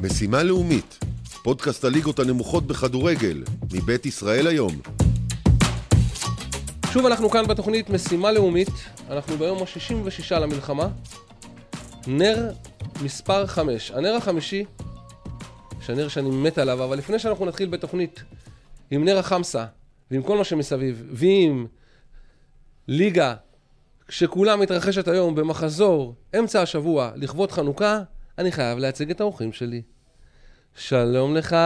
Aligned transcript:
משימה 0.00 0.42
לאומית, 0.42 0.98
פודקאסט 1.42 1.84
הליגות 1.84 2.18
הנמוכות 2.18 2.66
בכדורגל, 2.66 3.42
מבית 3.72 4.06
ישראל 4.06 4.46
היום. 4.46 4.72
שוב 6.92 7.06
אנחנו 7.06 7.30
כאן 7.30 7.46
בתוכנית 7.46 7.90
משימה 7.90 8.32
לאומית, 8.32 8.70
אנחנו 9.10 9.36
ביום 9.36 9.58
ה-66 9.58 10.34
למלחמה, 10.34 10.88
נר 12.06 12.50
מספר 13.02 13.46
5. 13.46 13.90
הנר 13.90 14.14
החמישי, 14.14 14.64
שהנר 15.80 16.08
שאני 16.08 16.30
מת 16.30 16.58
עליו, 16.58 16.84
אבל 16.84 16.98
לפני 16.98 17.18
שאנחנו 17.18 17.46
נתחיל 17.46 17.68
בתוכנית 17.68 18.22
עם 18.90 19.04
נר 19.04 19.18
החמסה, 19.18 19.64
ועם 20.10 20.22
כל 20.22 20.38
מה 20.38 20.44
שמסביב, 20.44 21.04
ועם 21.12 21.66
ליגה 22.88 23.34
שכולה 24.08 24.56
מתרחשת 24.56 25.08
היום 25.08 25.34
במחזור 25.34 26.14
אמצע 26.38 26.62
השבוע 26.62 27.10
לכבוד 27.16 27.52
חנוכה, 27.52 28.02
אני 28.38 28.52
חייב 28.52 28.78
להציג 28.78 29.10
את 29.10 29.20
האורחים 29.20 29.52
שלי. 29.52 29.82
שלום 30.74 31.36
לך, 31.36 31.56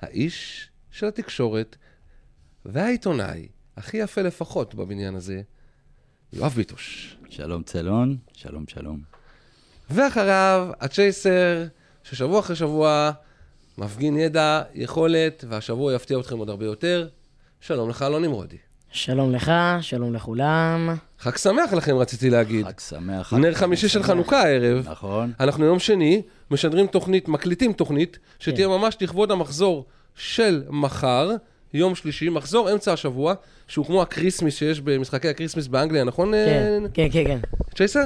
האיש 0.00 0.68
של 0.90 1.06
התקשורת 1.06 1.76
והעיתונאי 2.64 3.48
הכי 3.76 3.96
יפה 3.96 4.22
לפחות 4.22 4.74
בבניין 4.74 5.14
הזה, 5.14 5.42
יואב 6.32 6.52
ביטוש. 6.52 7.16
שלום 7.28 7.62
צלון, 7.62 8.16
שלום 8.32 8.64
שלום. 8.68 9.00
ואחריו, 9.90 10.68
הצ'ייסר, 10.80 11.66
ששבוע 12.02 12.40
אחרי 12.40 12.56
שבוע 12.56 13.10
מפגין 13.78 14.16
ידע, 14.16 14.62
יכולת, 14.74 15.44
והשבוע 15.48 15.94
יפתיע 15.94 16.20
אתכם 16.20 16.38
עוד 16.38 16.48
הרבה 16.50 16.64
יותר. 16.64 17.08
שלום 17.60 17.90
לך, 17.90 18.02
אלון 18.02 18.24
נמרודי. 18.24 18.58
שלום 18.96 19.32
לך, 19.32 19.52
שלום 19.80 20.14
לכולם. 20.14 20.94
חג 21.18 21.36
שמח 21.36 21.72
לכם, 21.72 21.96
רציתי 21.96 22.30
להגיד. 22.30 22.66
חג 22.66 22.80
שמח. 22.80 23.32
נר 23.32 23.54
חמישי 23.54 23.88
של 23.88 24.02
חנוכה 24.02 24.42
הערב. 24.42 24.88
נכון. 24.90 25.32
אנחנו 25.40 25.64
יום 25.64 25.78
שני 25.78 26.22
משדרים 26.50 26.86
תוכנית, 26.86 27.28
מקליטים 27.28 27.72
תוכנית, 27.72 28.18
שתהיה 28.38 28.66
כן. 28.66 28.72
ממש 28.72 28.96
לכבוד 29.00 29.30
המחזור 29.30 29.84
של 30.14 30.62
מחר, 30.70 31.30
יום 31.74 31.94
שלישי, 31.94 32.28
מחזור 32.28 32.72
אמצע 32.72 32.92
השבוע, 32.92 33.34
שהוא 33.68 33.86
כמו 33.86 34.02
הקריסמס 34.02 34.54
שיש 34.54 34.80
במשחקי 34.80 35.28
הקריסמס 35.28 35.66
באנגליה, 35.66 36.04
נכון, 36.04 36.32
כן, 36.32 36.82
אה, 36.84 36.88
כן, 36.94 37.08
כן, 37.12 37.24
כן. 37.24 37.38
צ'ייסר? 37.74 38.04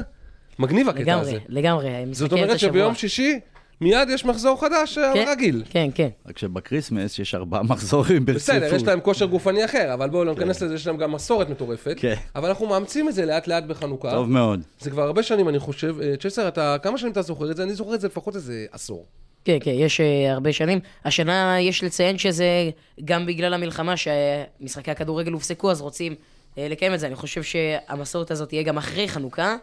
מגניב 0.59 0.89
הקטע 0.89 1.15
הזה. 1.15 1.39
לגמרי, 1.49 1.89
לגמרי. 1.89 2.15
זאת 2.15 2.33
אומרת. 2.33 2.59
שביום 2.59 2.95
שישי 2.95 3.41
מיד 3.81 4.09
יש 4.11 4.25
מחזור 4.25 4.61
חדש 4.61 4.99
אה, 4.99 5.13
כן, 5.15 5.25
רגיל. 5.29 5.63
כן, 5.71 5.91
כן. 5.95 6.09
רק 6.27 6.39
שבקריסמס 6.39 7.19
יש 7.19 7.35
ארבעה 7.35 7.63
מחזורים 7.63 8.27
ברציפות. 8.27 8.55
בסדר, 8.55 8.75
יש 8.75 8.83
להם 8.83 9.01
כושר 9.01 9.27
גופני 9.27 9.65
אחר, 9.65 9.95
אבל 9.95 10.09
בואו 10.09 10.25
לא 10.25 10.33
ניכנס 10.33 10.63
לזה, 10.63 10.75
יש 10.75 10.87
להם 10.87 10.97
גם 10.97 11.13
מסורת 11.13 11.49
מטורפת. 11.49 11.95
כן. 11.97 12.15
אבל 12.35 12.49
אנחנו 12.49 12.67
מאמצים 12.67 13.09
את 13.09 13.15
זה 13.15 13.27
לאט 13.27 13.47
לאט 13.47 13.65
בחנוכה. 13.65 14.11
טוב 14.11 14.31
מאוד. 14.31 14.61
זה 14.81 14.91
כבר 14.91 15.03
הרבה 15.03 15.23
שנים, 15.23 15.49
אני 15.49 15.59
חושב. 15.59 15.97
אה, 16.03 16.17
צ'ייסר, 16.17 16.49
אתה, 16.49 16.77
כמה 16.83 16.99
שנים 16.99 17.13
אתה 17.13 17.23
זוכר 17.23 17.51
את 17.51 17.57
זה? 17.57 17.63
אני 17.63 17.75
זוכר 17.75 17.95
את 17.95 18.01
זה 18.01 18.07
לפחות 18.07 18.37
איזה 18.37 18.67
עשור. 18.73 19.07
כן, 19.45 19.59
כן, 19.61 19.71
יש 19.75 20.01
אה, 20.01 20.33
הרבה 20.33 20.53
שנים. 20.53 20.79
השנה 21.05 21.61
יש 21.61 21.85
לציין 21.85 22.19
שזה 22.19 22.71
גם 23.05 23.27
בגלל 23.27 23.55
המלחמה 23.55 23.95
שמשחקי 23.97 24.91
הכדורגל 24.91 25.33
הופסקו, 25.33 25.71
אז 25.71 25.81
רוצים 25.81 26.15
אה, 26.59 26.69
לקיים 26.69 26.95
את 26.95 27.01
זה. 27.01 27.07
אני 27.07 27.15
חושב 27.15 27.43
שהמסורת 27.43 28.31
הזאת 28.31 28.49
תהיה 28.49 28.63
גם 28.63 28.79
אחרי 28.79 29.09
חנוכה, 29.09 29.57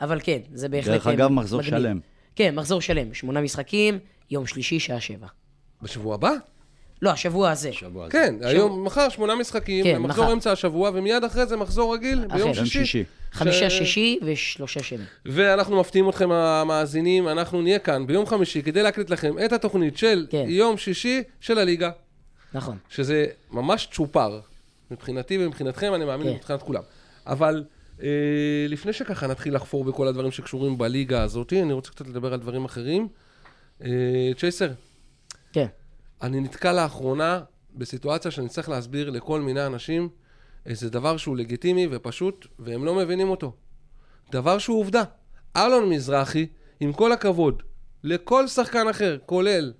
אבל 0.00 0.20
כן, 0.22 0.38
זה 0.54 0.68
בהחלט... 0.68 0.94
דרך 0.94 1.06
אגב, 1.06 1.28
מחזור 1.28 1.60
מגניב. 1.60 1.80
שלם. 1.80 2.00
כן, 2.36 2.54
מחזור 2.54 2.80
שלם. 2.80 3.14
שמונה 3.14 3.40
משחקים, 3.40 3.98
יום 4.30 4.46
שלישי, 4.46 4.80
שעה 4.80 5.00
שבע. 5.00 5.26
בשבוע 5.82 6.14
הבא? 6.14 6.30
לא, 7.02 7.10
השבוע 7.10 7.50
הזה. 7.50 7.72
שבוע 7.72 8.04
הזה. 8.04 8.12
כן, 8.12 8.34
היום, 8.42 8.84
מחר 8.84 9.08
שמונה 9.08 9.34
משחקים, 9.34 9.84
כן, 9.84 9.98
מחזור 9.98 10.24
מחר. 10.24 10.32
אמצע 10.32 10.52
השבוע, 10.52 10.90
ומיד 10.94 11.24
אחרי 11.24 11.46
זה 11.46 11.56
מחזור 11.56 11.94
רגיל, 11.94 12.18
ביום 12.18 12.30
אחרי. 12.30 12.40
יום 12.40 12.54
שישי. 12.54 12.78
שישי. 12.78 13.04
חמישה 13.32 13.70
ש- 13.70 13.78
שישי 13.78 14.18
ושלושה 14.22 14.82
שני. 14.82 15.04
ואנחנו 15.26 15.80
מפתיעים 15.80 16.08
אתכם 16.08 16.30
המאזינים, 16.32 17.28
אנחנו 17.28 17.62
נהיה 17.62 17.78
כאן 17.78 18.06
ביום 18.06 18.26
חמישי 18.26 18.62
כדי 18.62 18.82
להקליט 18.82 19.10
לכם 19.10 19.34
את 19.44 19.52
התוכנית 19.52 19.96
של 19.98 20.26
כן. 20.30 20.44
יום 20.48 20.78
שישי 20.78 21.22
של 21.40 21.58
הליגה, 21.58 21.90
נכון. 22.54 22.76
שזה 22.88 23.26
ממש 23.50 23.88
צ'ופר, 23.92 24.40
מבחינתי 24.90 25.38
ומבחינתכם, 25.44 25.94
אני 25.94 26.04
מאמין 26.04 26.26
כן. 26.26 26.34
מבחינת 26.34 26.62
כולם. 26.62 26.82
אבל 27.26 27.64
לפני 28.68 28.92
שככה 28.92 29.26
נתחיל 29.26 29.54
לחפור 29.54 29.84
בכל 29.84 30.08
הדברים 30.08 30.30
שקשורים 30.30 30.78
בליגה 30.78 31.22
הזאת, 31.22 31.52
אני 31.52 31.72
רוצה 31.72 31.90
קצת 31.90 32.08
לדבר 32.08 32.32
על 32.32 32.40
דברים 32.40 32.64
אחרים. 32.64 33.08
אה, 33.84 34.30
צ'ייסר, 34.36 34.70
כן. 35.52 35.66
אני 36.22 36.40
נתקע 36.40 36.72
לאחרונה 36.72 37.40
בסיטואציה 37.74 38.30
שאני 38.30 38.48
צריך 38.48 38.68
להסביר 38.68 39.10
לכל 39.10 39.40
מיני 39.40 39.66
אנשים 39.66 40.08
איזה 40.66 40.90
דבר 40.90 41.16
שהוא 41.16 41.36
לגיטימי 41.36 41.88
ופשוט, 41.90 42.46
והם 42.58 42.84
לא 42.84 42.94
מבינים 42.94 43.30
אותו. 43.30 43.52
דבר 44.32 44.58
שהוא 44.58 44.80
עובדה. 44.80 45.02
אלון 45.56 45.88
מזרחי, 45.90 46.46
עם 46.80 46.92
כל 46.92 47.12
הכבוד, 47.12 47.62
לכל 48.04 48.46
שחקן 48.46 48.88
אחר, 48.88 49.18
כולל 49.26 49.72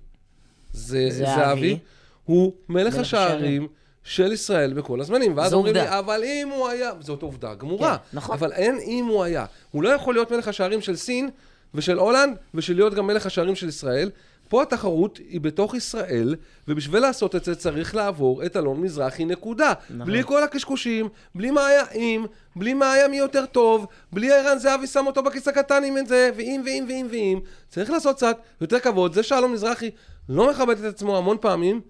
זה, 0.72 1.08
זהבי. 1.10 1.78
הוא 2.25 2.52
מלך 2.69 2.94
השערים 2.94 3.69
של 4.05 4.33
ישראל 4.33 4.72
בכל 4.72 5.00
הזמנים. 5.00 5.37
ואז 5.37 5.53
אומרים 5.53 5.75
לי, 5.75 5.81
עובדה. 5.81 5.99
אבל 5.99 6.22
אם 6.25 6.49
הוא 6.49 6.69
היה, 6.69 6.91
זאת 7.00 7.22
עובדה 7.22 7.55
גמורה. 7.55 7.97
כן, 7.97 8.16
נכון. 8.16 8.37
אבל 8.37 8.53
אין 8.53 8.78
אם 8.87 9.05
הוא 9.09 9.25
היה. 9.25 9.44
הוא 9.71 9.83
לא 9.83 9.88
יכול 9.88 10.15
להיות 10.15 10.33
מלך 10.33 10.49
השערים 10.49 10.81
של 10.81 10.97
סין 10.97 11.31
ושל 11.75 11.99
הולנד, 11.99 12.37
ושל 12.55 12.75
להיות 12.75 12.94
גם 12.94 13.06
מלך 13.06 13.27
השערים 13.27 13.56
של 13.56 13.69
ישראל. 13.69 14.11
פה 14.49 14.62
התחרות 14.62 15.19
היא 15.28 15.41
בתוך 15.41 15.75
ישראל, 15.75 16.37
ובשביל 16.69 17.03
לעשות 17.03 17.37
את 17.37 17.44
זה 17.44 17.55
צריך 17.55 17.94
לעבור 17.94 18.44
את 18.47 18.56
אלון 18.56 18.81
מזרחי, 18.81 19.25
נקודה. 19.25 19.72
נכון. 19.91 20.06
בלי 20.06 20.25
כל 20.25 20.43
הקשקושים, 20.43 21.09
בלי 21.34 21.50
מה 21.50 21.67
היה 21.67 21.82
אם, 21.94 22.25
בלי 22.56 22.75
מה 22.75 22.93
היה 22.93 23.09
מי 23.09 23.17
יותר 23.17 23.47
טוב, 23.47 23.87
בלי 24.12 24.32
ערן 24.32 24.59
זהבי 24.59 24.87
שם 24.87 25.06
אותו 25.06 25.22
בכיס 25.22 25.49
הקטן 25.49 25.84
עם 25.84 25.99
את 25.99 26.06
זה, 26.06 26.31
ואם 26.37 26.62
ואם 26.65 26.84
ואם 26.88 27.06
ואם. 27.11 27.41
צריך 27.69 27.91
לעשות 27.91 28.17
קצת 28.17 28.37
יותר 28.61 28.81
כבוד. 28.81 29.15
זה 29.15 29.22
שאלון 29.22 29.53
מזרחי 29.53 29.91
לא 30.28 30.50
מכבד 30.50 30.84
את 30.84 30.94
עצמו 30.94 31.19
המון 31.19 31.37
פעמים. 31.41 31.81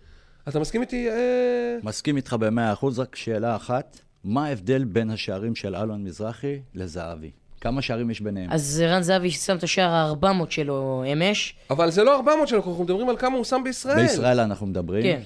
אתה 0.48 0.60
מסכים 0.60 0.80
איתי? 0.80 1.10
אה... 1.10 1.76
מסכים 1.82 2.16
איתך 2.16 2.32
במאה 2.32 2.72
אחוז, 2.72 2.98
רק 2.98 3.16
שאלה 3.16 3.56
אחת. 3.56 3.98
מה 4.24 4.46
ההבדל 4.46 4.84
בין 4.84 5.10
השערים 5.10 5.54
של 5.54 5.76
אלון 5.76 6.04
מזרחי 6.04 6.60
לזהבי? 6.74 7.30
כמה 7.60 7.82
שערים 7.82 8.10
יש 8.10 8.20
ביניהם? 8.20 8.50
אז 8.52 8.82
רן 8.86 9.02
זהבי 9.02 9.30
שם 9.30 9.56
את 9.56 9.62
השער 9.62 9.90
ה-400 9.90 10.50
שלו 10.50 11.04
אמש. 11.12 11.54
אבל 11.70 11.90
זה 11.90 12.04
לא 12.04 12.16
400 12.16 12.48
שלו, 12.48 12.58
אנחנו 12.58 12.84
מדברים 12.84 13.08
על 13.08 13.16
כמה 13.16 13.36
הוא 13.36 13.44
שם 13.44 13.60
בישראל. 13.64 14.02
בישראל 14.02 14.40
אנחנו 14.40 14.66
מדברים. 14.66 15.02
כן. 15.02 15.22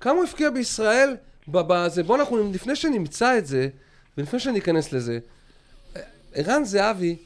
כמה 0.00 0.12
הוא 0.12 0.24
הפקיע 0.24 0.50
בישראל? 0.50 1.16
בזה, 1.48 2.02
בוא 2.02 2.16
אנחנו, 2.16 2.52
לפני 2.52 2.76
שנמצא 2.76 3.38
את 3.38 3.46
זה, 3.46 3.68
ולפני 4.18 4.40
שניכנס 4.40 4.92
לזה, 4.92 5.18
ערן 6.34 6.64
זהבי 6.64 7.16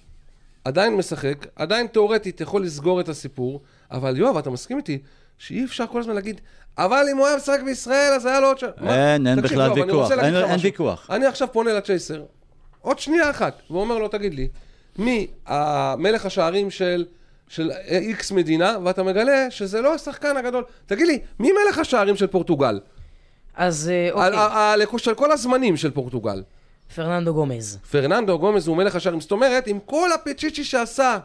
עדיין 0.64 0.96
משחק, 0.96 1.46
עדיין 1.56 1.86
תאורטית 1.86 2.40
יכול 2.40 2.62
לסגור 2.62 3.00
את 3.00 3.08
הסיפור, 3.08 3.60
אבל 3.90 4.16
יואב, 4.16 4.36
אתה 4.36 4.50
מסכים 4.50 4.76
איתי 4.76 4.98
שאי 5.40 5.64
אפשר 5.64 5.86
כל 5.86 6.00
הזמן 6.00 6.14
להגיד, 6.14 6.40
אבל 6.78 7.06
אם 7.12 7.16
הוא 7.16 7.26
היה 7.26 7.36
משחק 7.36 7.60
בישראל, 7.64 8.12
אז 8.12 8.26
היה 8.26 8.40
לו 8.40 8.46
עוד 8.46 8.58
ש... 8.58 8.64
מה? 8.80 9.14
אין, 9.14 9.26
אין 9.26 9.40
בכלל 9.42 9.70
אני 9.70 9.82
ויכוח. 9.82 10.12
אין-. 10.12 10.58
ויכוח. 10.62 11.06
אני 11.10 11.26
עכשיו 11.26 11.48
פונה 11.52 11.72
לצ'ייסר, 11.72 12.22
עוד 12.80 12.98
שנייה 12.98 13.30
אחת, 13.30 13.62
ואומר 13.70 13.98
לו, 13.98 14.08
תגיד 14.08 14.34
לי, 14.34 14.48
מי 14.98 15.26
המלך 15.46 16.26
השערים 16.26 16.70
של... 16.70 17.04
של 17.48 17.70
איקס 17.88 18.32
מדינה, 18.32 18.76
ואתה 18.84 19.02
מגלה 19.02 19.50
שזה 19.50 19.80
לא 19.80 19.94
השחקן 19.94 20.36
הגדול. 20.36 20.64
תגיד 20.86 21.06
לי, 21.06 21.18
מי 21.38 21.50
מלך 21.52 21.78
השערים 21.78 22.16
של 22.16 22.26
פורטוגל? 22.26 22.80
אז 23.56 23.90
אה, 23.92 24.24
על- 24.24 24.34
אוקיי, 24.34 24.52
על- 24.52 24.98
של 24.98 25.14
כל 25.14 25.32
הזמנים 25.32 25.76
של 25.76 25.90
פורטוגל. 25.90 26.42
פרננדו 26.94 27.34
גומז. 27.34 27.78
פרננדו 27.90 28.38
גומז 28.38 28.66
הוא 28.68 28.76
מלך 28.76 28.96
השערים. 28.96 29.20
זאת 29.20 29.32
אומרת, 29.32 29.66
עם 29.66 29.78
כל 29.86 30.12
הפיצ'יצ'י 30.12 30.64
שעשה 30.64 31.04
אה, 31.04 31.12
אה, 31.14 31.18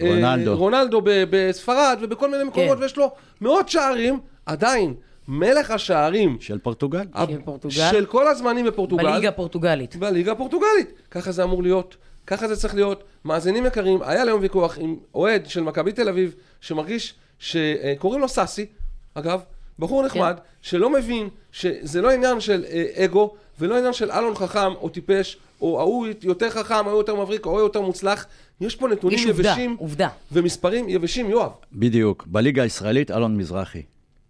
רונלדו. 0.00 0.56
רונלדו 0.56 1.00
ב- 1.04 1.24
בספרד 1.30 1.98
ובכל 2.00 2.30
מיני 2.30 2.44
מקומות, 2.44 2.76
כן. 2.76 2.82
ויש 2.82 2.96
לו 2.96 3.10
מאות 3.40 3.68
שערים, 3.68 4.20
עדיין, 4.46 4.94
מלך 5.28 5.70
השערים 5.70 6.36
של 6.40 6.58
פורטוגל? 6.58 7.04
ה- 7.14 7.24
פורטוגל. 7.44 7.74
של 7.90 8.06
כל 8.06 8.28
הזמנים 8.28 8.66
בפורטוגל. 8.66 9.04
בליגה 9.04 9.28
הפורטוגלית. 9.28 9.96
בליגה 9.96 10.32
הפורטוגלית. 10.32 10.92
ככה 11.10 11.32
זה 11.32 11.42
אמור 11.42 11.62
להיות, 11.62 11.96
ככה 12.26 12.48
זה 12.48 12.56
צריך 12.56 12.74
להיות. 12.74 13.04
מאזינים 13.24 13.66
יקרים, 13.66 14.02
היה 14.02 14.24
לי 14.24 14.30
היום 14.30 14.40
ויכוח 14.42 14.78
עם 14.78 14.96
אוהד 15.14 15.46
של 15.46 15.60
מכבי 15.62 15.92
תל 15.92 16.08
אביב, 16.08 16.34
שמרגיש 16.60 17.14
שקוראים 17.38 18.20
לו 18.20 18.28
סאסי, 18.28 18.66
אגב, 19.14 19.40
בחור 19.78 20.02
נחמד, 20.02 20.36
שלא 20.62 20.90
מבין 20.90 21.28
שזה 21.52 22.02
לא 22.02 22.10
עניין 22.10 22.40
של 22.40 22.64
אה, 22.70 23.04
אגו, 23.04 23.30
ולא 23.60 23.78
עניין 23.78 23.92
של 23.92 24.10
אלון 24.10 24.34
חכם 24.34 24.72
או 24.80 24.88
טיפש, 24.88 25.38
או 25.60 25.80
ההוא 25.80 26.06
יותר 26.22 26.50
חכם, 26.50 26.74
ההוא 26.88 26.98
יותר 26.98 27.14
מבריק, 27.14 27.46
או 27.46 27.50
ההוא 27.50 27.60
יותר 27.60 27.80
מוצלח. 27.80 28.26
יש 28.60 28.76
פה 28.76 28.88
נתונים 28.88 29.18
יש 29.18 29.26
עובדה, 29.26 29.48
יבשים, 29.50 29.76
עובדה. 29.78 30.08
ומספרים 30.32 30.88
יבשים, 30.88 31.30
יואב. 31.30 31.50
בדיוק. 31.72 32.24
בליגה 32.26 32.62
הישראלית, 32.62 33.10
אלון 33.10 33.36
מזרחי. 33.36 33.82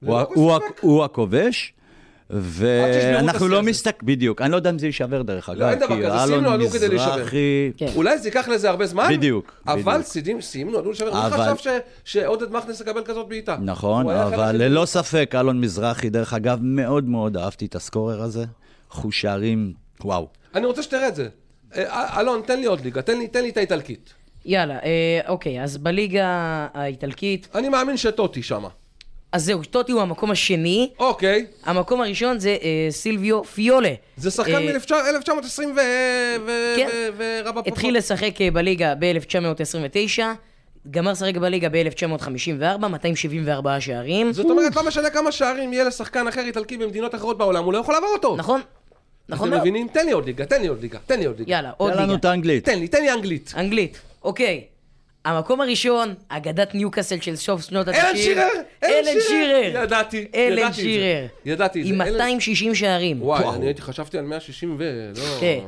הוא 0.04 0.18
ה- 0.18 0.24
כל 0.24 0.34
הוא 0.34 0.52
ה- 0.52 0.58
ספק. 0.68 0.80
הוא 0.80 1.04
הכובש, 1.04 1.72
ואנחנו 2.30 3.48
לא. 3.48 3.62
מסתק... 3.62 4.02
בדיוק. 4.02 4.42
אני 4.42 4.50
לא 4.52 4.56
יודע 4.56 4.70
אם 4.70 4.78
זה 4.78 4.86
יישבר 4.86 5.22
דרך 5.22 5.48
אגב. 5.48 5.62
אין 5.62 5.78
דבר 5.78 5.96
כי 5.96 6.06
כזה, 6.06 6.24
אלון 6.24 6.44
נועדו 6.44 6.68
כדי 6.68 6.88
להישבר. 6.88 7.14
מזרחי... 7.16 7.70
כן. 7.76 7.86
אולי 7.96 8.18
זה 8.18 8.28
ייקח 8.28 8.48
לזה 8.48 8.70
הרבה 8.70 8.86
זמן, 8.86 9.06
בדיוק, 9.10 9.52
אבל 9.66 10.00
שיאים 10.40 10.70
נועדו 10.70 10.90
לשבר. 10.90 11.12
מי 11.14 11.26
אבל- 11.26 11.54
חשב 11.54 11.70
ש- 12.04 12.12
שעודד 12.12 12.52
מכנס 12.52 12.80
יקבל 12.80 13.02
כזאת 13.04 13.28
בעיטה? 13.28 13.56
נכון, 13.62 14.04
הוא 14.04 14.12
אבל 14.12 14.56
ללא 14.56 14.84
ספק, 14.86 15.34
אלון 15.40 15.60
מזרחי, 15.60 16.10
דרך 16.10 16.32
אגב, 16.34 16.58
מאוד 16.62 17.04
מאוד 17.08 17.36
אהבתי 17.36 17.66
את 17.66 17.74
הסקורר 17.74 18.22
הזה. 18.22 18.44
חוש 18.90 19.20
שערים, 19.20 19.72
וואו. 20.04 20.28
אני 20.54 20.66
רוצה 20.66 20.82
שתראה 20.82 21.08
את 21.08 21.14
זה. 21.14 21.28
אה, 21.76 22.20
אלון, 22.20 22.40
תן 22.46 22.60
לי 22.60 22.66
עוד 22.66 22.80
ליגה, 22.80 23.02
תן 23.02 23.18
לי, 23.18 23.28
תן 23.28 23.42
לי 23.42 23.48
את 23.50 23.56
האיטלקית. 23.56 24.14
יאללה, 24.44 24.75
אה, 24.75 25.20
אוקיי, 25.28 25.62
אז 25.62 25.76
בליגה 25.76 26.26
האיטלקית, 26.75 27.48
אני 27.54 27.69
מאמין 27.69 27.96
שטוטי 27.96 28.42
שמה. 28.42 28.69
אז 29.32 29.44
זהו, 29.44 29.64
טוטי 29.64 29.92
הוא 29.92 30.02
המקום 30.02 30.31
השני, 30.31 30.90
אוקיי. 30.98 31.46
המקום 31.64 32.00
הראשון 32.00 32.38
זה 32.38 32.56
אה, 32.62 32.87
סילביו 32.90 33.44
פיולה. 33.44 33.92
זה 34.16 34.31
שחקן 34.31 34.54
אה, 34.54 34.72
מ-1920 34.72 35.62
ו... 35.76 35.81
ו- 36.46 36.72
כן. 36.76 36.88
ו- 37.16 37.40
ורבא 37.44 37.60
פופו. 37.60 37.70
התחיל 37.75 37.96
לשחק 37.96 38.40
אה, 38.40 38.50
בליגה 38.50 38.94
ב-1929, 38.98 40.20
גמר 40.90 41.12
לשחק 41.12 41.37
בליגה 41.37 41.69
ב-1954, 41.69 42.78
274 42.88 43.81
שערים. 43.81 44.32
זאת 44.32 44.50
אומרת, 44.50 44.76
לא 44.76 44.87
משנה 44.87 45.10
כמה 45.10 45.32
שערים 45.32 45.72
יהיה 45.72 45.84
לשחקן 45.84 46.28
אחר 46.28 46.40
איטלקי 46.40 46.76
במדינות 46.76 47.14
אחרות 47.14 47.38
בעולם, 47.38 47.64
הוא 47.64 47.72
לא 47.72 47.78
יכול 47.78 47.94
לעבור 47.94 48.10
אותו. 48.12 48.37
נכון, 48.37 48.60
נכון 49.28 49.48
אתם 49.48 49.56
מאוד. 49.56 49.60
מבינים? 49.60 49.88
תן 49.92 50.06
לי 50.06 50.12
עוד 50.12 50.26
ליגה, 50.26 50.46
תן 50.46 50.60
לי 50.60 50.66
עוד 50.66 50.81
ליגה, 50.82 50.98
תן 51.06 51.19
לי 51.19 51.25
עוד 51.25 51.38
ליגה. 51.38 51.52
יאללה, 51.52 51.70
עוד 51.76 51.92
תן 51.92 51.98
לנו 51.98 52.06
ליגה. 52.06 52.19
את 52.19 52.25
האנגלית. 52.25 52.64
תן 52.64 52.78
לי, 52.78 52.88
תן 52.88 53.02
לי 53.02 53.12
אנגלית. 53.12 53.52
אנגלית, 53.56 54.00
אוקיי. 54.22 54.64
המקום 55.25 55.61
הראשון, 55.61 56.14
אגדת 56.28 56.75
ניוקאסל 56.75 57.20
של 57.20 57.37
סוף 57.37 57.62
שנות 57.62 57.88
ה-90. 57.88 57.94
אלן 57.96 58.17
שירר! 58.17 58.49
אלן 58.84 59.20
שירר! 59.28 59.82
ידעתי, 59.82 60.26
אלן 60.34 60.52
ידעתי 60.58 60.67
את 60.69 60.75
זה. 60.75 60.82
שירר. 60.82 61.26
ידעתי 61.44 61.81
את 61.81 61.87
זה. 61.87 61.93
עם 61.94 62.00
אלן- 62.00 62.12
260 62.12 62.75
שערים. 62.75 63.22
וואי. 63.22 63.44
אני 63.55 63.67
הייתי, 63.67 63.82
חשבתי 63.82 64.19
על 64.19 64.25
160 64.25 64.76
ו... 64.78 65.11
לא... 65.17 65.22
כן. 65.40 65.58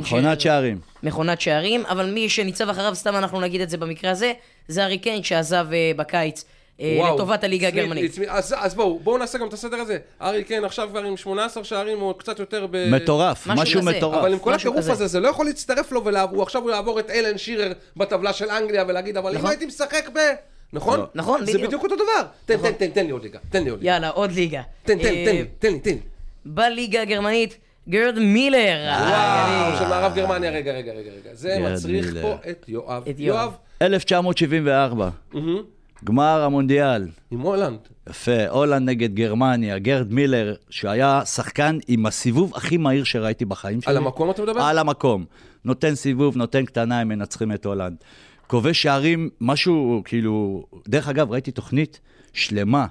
מכונת 0.00 0.40
שערים. 0.40 0.78
מכונת 1.02 1.40
שערים, 1.40 1.86
אבל 1.86 2.10
מי 2.10 2.28
שניצב 2.28 2.68
אחריו, 2.68 2.94
סתם 2.94 3.16
אנחנו 3.16 3.40
נגיד 3.40 3.60
את 3.60 3.70
זה 3.70 3.76
במקרה 3.76 4.10
הזה, 4.10 4.32
זה 4.68 4.84
ארי 4.84 4.98
קיין 4.98 5.22
שעזב 5.22 5.66
אה, 5.72 5.90
בקיץ 5.96 6.44
וואו. 6.80 7.14
לטובת 7.14 7.44
הליגה 7.44 7.68
הגרמנית. 7.68 8.18
אז 8.28 8.54
אז 8.58 8.74
בואו, 8.74 8.98
בואו 8.98 9.18
נעשה 9.18 9.38
גם 9.38 9.48
את 9.48 9.52
הסדר 9.52 9.76
הזה. 9.76 9.98
ארי 10.22 10.44
קיין 10.44 10.64
עכשיו 10.64 10.88
כבר 10.90 11.04
עם 11.04 11.16
18 11.16 11.64
שערים 11.64 12.02
או 12.02 12.14
קצת 12.14 12.38
יותר 12.38 12.66
ב... 12.70 12.90
מטורף, 12.90 13.46
משהו 13.46 13.62
משהו 13.62 13.80
כזה. 13.80 13.90
מטורף. 13.90 14.18
אבל 14.18 14.32
עם 14.32 14.38
כל 14.38 14.54
הטירוף. 14.54 14.88
הזה, 14.88 15.06
זה 15.06 15.20
לא 15.20 15.28
יכול 15.28 15.46
להצטרף 15.46 15.92
לו 15.92 16.04
ולעבור, 16.04 16.42
עכשיו 16.42 16.62
הוא 16.62 16.70
יעבור 16.70 17.00
את 17.00 17.10
אלן 17.10 17.38
שירר 17.38 17.72
בטבלה 17.96 18.32
של 18.32 18.50
אנגליה 18.50 18.84
ולהגיד, 18.88 19.16
אבל 19.16 19.30
אם 19.30 19.36
נכון. 19.36 19.50
הייתי 19.50 19.66
משחק 19.66 20.08
ב... 20.14 20.18
נכון? 20.72 21.00
לא. 21.00 21.06
נכון, 21.14 21.40
זה 21.40 21.52
בדיוק. 21.52 21.66
בדיוק 21.66 21.82
אותו 21.82 21.94
דבר. 21.94 22.28
תן, 22.44 22.56
תן, 22.56 22.72
תן, 22.72 22.90
תן 22.90 23.06
לי 23.06 23.10
עוד 23.12 23.22
ליגה, 23.22 23.38
תן 23.50 23.64
לי 23.64 23.70
עוד 23.70 23.78
ליגה. 23.80 23.92
יאללה, 23.92 24.08
עוד 24.08 24.32
ליגה. 24.32 24.62
תן, 24.82 24.98
תן, 24.98 25.04
אה, 25.04 25.24
תן 25.24 25.36
לי, 25.36 25.44
תן 25.58 25.72
לי, 25.72 25.78
תן 25.80 25.90
לי. 25.90 25.98
בליגה 26.44 27.02
הגרמנית, 27.02 27.58
גרד 27.88 28.18
מילר. 28.18 28.88
וואו, 28.88 29.78
של 29.78 29.88
מערב 29.88 30.14
גרמניה, 30.14 30.50
רגע, 30.50 30.72
רגע, 30.72 30.92
רגע. 30.92 31.30
זה 31.32 31.58
מצריך. 31.58 32.14
פה 32.22 32.34
את 32.50 32.64
יואב. 32.68 33.02
את 33.10 33.20
יואב. 33.20 33.38
יואב, 33.38 33.52
1974, 33.82 35.08
מהמם, 35.32 35.62
גמר 36.04 36.42
המונדיאל. 36.42 37.08
עם 37.30 37.40
הולנד. 37.40 37.78
יפה, 38.08 38.48
הולנד 38.48 38.88
נגד 38.88 39.14
גרמניה, 39.14 39.78
גרד 39.78 40.12
מילר, 40.12 40.54
שהיה 40.70 41.24
שחקן 41.24 41.78
עם 41.88 42.06
הסיבוב 42.06 42.52
הכי 42.56 42.76
מהיר 42.76 43.04
שראיתי 43.04 43.44
בחיים 43.44 43.80
שלי. 43.80 43.90
על 43.90 43.96
המקום 43.96 44.30
אתה 44.30 44.42
מדבר? 44.42 44.62
על 44.62 44.78
המקום. 44.78 45.24
נותן 45.64 45.94
סיבוב, 45.94 46.36
נותן 46.36 46.64
קטנה, 46.64 47.00
הם 47.00 47.08
מנצחים 47.08 47.52
את 47.52 47.66
הולנד. 47.66 47.96
כובש 48.46 48.82
שערים, 48.82 49.30
משהו, 49.40 50.02
כאילו... 50.04 50.64
דרך 50.88 51.08
אגב, 51.08 51.30
ראיתי 51.30 51.50
תוכנית 51.50 52.00
שלמה 52.32 52.86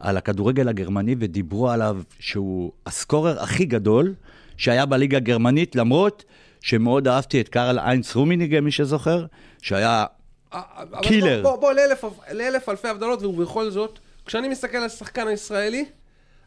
על 0.00 0.16
הכדורגל 0.16 0.68
הגרמני, 0.68 1.14
ודיברו 1.18 1.70
עליו 1.70 1.98
שהוא 2.18 2.72
הסקורר 2.86 3.42
הכי 3.42 3.64
גדול 3.64 4.14
שהיה 4.56 4.86
בליגה 4.86 5.16
הגרמנית, 5.16 5.76
למרות 5.76 6.24
שמאוד 6.60 7.08
אהבתי 7.08 7.40
את 7.40 7.48
קארל 7.48 7.78
איינס 7.78 8.16
רומיניגה, 8.16 8.60
מי 8.60 8.70
שזוכר, 8.70 9.26
שהיה... 9.62 10.04
אה, 10.52 10.60
אבל 10.76 11.02
קילר. 11.02 11.42
בוא, 11.42 11.56
בוא, 11.56 11.72
לאלף, 11.72 12.04
לאלף 12.32 12.68
אלפי 12.68 12.88
הבדלות, 12.88 13.22
ובכל 13.22 13.70
זאת, 13.70 13.98
כשאני 14.26 14.48
מסתכל 14.48 14.76
על 14.76 14.84
השחקן 14.84 15.28
הישראלי, 15.28 15.84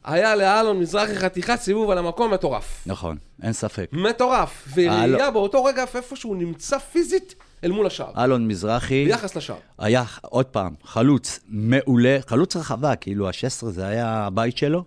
היה 0.03 0.35
לאלון 0.35 0.79
מזרחי 0.79 1.15
חתיכת 1.15 1.59
סיבוב 1.59 1.89
על 1.89 1.97
המקום 1.97 2.33
מטורף. 2.33 2.83
נכון, 2.85 3.17
אין 3.43 3.53
ספק. 3.53 3.89
מטורף. 3.91 4.67
וראייה 4.75 5.31
באותו 5.31 5.63
רגע 5.63 5.85
איפה 5.95 6.15
שהוא 6.15 6.35
נמצא 6.35 6.77
פיזית 6.77 7.35
אל 7.63 7.71
מול 7.71 7.87
השער. 7.87 8.23
אלון 8.23 8.47
מזרחי 8.47 9.05
ביחס 9.05 9.35
לשער. 9.35 9.57
היה, 9.77 10.03
עוד 10.21 10.45
פעם, 10.45 10.73
חלוץ 10.83 11.39
מעולה, 11.47 12.17
חלוץ 12.27 12.55
רחבה, 12.55 12.95
כאילו 12.95 13.27
ה-16 13.27 13.65
זה 13.65 13.87
היה 13.87 14.25
הבית 14.25 14.57
שלו. 14.57 14.83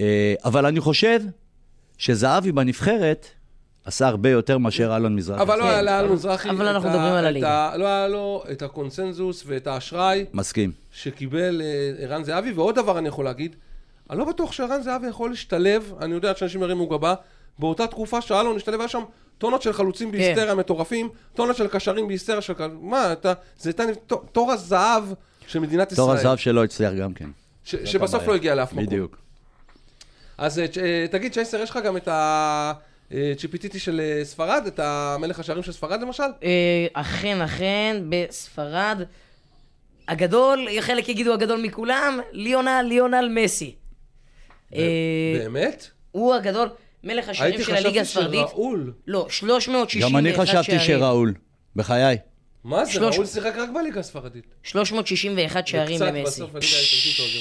אה, 0.00 0.34
אבל 0.44 0.66
אני 0.66 0.80
חושב 0.80 1.20
שזהבי 1.98 2.52
בנבחרת 2.52 3.26
עשה 3.84 4.06
הרבה 4.08 4.30
יותר 4.30 4.58
מאשר 4.58 4.96
אלון 4.96 5.16
מזרחי. 5.16 5.42
אבל 5.42 5.58
לא 5.58 5.64
היה 5.64 5.78
כן. 5.78 5.84
לאלון 5.84 6.12
מזרחי... 6.12 6.50
אבל 6.50 6.66
אנחנו 6.66 6.88
מדברים 6.88 7.12
על 7.12 7.26
הליגה. 7.26 7.72
לא 7.76 7.86
היה 7.86 8.08
לו 8.08 8.44
את 8.52 8.62
הקונסנזוס 8.62 9.44
ואת 9.46 9.66
האשראי 9.66 10.24
מסכים. 10.32 10.72
שקיבל 10.92 11.62
אה, 11.64 12.04
ערן 12.04 12.24
זהבי, 12.24 12.52
ועוד 12.52 12.74
דבר 12.74 12.98
אני 12.98 13.08
יכול 13.08 13.24
להגיד, 13.24 13.56
אני 14.10 14.18
לא 14.18 14.24
בטוח 14.24 14.52
שערן 14.52 14.82
זהבי 14.82 15.06
יכול 15.06 15.30
להשתלב, 15.30 15.92
אני 16.00 16.14
יודע 16.14 16.34
שאנשים 16.36 16.62
ירימו 16.62 16.86
גבה, 16.86 17.14
באותה 17.58 17.86
תקופה 17.86 18.20
שאלון 18.20 18.56
השתלב, 18.56 18.80
היה 18.80 18.88
שם 18.88 19.02
טונות 19.38 19.62
של 19.62 19.72
חלוצים 19.72 20.12
בהיסטריה 20.12 20.54
מטורפים, 20.54 21.08
טונות 21.34 21.56
של 21.56 21.68
קשרים 21.68 22.08
בהיסטריה 22.08 22.40
של... 22.40 22.52
מה, 22.80 23.12
אתה... 23.12 23.32
זה 23.58 23.70
הייתה 23.70 23.84
תור 24.32 24.52
הזהב 24.52 25.04
של 25.46 25.58
מדינת 25.58 25.92
ישראל. 25.92 26.06
תור 26.06 26.12
הזהב 26.12 26.36
שלו 26.36 26.64
הצליח 26.64 26.92
גם 26.92 27.14
כן. 27.14 27.30
שבסוף. 27.64 28.26
לא 28.26 28.34
הגיע 28.34 28.54
לאף 28.54 28.72
מקום. 28.72 28.86
בדיוק. 28.86 29.16
אז 30.38 30.58
אה, 30.58 31.06
תגיד, 31.10 31.32
צ'ייסר, 31.32 31.60
יש 31.60 31.70
לך 31.70 31.78
גם 31.84 31.96
את 31.96 32.08
ה... 32.08 32.72
אה, 33.12 33.32
צ'יפיצ'יטי 33.38 33.78
של 33.78 34.00
אה, 34.00 34.24
ספרד, 34.24 34.62
את 34.66 34.78
המלך 34.78 35.38
השערים 35.38 35.62
של 35.62 35.72
ספרד 35.72 36.00
למשל? 36.02 36.22
אה, 36.42 36.86
אכן, 36.92 37.40
אכן, 37.40 38.02
בספרד. 38.08 39.02
הגדול, 40.08 40.66
חלק 40.80 41.08
יגידו 41.08 41.32
הגדול 41.32 41.60
מכולם, 41.62 42.20
ליונל, 42.32 42.84
ליונל 42.88 43.28
מסי. 43.34 43.74
באמת? 44.70 45.86
הוא 46.10 46.34
הגדול, 46.34 46.68
מלך 47.04 47.28
השערים 47.28 47.52
הייתי 47.52 47.64
של 47.64 47.74
הליגה 47.74 47.88
חשבתי 47.88 48.00
הספרדית. 48.00 48.48
שראול. 48.48 48.92
לא, 49.06 49.26
361 49.30 50.10
גם 50.10 50.16
אני 50.16 50.34
חשבתי 50.34 50.78
שערים. 50.78 50.98
שראול, 50.98 51.34
בחיי. 51.76 52.16
מה 52.64 52.84
זה? 52.84 53.00
ראול 53.00 53.26
שיחק 53.26 53.56
רק 53.56 53.68
בליגה 53.74 54.00
הספרדית. 54.00 54.44
361 54.62 55.66
שערים 55.66 56.00
למסי. 56.02 56.42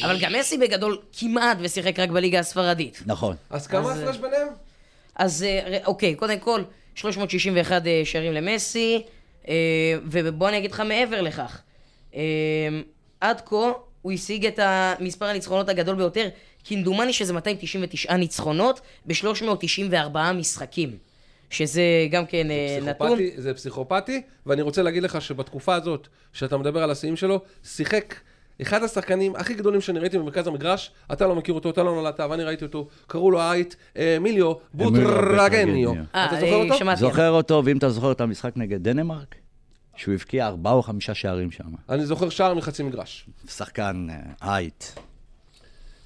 אבל 0.04 0.20
גם 0.22 0.34
מסי 0.40 0.58
בגדול 0.58 0.98
כמעט 1.20 1.58
ושיחק 1.62 2.00
רק 2.00 2.10
בליגה 2.10 2.40
הספרדית. 2.40 3.04
נכון. 3.06 3.36
אז 3.50 3.68
כמה 3.68 3.94
הפרש 3.94 4.18
ביניהם? 4.18 4.48
אז 5.20 5.44
אה, 5.44 5.78
אוקיי, 5.86 6.16
קודם 6.16 6.40
כל, 6.40 6.64
361 6.96 7.88
אה, 7.88 8.02
שערים 8.06 8.34
למסי, 8.34 9.04
אה, 9.48 9.54
ובוא 10.04 10.50
אני 10.50 10.58
אגיד 10.58 10.72
לך 10.72 10.80
מעבר 10.80 11.22
לכך. 11.22 11.62
עד 13.22 13.42
כה 13.46 13.72
הוא 14.02 14.12
השיג 14.12 14.46
את 14.46 14.60
מספר 15.00 15.26
הניצחונות 15.26 15.70
הגדול 15.70 15.96
ביותר, 15.96 16.30
כמדומני 16.64 17.14
שזה 17.14 17.34
299 17.34 18.18
ניצחונות 18.18 18.82
ב-394 19.06 20.18
משחקים. 20.34 20.98
שזה 21.50 21.82
גם 22.12 22.26
כן 22.26 22.48
נתון. 22.82 23.20
זה 23.36 23.54
פסיכופתי, 23.54 24.22
ואני 24.46 24.62
רוצה 24.62 24.82
להגיד 24.82 25.04
לך 25.04 25.22
שבתקופה 25.22 25.76
הזאת, 25.76 26.08
שאתה 26.34 26.58
מדבר 26.58 26.84
על 26.84 26.92
השיאים 26.92 27.16
שלו, 27.16 27.42
שיחק 27.64 28.16
אחד 28.62 28.84
השחקנים 28.84 29.36
הכי 29.36 29.54
גדולים 29.54 29.82
שאני 29.82 30.00
ראיתי 30.00 30.18
במרכז 30.18 30.48
המגרש, 30.48 30.92
אתה 31.14 31.28
לא 31.28 31.36
מכיר 31.36 31.54
אותו, 31.54 31.70
אתה 31.70 31.84
לא 31.84 31.96
נולדת, 31.96 32.20
ואני 32.20 32.44
ראיתי 32.44 32.66
אותו, 32.66 32.88
קראו 33.08 33.32
לו 33.32 33.42
האייט 33.42 33.76
מיליו 34.22 34.54
בוטרגניו. 34.74 35.94
אה, 36.16 36.26
אתה 36.26 36.38
אני 36.38 36.42
זוכר 36.42 36.56
אותו? 36.56 36.96
זוכר 36.96 37.30
אותו, 37.30 37.62
ואם 37.66 37.78
אתה 37.78 37.90
זוכר 37.90 38.12
את 38.12 38.22
המשחק 38.22 38.52
נגד 38.56 38.84
דנמרק, 38.84 39.36
שהוא 39.96 40.14
הבקיע 40.14 40.48
ארבעה 40.48 40.74
או 40.74 40.84
חמישה 40.84 41.14
שערים 41.14 41.52
שם. 41.52 41.64
אני 41.90 42.06
זוכר 42.06 42.30
שער 42.30 42.54
מחצי 42.54 42.84
מגרש. 42.84 43.30
שחקן 43.48 44.08
אה, 44.10 44.16
אייט. 44.42 44.84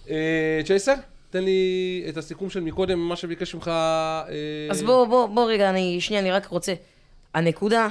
אה, 0.09 0.61
צ'ייסר, 0.65 0.93
תן 1.29 1.43
לי 1.43 2.05
את 2.09 2.17
הסיכום 2.17 2.49
של 2.49 2.59
מקודם, 2.59 2.99
מה 2.99 3.15
שביקש 3.15 3.55
ממך... 3.55 3.67
אה, 3.67 4.23
אז 4.71 4.83
בוא, 4.83 5.05
בוא, 5.05 5.27
בוא 5.27 5.51
רגע, 5.51 5.69
אני, 5.69 6.01
שנייה, 6.01 6.21
אני 6.21 6.31
רק 6.31 6.47
רוצה. 6.47 6.73
הנקודה 7.33 7.87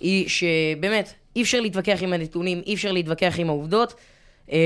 היא 0.00 0.28
שבאמת, 0.28 1.14
אי 1.36 1.42
אפשר 1.42 1.60
להתווכח 1.60 1.98
עם 2.02 2.12
הנתונים, 2.12 2.62
אי 2.66 2.74
אפשר 2.74 2.92
להתווכח 2.92 3.34
עם 3.38 3.48
העובדות. 3.48 3.94
אה, 4.52 4.58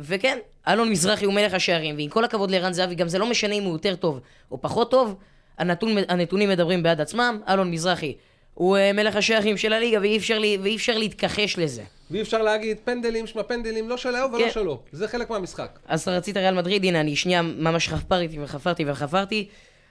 וכן, 0.00 0.38
אלון 0.68 0.90
מזרחי 0.90 1.24
הוא 1.24 1.34
מלך 1.34 1.54
השערים, 1.54 1.96
ועם 1.96 2.08
כל 2.08 2.24
הכבוד 2.24 2.50
לערן 2.50 2.72
זהבי, 2.72 2.94
גם 2.94 3.08
זה 3.08 3.18
לא 3.18 3.30
משנה 3.30 3.54
אם 3.54 3.62
הוא 3.62 3.72
יותר 3.72 3.96
טוב 3.96 4.20
או 4.50 4.60
פחות 4.60 4.90
טוב, 4.90 5.14
הנתון, 5.58 5.96
הנתונים 6.08 6.48
מדברים 6.48 6.82
בעד 6.82 7.00
עצמם, 7.00 7.40
אלון 7.48 7.70
מזרחי 7.70 8.14
הוא 8.54 8.76
אה, 8.76 8.92
מלך 8.92 9.16
השערים 9.16 9.56
של 9.56 9.72
הליגה, 9.72 10.00
ואי 10.00 10.16
אפשר, 10.16 10.38
לי, 10.38 10.58
ואי 10.62 10.76
אפשר 10.76 10.98
להתכחש 10.98 11.58
לזה. 11.58 11.82
ואי 12.10 12.22
אפשר 12.22 12.42
להגיד 12.42 12.76
פנדלים, 12.84 13.26
שמע 13.26 13.42
פנדלים, 13.42 13.88
לא 13.88 13.96
שלו 13.96 14.18
ולא 14.32 14.44
כן. 14.44 14.50
שלו. 14.50 14.80
זה 14.92 15.08
חלק 15.08 15.30
מהמשחק. 15.30 15.78
אז 15.86 16.08
רצית 16.08 16.36
ריאל 16.36 16.54
מדריד, 16.54 16.84
הנה, 16.84 17.00
אני 17.00 17.16
שנייה 17.16 17.42
ממש 17.42 17.88
חפרתי 17.88 18.38
וחפרתי 18.40 18.84
וחפרתי. 18.86 19.48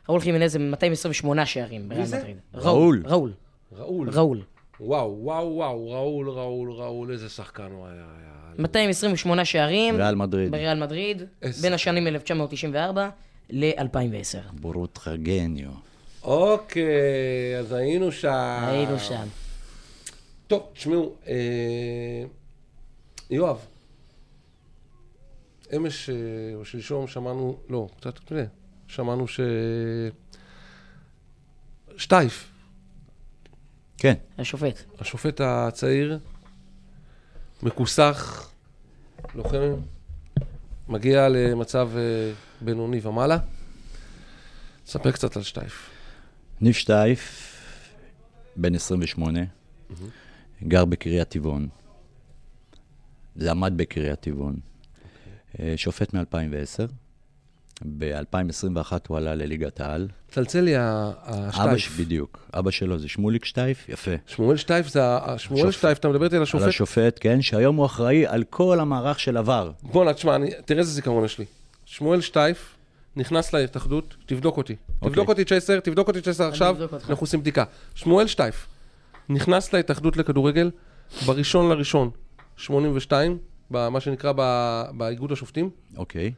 ראול 0.10 0.22
חימנז 0.22 0.52
זה 0.52 0.60
228 0.60 1.46
שערים 1.46 1.90
בריאל? 1.90 2.04
מדריד. 2.04 2.38
ראול. 2.54 3.04
ראול. 3.06 3.34
ראול. 3.78 4.10
ראול. 4.10 4.42
וואו, 4.80 5.18
וואו, 5.20 5.56
וואו, 5.56 5.92
ראול, 5.92 6.30
ראול, 6.30 6.72
ראול, 6.72 7.12
איזה 7.12 7.30
שחקן 7.30 7.72
הוא 7.72 7.88
היה. 7.88 7.96
היה. 7.96 8.30
228 8.58 9.46
שערים. 9.46 9.96
ריאל 9.96 10.16
מדריד. 10.16 10.52
בריאל 10.52 10.80
מדריד. 10.80 11.24
איזה 11.42 11.62
בין 11.62 11.74
השנים 11.74 12.08
1994 12.08 13.10
ל-2010. 13.50 14.52
בורות 14.54 14.98
חרגניו. 14.98 15.70
אוקיי, 16.24 17.60
אז 17.60 17.72
היינו 17.72 18.12
שם. 18.12 18.64
היינו 18.68 19.00
שם. 19.00 19.28
טוב, 20.48 20.64
תשמעו, 20.74 21.16
אה, 21.28 22.24
יואב, 23.30 23.58
אמש 25.76 26.10
אה, 26.10 26.16
או 26.56 26.66
שלשום 26.66 27.08
שמענו, 27.08 27.58
לא, 27.70 27.88
קצת 27.98 28.20
לפני, 28.20 28.42
שמענו 28.88 29.28
ש... 29.28 29.40
שטייף, 31.98 32.49
כן. 34.00 34.14
השופט. 34.38 34.84
השופט 35.00 35.42
הצעיר, 35.42 36.20
מכוסח, 37.64 38.52
לוחם, 39.36 39.74
מגיע 40.88 41.30
למצב 41.30 41.90
אה, 41.98 42.32
בינוני 42.62 43.00
ומעלה. 43.04 43.38
ספר 44.86 45.12
קצת 45.12 45.38
על 45.38 45.44
שטייף. 45.44 45.90
ניב 46.62 46.74
שטייף, 46.74 47.56
בן 48.56 48.76
28, 48.76 49.40
גר 50.64 50.86
בקריית 50.86 51.30
טבעון. 51.30 51.68
למד 53.36 53.74
בקריית 53.76 54.20
טבעון. 54.20 54.60
אה, 55.60 55.74
שופט 55.78 56.14
מ-2010. 56.14 56.92
ב-2021 57.98 58.92
הוא 59.08 59.18
עלה 59.18 59.36
לליגת 59.36 59.80
העל. 59.82 60.08
צלצל 60.32 60.60
לי 60.62 60.76
ה- 60.76 61.12
אבא, 61.24 61.52
ש- 61.52 61.56
השטייף. 61.56 62.00
בדיוק, 62.00 62.40
אבא 62.54 62.72
שלו 62.72 62.98
זה 63.00 63.08
שמוליק 63.08 63.46
שטייף, 63.46 63.90
יפה. 63.90 64.12
שמואל 64.28 64.58
שטייף 64.58 64.88
זה. 64.88 65.02
שמואל 65.38 65.62
השופט. 65.68 65.78
שטייף, 65.80 65.98
אתה 65.98 66.08
מדבר 66.10 66.24
איתי 66.26 66.36
על 66.36 66.40
על 66.40 66.44
השופט? 66.44 66.68
השופט, 66.68 67.18
כן, 67.22 67.42
שהיום 67.42 67.76
הוא 67.76 67.86
אחראי 67.86 68.28
על 68.28 68.44
כל 68.50 68.80
המערך 68.80 69.20
של 69.20 69.38
עבר. 69.38 69.72
בואנה, 69.84 70.14
תשמע, 70.14 70.36
אני- 70.36 70.52
תראה 70.66 70.80
איזה 70.80 70.92
זיכרון 70.92 71.26
יש 71.26 71.40
לי. 71.40 71.46
שמואל 71.86 72.22
שטייף 72.22 72.76
נכנס 73.16 73.54
להתאחדות, 73.54 74.16
תבדוק 74.26 74.58
אותי. 74.58 74.76
אוקיי. 74.96 75.10
תבדוק 75.10 75.30
אותי 75.30 75.46
צ'ייסר, 75.46 75.80
תבדוק 75.80 76.08
אותי 76.08 76.22
צ'ייסר 76.22 76.48
עכשיו. 76.48 76.76
אנחנו 76.94 77.24
עושים 77.24 77.40
בדיקה. 77.40 77.64
שמואל 77.96 78.28
שטייף 78.28 78.68
נכנס 79.30 79.74
להתאחדות 79.74 80.18
לכדורגל 80.18 80.72
בראשון 81.26 81.70
לראשון, 81.70 82.10
82, 82.58 83.38
במה 83.72 84.00
שנקרא 84.00 84.32
באיגוד 84.98 85.32
השופטים. 85.32 85.70
אוקיי. 85.98 86.32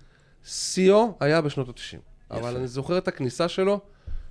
שיאו 0.45 1.13
היה 1.19 1.41
בשנות 1.41 1.69
ה-90. 1.69 1.97
אבל 2.31 2.55
אני 2.57 2.67
זוכר 2.67 2.97
את 2.97 3.07
הכניסה 3.07 3.47
שלו, 3.47 3.79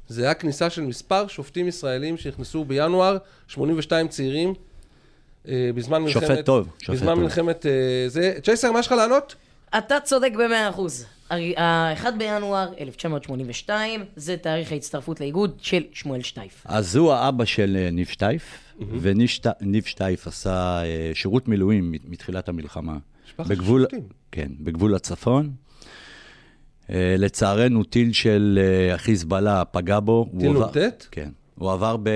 זה 0.09 0.23
היה 0.25 0.35
כניסה 0.35 0.71
של 0.71 0.83
מספר 0.83 1.27
שופטים 1.27 1.69
ישראלים 1.69 2.17
שנכנסו 2.17 2.65
בינואר, 2.65 3.17
82 3.49 4.09
צעירים, 4.09 4.55
אה, 5.49 5.71
בזמן 5.75 6.03
מלחמת... 6.03 6.23
שופט 6.23 6.45
טוב, 6.45 6.69
שופט 6.79 6.91
בזמן 6.91 7.15
טוב. 7.15 7.23
מלחמת... 7.23 7.67
אה, 7.67 7.73
זה... 8.09 8.35
צ'ייסר, 8.45 8.73
מה 8.73 8.79
יש 8.81 8.87
לך 8.87 8.93
לענות? 8.93 9.35
אתה 9.79 9.95
צודק 10.05 10.31
ב-100%. 10.39 10.81
ה-1 11.59 12.11
בינואר 12.19 12.73
1982 12.81 14.05
זה 14.17 14.37
תאריך 14.37 14.73
ההצטרפות 14.73 15.21
לאיגוד 15.21 15.57
של 15.63 15.83
שמואל 15.93 16.23
שטייף. 16.23 16.63
אז 16.65 16.97
הוא 16.97 17.13
האבא 17.13 17.45
של 17.45 17.77
אה, 17.81 17.91
ניב 17.91 18.07
שטייף, 18.07 18.43
וניב 19.01 19.29
שט- 19.29 19.47
ניב 19.61 19.85
שטייף 19.85 20.27
עשה 20.27 20.83
אה, 20.85 21.11
שירות 21.15 21.49
מילואים 21.49 21.93
מת- 21.93 22.01
מתחילת 22.05 22.49
המלחמה. 22.49 22.97
משפחת 23.27 23.47
בגבול, 23.51 23.83
שופטים. 23.83 24.03
כן, 24.33 24.49
בגבול 24.61 24.95
הצפון. 24.95 25.51
אה, 26.91 27.15
לצערנו, 27.19 27.85
טיל 27.85 28.13
של 28.13 28.59
אה, 28.63 28.95
החיזבאללה 28.95 29.65
פגע 29.65 30.01
בו. 30.01 30.31
טיל 30.39 30.53
נ"ט? 30.59 30.77
כן. 31.11 31.29
הוא 31.55 31.73
עבר 31.73 31.97
ב- 32.03 32.11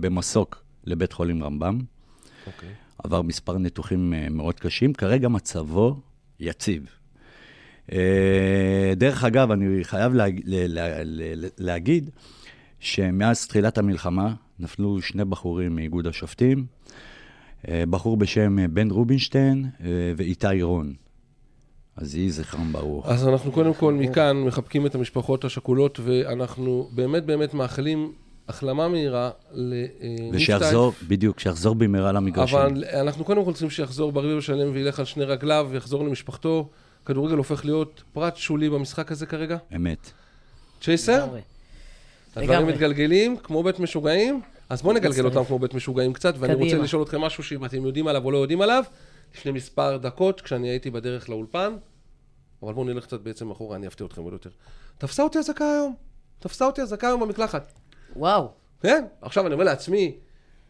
במסוק 0.00 0.62
לבית 0.84 1.12
חולים 1.12 1.44
רמב"ם. 1.44 1.78
אוקיי. 2.46 2.68
עבר 3.04 3.22
מספר 3.22 3.58
ניתוחים 3.58 4.14
אה, 4.14 4.26
מאוד 4.30 4.54
קשים, 4.60 4.92
כרגע 4.94 5.28
מצבו 5.28 5.96
יציב. 6.40 6.86
דרך 8.96 9.24
אגב, 9.24 9.50
אני 9.50 9.84
חייב 9.84 10.14
להג- 10.14 10.40
ל- 10.44 10.78
ל- 10.78 11.44
ל- 11.44 11.48
להגיד 11.58 12.10
שמאז 12.80 13.46
תחילת 13.46 13.78
המלחמה 13.78 14.34
נפלו 14.58 15.02
שני 15.02 15.24
בחורים 15.24 15.74
מאיגוד 15.76 16.06
השופטים, 16.06 16.66
בחור 17.68 18.16
בשם 18.16 18.74
בן 18.74 18.90
רובינשטיין 18.90 19.64
ואיתי 20.16 20.62
רון. 20.62 20.94
אז 21.96 22.16
יהי 22.16 22.30
זכרם 22.30 22.72
ברוך. 22.72 23.08
אז 23.08 23.28
אנחנו 23.28 23.52
קודם 23.52 23.74
כל 23.74 23.92
מכאן 23.92 24.36
מחבקים 24.36 24.86
את 24.86 24.94
המשפחות 24.94 25.44
השכולות, 25.44 26.00
ואנחנו 26.04 26.88
באמת 26.92 27.24
באמת 27.24 27.54
מאחלים 27.54 28.12
החלמה 28.48 28.88
מהירה 28.88 29.30
לניב 29.52 30.34
ושיחזור, 30.34 30.92
בדיוק, 31.08 31.40
שיחזור 31.40 31.74
במהרה 31.74 32.12
למגרשים. 32.12 32.58
אבל 32.58 32.84
אנחנו 33.00 33.24
קודם 33.24 33.44
כל 33.44 33.52
צריכים 33.52 33.70
שיחזור 33.70 34.12
בריא 34.12 34.36
ושלם 34.36 34.70
וילך 34.72 34.98
על 34.98 35.04
שני 35.04 35.24
רגליו 35.24 35.68
ויחזור 35.70 36.04
למשפחתו. 36.04 36.68
כדורגל 37.04 37.36
הופך 37.36 37.64
להיות 37.64 38.02
פרט 38.12 38.36
שולי 38.36 38.70
במשחק 38.70 39.12
הזה 39.12 39.26
כרגע. 39.26 39.56
אמת. 39.76 40.10
צ'ייסר. 40.80 41.26
הדברים. 42.36 42.66
מתגלגלים 42.66 43.36
כמו 43.42 43.62
בית 43.62 43.80
משוגעים, 43.80 44.40
אז 44.68 44.82
בואו 44.82 44.94
נגלגל. 44.94 45.24
אותם 45.24 45.44
כמו 45.44 45.58
בית 45.58 45.74
משוגעים 45.74 46.12
קצת, 46.12 46.34
ואני. 46.38 46.54
רוצה 46.54 46.78
לשאול 46.78 47.02
אתכם 47.02 47.20
משהו 47.20 47.42
שאם 47.42 47.64
אתם 47.64 47.86
יודעים 47.86 48.08
עליו 48.08 48.24
או 48.24 48.30
לא 48.30 48.38
יודעים 48.38 48.60
עליו, 48.60 48.84
לפני 49.34 49.52
מספר 49.52 49.96
דקות, 49.96 50.40
כשאני 50.40 50.68
הייתי 50.68 50.90
בדרך 50.90 51.28
לאולפן, 51.28 51.76
אבל 52.62 52.72
בואו 52.72 52.86
נלך 52.86 53.04
קצת 53.04 53.20
בעצם 53.20 53.50
אחורה, 53.50 53.76
אני 53.76 53.86
אפתיע 53.86 54.06
אתכם 54.06 54.22
עוד 54.22 54.32
יותר. 54.32 54.50
תפסה 54.98 55.22
אותי 55.22 55.38
אזעקה 55.38 55.64
היום, 55.64 55.94
תפסה 56.38 56.66
אותי 56.66 56.82
אזעקה 56.82 57.06
היום 57.06 57.20
במקלחת. 57.20 57.72
וואו. 58.16 58.50
כן, 58.82 59.04
עכשיו 59.22 59.46
אני 59.46 59.54
אומר 59.54 59.64
לעצמי, 59.64 60.16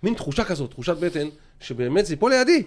מין 0.02 0.14
תחושה 0.14 0.44
כזאת, 0.44 0.70
תחושת 0.70 0.96
בטן, 0.96 1.26
שבאמת 1.60 2.06
זה 2.06 2.12
ייפול 2.12 2.32
לידי. 2.32 2.62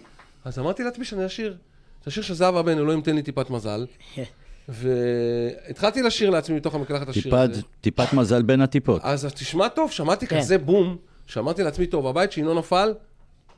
אז 0.45 0.59
אמרתי 0.59 0.83
לעצמי 0.83 1.05
שאני 1.05 1.25
אשיר, 1.25 1.57
את 2.01 2.07
השיר 2.07 2.23
של 2.23 2.33
זהבה 2.33 2.61
בן, 2.61 2.77
אלוהים 2.77 3.01
תן 3.01 3.15
לי 3.15 3.21
טיפת 3.21 3.49
מזל. 3.49 3.85
והתחלתי 4.69 6.01
לשיר 6.01 6.29
לעצמי 6.29 6.55
מתוך 6.55 6.75
המקלחת 6.75 7.09
השיר 7.09 7.23
טיפת, 7.23 7.49
הזה. 7.51 7.61
טיפת 7.81 8.13
מזל 8.13 8.41
בין 8.41 8.61
הטיפות. 8.61 9.01
אז 9.03 9.25
תשמע 9.25 9.67
טוב, 9.67 9.91
שמעתי 9.91 10.27
כן. 10.27 10.39
כזה 10.39 10.57
בום, 10.57 10.97
שאמרתי 11.25 11.63
לעצמי, 11.63 11.87
טוב, 11.87 12.07
הבית 12.07 12.37
לא 12.37 12.55
נפל, 12.55 12.93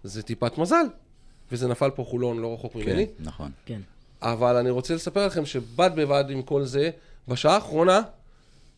זה 0.04 0.24
טיפת 0.24 0.58
מזל. 0.58 0.86
וזה 1.52 1.68
נפל 1.68 1.90
פה 1.90 2.04
חולון, 2.04 2.40
לא 2.40 2.54
רחוק 2.54 2.76
ממני. 2.76 3.06
כן, 3.08 3.12
נכון. 3.24 3.52
כן. 3.66 3.80
אבל 4.22 4.56
אני 4.56 4.70
רוצה 4.70 4.96
לספר 4.96 5.26
לכם 5.28 5.46
שבד 5.46 5.92
בבד 5.96 6.24
עם 6.30 6.42
כל 6.42 6.64
זה, 6.64 6.90
בשעה 7.28 7.56
האחרונה 7.56 8.02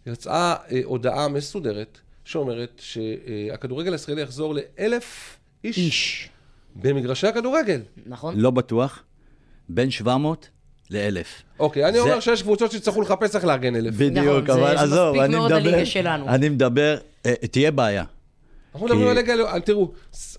יצאה 0.05 0.55
אה, 0.71 0.81
הודעה 0.83 1.27
מסודרת 1.27 1.97
שאומרת 2.25 2.81
שהכדורגל 2.83 3.91
הישראלי 3.91 4.21
יחזור 4.21 4.55
לאלף 4.55 5.37
איש, 5.63 5.77
איש. 5.77 6.29
במגרשי 6.75 7.27
הכדורגל. 7.27 7.81
נכון? 8.05 8.39
לא 8.39 8.51
בטוח, 8.51 9.03
בין 9.69 9.91
700 9.91 10.47
ל-1,000. 10.89 11.25
אוקיי, 11.59 11.85
אני 11.85 11.93
זה- 11.93 11.99
אומר 11.99 12.19
שיש 12.19 12.41
קבוצות 12.41 12.71
שיצטרכו 12.71 13.01
לחפש 13.01 13.35
איך 13.35 13.45
לארגן 13.45 13.75
אלף. 13.75 13.93
בדיוק, 13.95 14.43
נכון, 14.49 14.59
אבל 14.61 14.77
זה 14.77 14.83
עזוב, 14.83 15.17
אני 15.17 15.35
מדבר, 15.39 15.55
הליגה 15.55 15.85
שלנו. 15.85 16.27
אני 16.29 16.49
מדבר, 16.49 16.97
אה, 17.25 17.33
תהיה 17.51 17.71
בעיה. 17.71 18.03
אנחנו 18.73 18.85
מדברים 18.87 19.03
כי- 19.03 19.09
על 19.09 19.15
ליגה, 19.15 19.35
לאומית. 19.35 19.65
תראו, 19.65 19.91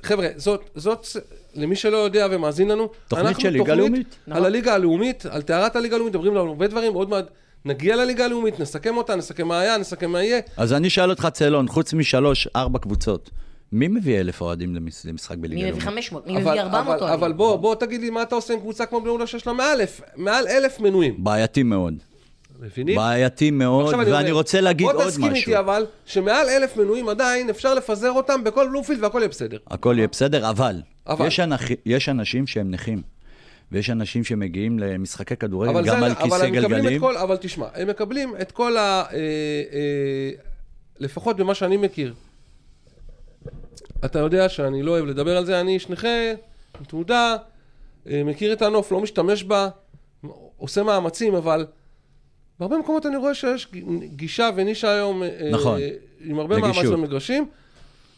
חבר'ה, 0.03 0.29
זאת, 0.37 0.71
זאת, 0.75 1.07
למי 1.55 1.77
שלא 1.77 1.97
יודע 1.97 2.27
ומאזין 2.31 2.69
לנו, 2.69 2.89
תוכנית 3.09 3.27
אנחנו 3.29 3.43
של 3.43 3.49
ליגה 3.51 3.75
לאומית. 3.75 4.17
על 4.27 4.33
נכון. 4.33 4.45
הליגה 4.47 4.75
הלאומית, 4.75 5.27
על 5.27 5.43
טהרת 5.43 5.77
הליגה 5.77 5.95
הלאומית, 5.97 6.15
מדברים 6.15 6.33
על 6.33 6.47
הרבה 6.47 6.67
דברים, 6.67 6.95
עוד 6.95 7.11
מעט 7.11 7.25
נגיע 7.65 7.97
לליגה 7.97 8.25
הלאומית, 8.25 8.61
נסכם 8.61 8.97
אותה, 8.97 9.15
נסכם 9.17 9.49
מה 9.49 9.61
היה, 9.61 9.79
נסכם 9.79 10.11
מה 10.11 10.23
יהיה. 10.23 10.41
אז 10.57 10.73
אני 10.73 10.89
אשאל 10.89 11.11
אותך, 11.11 11.29
צלון, 11.33 11.69
חוץ 11.69 11.95
משלוש, 11.95 12.49
ארבע 12.57 12.79
קבוצות, 12.79 13.31
מי 13.73 13.89
מביא 13.89 14.21
אלף 14.21 14.41
אוהדים 14.41 14.75
למש- 14.77 15.07
למשחק 15.07 15.37
בליגה 15.37 15.55
מי 15.63 15.71
מביא 15.71 15.71
לאומית? 15.71 15.85
500? 15.85 16.27
מי 16.27 16.33
מביא 16.37 16.51
400 16.63 17.03
אבל, 17.03 17.13
אבל 17.13 17.33
בוא, 17.33 17.57
בוא 17.57 17.75
תגיד 17.75 18.01
לי 18.01 18.11
מה 18.11 18.23
אתה 18.23 18.35
עושה 18.35 18.55
עם 18.55 18.61
קבוצה 18.61 18.87
כמו 18.87 19.01
בני 19.01 19.09
יהודה 19.09 19.27
שיש 19.27 19.47
לה 19.47 19.53
מעל 19.53 19.81
אלף, 19.81 20.01
מעל 20.17 20.49
אלף 20.49 20.81
מנויים. 20.81 21.25
בעייתי 21.25 21.63
מאוד. 21.63 21.95
מבינים? 22.65 22.97
בעייתי 22.97 23.51
מאוד, 23.51 23.95
ואני 23.95 24.11
אומר, 24.13 24.33
רוצה 24.33 24.61
להגיד 24.61 24.87
עוד 24.87 24.97
בוא 24.97 25.05
תסכים 25.05 25.25
משהו. 25.33 25.35
איתי 25.51 25.59
אבל, 25.59 25.87
שמעל 26.07 26.49
אלף 26.49 26.77
מנויים 26.77 27.09
עדיין 27.09 27.51
אפשר 27.51 27.75
לפזר 27.75 28.11
אותם 28.11 28.45
בכל 28.45 28.69
בלומפילד 28.69 29.03
והכל 29.03 29.19
יהיה 29.19 29.29
בסדר. 29.29 29.59
הכל 29.67 29.95
יהיה 29.99 30.09
בסדר, 30.09 30.51
אבל, 30.51 30.81
אבל. 31.07 31.27
יש 31.27 31.41
אנכ- 31.41 31.75
יש 31.87 32.09
אנשים 32.09 32.47
שהם 32.47 32.71
נכים, 32.71 33.03
ויש 33.73 33.91
אנשים 33.91 34.25
שמגיעים 34.25 34.79
למשחקי 34.79 35.37
כדורגל 35.37 35.73
גם 35.73 35.85
זה- 36.01 36.07
על 36.07 36.15
כיסא 36.15 36.49
גלגלים. 36.49 37.01
כל, 37.01 37.17
אבל 37.17 37.37
תשמע, 37.37 37.67
הם 37.75 37.89
מקבלים 37.89 38.35
את 38.41 38.53
כל 38.53 38.77
ה... 38.77 38.81
אה, 38.81 39.05
אה, 39.13 40.31
לפחות 41.01 41.37
במה 41.37 41.55
שאני 41.55 41.77
מכיר. 41.77 42.15
אתה 44.05 44.19
יודע 44.19 44.49
שאני 44.49 44.83
לא 44.83 44.91
אוהב 44.91 45.05
לדבר 45.05 45.37
על 45.37 45.45
זה, 45.45 45.61
אני 45.61 45.75
איש 45.75 45.89
נכה, 45.91 46.09
עם 46.79 46.85
תעודה, 46.85 47.37
אה, 48.11 48.23
מכיר 48.25 48.53
את 48.53 48.63
הנוף, 48.63 48.93
לא 48.93 49.01
משתמש 49.01 49.45
בה, 49.45 49.69
עושה 50.57 50.83
מאמצים, 50.83 51.35
אבל 51.35 51.67
בהרבה 52.61 52.79
מקומות 52.79 53.07
אני 53.07 53.17
רואה 53.17 53.35
שיש 53.35 53.69
גישה 54.05 54.51
ונישה 54.57 54.91
היום, 54.93 55.23
אה, 55.23 55.29
נכון. 55.53 55.81
עם 56.25 56.39
הרבה 56.39 56.59
מאמץ. 56.59 56.77
במגרשים, 56.93 57.47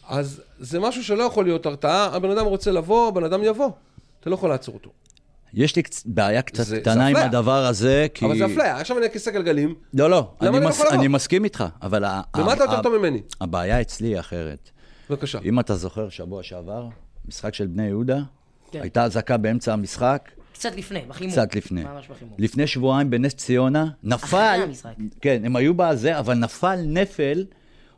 אז 0.08 0.40
זה 0.58 0.80
משהו 0.80 1.04
שלא 1.04 1.22
יכול 1.22 1.44
להיות 1.44 1.66
הרתעה, 1.66 2.04
הבן 2.16 2.30
אדם 2.30 2.44
רוצה 2.46 2.70
לבוא, 2.70 3.08
הבן 3.08 3.24
אדם 3.24 3.40
יבוא, 3.44 3.70
אתה 4.20 4.30
לא 4.30 4.34
יכול 4.34 4.50
לעצור 4.50 4.74
אותו. 4.74 4.90
יש 5.54 5.76
לי 5.76 5.82
קצ- 5.82 6.02
בעיה 6.06 6.42
קצת 6.42 6.56
זה- 6.56 6.64
זה 6.64 6.80
קטנה 6.80 7.06
עם. 7.06 7.16
הדבר 7.16 7.66
הזה, 7.66 8.06
כי... 8.14 8.24
אבל 8.26 8.38
זה 8.38 8.46
אפליה, 8.46 8.76
עכשיו 8.76 8.98
אני 8.98 9.06
הכיסא 9.06 9.30
גלגלים, 9.30 9.74
לא, 9.94 10.10
לא, 10.10 10.30
אני 10.40 10.48
אני 10.48 10.60
לא 10.60 10.68
מס- 10.68 10.80
לבוא? 10.80 10.92
אני 10.92 11.08
מסכים 11.08 11.44
איתך, 11.44 11.64
אבל... 11.82 12.04
ומה 12.36 12.52
אתה 12.52 12.64
יותר 12.64 12.82
טוב 12.82 12.96
ממני? 12.98 13.20
הבעיה 13.40 13.80
אצלי 13.80 14.08
היא 14.08 14.20
אחרת. 14.20 14.70
בבקשה. 15.10 15.38
אם 15.44 15.60
אתה 15.60 15.74
זוכר, 15.76 16.08
שבוע 16.08 16.42
שעבר, 16.42 16.86
משחק 17.28 17.54
של 17.54 17.66
בני 17.66 17.86
יהודה, 17.86 18.18
כן. 18.72 18.80
הייתה 18.82 19.04
אזעקה 19.04 19.36
באמצע 19.36 19.72
המשחק, 19.72 20.30
קצת 20.58 20.76
לפני, 20.76 21.00
בחימום. 21.08 21.32
קצת 21.32 21.54
לפני. 21.54 21.84
ממש 21.84 22.08
בחימום. 22.08 22.34
לפני 22.38 22.66
שבועיים 22.66 23.10
בנס 23.10 23.34
ציונה, 23.34 23.86
נפל, 24.04 24.14
אחרי 24.25 24.40
המשחק. 24.62 24.90
כן, 25.20 25.42
הם 25.44 25.56
היו 25.56 25.75
בזה, 25.75 26.18
אבל 26.18 26.34
נפל 26.34 26.76
נפל, 26.86 27.44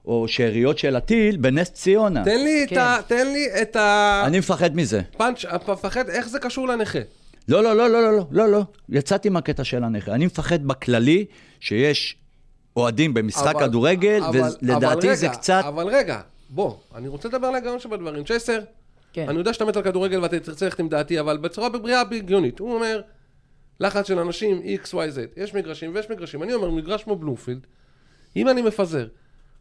או 0.05 0.29
שאריות 0.29 0.79
של 0.79 0.97
הטיל, 0.97 1.37
בנס 1.37 1.71
ציונה. 1.71 2.25
תן 2.25 2.38
לי 2.45 2.65
את 2.65 2.69
כן. 2.69 2.79
ה... 2.79 2.99
תן 3.07 3.27
לי 3.33 3.47
את 3.62 3.77
ה... 3.77 4.23
אני 4.27 4.38
מפחד 4.38 4.77
מזה. 4.77 5.03
פאנץ', 5.17 5.45
אתה 5.45 5.73
מפחד, 5.73 6.09
איך 6.09 6.29
זה 6.29 6.38
קשור 6.38 6.69
לנכה? 6.69 6.99
לא, 7.49 7.62
לא, 7.62 7.77
לא, 7.77 7.91
לא, 7.91 8.03
לא, 8.12 8.25
לא, 8.31 8.49
לא. 8.49 8.62
יצאתי 8.88 9.29
מהקטע 9.29 9.65
של 9.65 9.85
הנכה. 9.85 10.12
אני 10.15 10.27
מפחד 10.27 10.65
בכללי 10.65 11.25
שיש 11.61 12.17
אוהדים 12.77 13.15
במשחק 13.15 13.55
אבל- 13.57 13.67
כדורגל, 13.69 14.23
אבל- 14.29 14.41
ולדעתי 14.62 15.07
אבל 15.09 15.15
זה 15.15 15.27
רגע, 15.27 15.37
קצת... 15.37 15.62
אבל 15.69 15.87
רגע, 15.87 16.21
בוא, 16.50 16.75
אני 16.95 17.09
רוצה 17.09 17.29
לדבר 17.29 17.47
על 17.47 17.55
ההיגיון 17.55 17.79
שבדברים. 17.81 18.25
צ'ייסר, 18.25 18.59
כן. 19.12 19.29
אני 19.29 19.38
יודע 19.38 19.53
שאתה 19.53 19.65
מת 19.65 19.77
על 19.77 19.83
כדורגל 19.83 20.21
ואתה 20.23 20.41
תרצה 20.41 20.65
ללכת 20.65 20.81
עם 20.81 20.88
דעתי, 20.88 21.21
אבל 21.21 21.37
בצורה 21.37 21.69
בריאה 21.69 22.00
הגיונית. 22.00 22.59
הוא 22.59 22.75
אומר, 22.75 23.00
לחץ 23.81 24.09
של 24.09 24.19
אנשים, 24.19 24.62
x, 24.85 24.87
y, 24.87 24.93
z. 24.93 25.41
יש 25.43 25.55
מגרשים 25.55 25.95
ויש 25.95 26.11
מגרשים. 26.11 26.43
אני 26.43 26.55
אומר, 26.55 26.71
מגרש 26.71 27.03
כמו 27.05 27.17
בלומפילד, 27.17 27.67
אם 28.37 28.49
אני 28.49 28.62
מפזר 28.62 29.07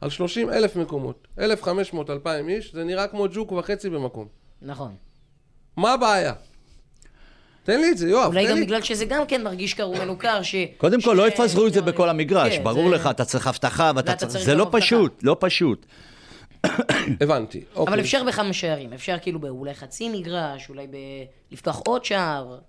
על 0.02 0.10
30 0.10 0.50
אלף 0.50 0.76
מקומות, 0.76 1.28
1,500, 1.40 2.10
2,000 2.10 2.50
איש, 2.50 2.74
זה 2.74 2.84
נראה 2.84 3.08
כמו 3.08 3.26
ג'וק 3.34 3.52
וחצי 3.52 3.90
במקום. 3.90 4.28
נכון. 4.62 4.96
מה 5.78 5.94
הבעיה? 5.94 6.34
תן 7.64 7.80
לי 7.82 7.92
את 7.92 7.98
זה, 7.98 8.10
יואב, 8.10 8.28
אולי 8.28 8.48
גם 8.48 8.56
לי. 8.58 8.62
בגלל 8.64 8.82
שזה 8.82 9.06
גם 9.06 9.26
כן 9.28 9.44
מרגיש 9.44 9.74
קרוב 9.74 9.98
מנוכר, 10.00 10.42
ש... 10.42 10.56
קודם 10.78 11.02
כל, 11.02 11.16
ש- 11.16 11.18
לא 11.18 11.28
יפזרו 11.28 11.68
את 11.68 11.74
זה 11.74 11.80
ש- 11.80 11.84
בכל 11.84 12.10
המגרש, 12.10 12.58
כן, 12.58 12.64
ברור 12.64 12.90
זה- 12.90 12.96
לך, 12.96 13.08
אתה 13.12 13.26
צריך 13.26 13.48
אבטחה, 13.48 13.92
ואתה 13.96 14.16
צריך... 14.16 14.46
זה 14.46 14.56
לא. 14.56 14.68
פשוט, 14.72 15.20
לא 15.24 15.38
פשוט. 15.40 15.86
הבנתי. 17.22 17.64
אוקיי. 17.76 17.94
אבל 17.94 18.02
אפשר 18.02 18.24
בכמה 18.28 18.54
שערים, 18.54 18.94
אפשר 18.94 19.18
כאילו 19.22 19.40
אולי 19.50 19.74
חצי 19.74 20.10
מגרש, 20.10 20.70
אולי 20.70 20.88
ב... 20.88 20.96
לפתוח 21.52 21.82
עוד 21.86 22.06
שער. 22.06 22.60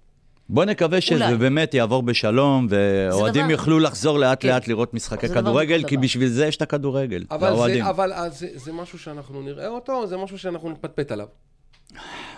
בוא 0.49 0.65
נקווה 0.65 1.01
שזה 1.01 1.25
אולי. 1.27 1.37
באמת 1.37 1.75
יעבור 1.75 2.03
בשלום, 2.03 2.67
ואוהדים 2.71 3.43
דבר- 3.43 3.51
יוכלו 3.51 3.79
לחזור 3.79 4.19
לאט 4.19 4.39
כן. 4.43 4.49
לאט 4.49 4.69
לראות 4.69 4.95
משחקי 4.95 5.29
כדורגל, 5.29 5.85
כי 5.89 5.97
דבר. 5.97 6.03
בשביל 6.03 6.29
זה 6.29 6.47
יש 6.47 6.57
את 6.57 6.63
הכדורגל, 6.63 7.25
אבל, 7.31 7.51
לאוהדים. 7.51 7.85
זה, 7.85 7.91
אבל 7.91 8.13
אז 8.13 8.39
זה, 8.39 8.49
זה 8.55 8.73
משהו 8.73 8.99
שאנחנו 8.99 9.43
נראה 9.43 9.69
אותו, 9.69 9.93
או 9.93 10.07
זה 10.07 10.17
משהו 10.17 10.39
שאנחנו 10.39 10.71
נפטפט 10.71 11.13
עליו? 11.13 11.27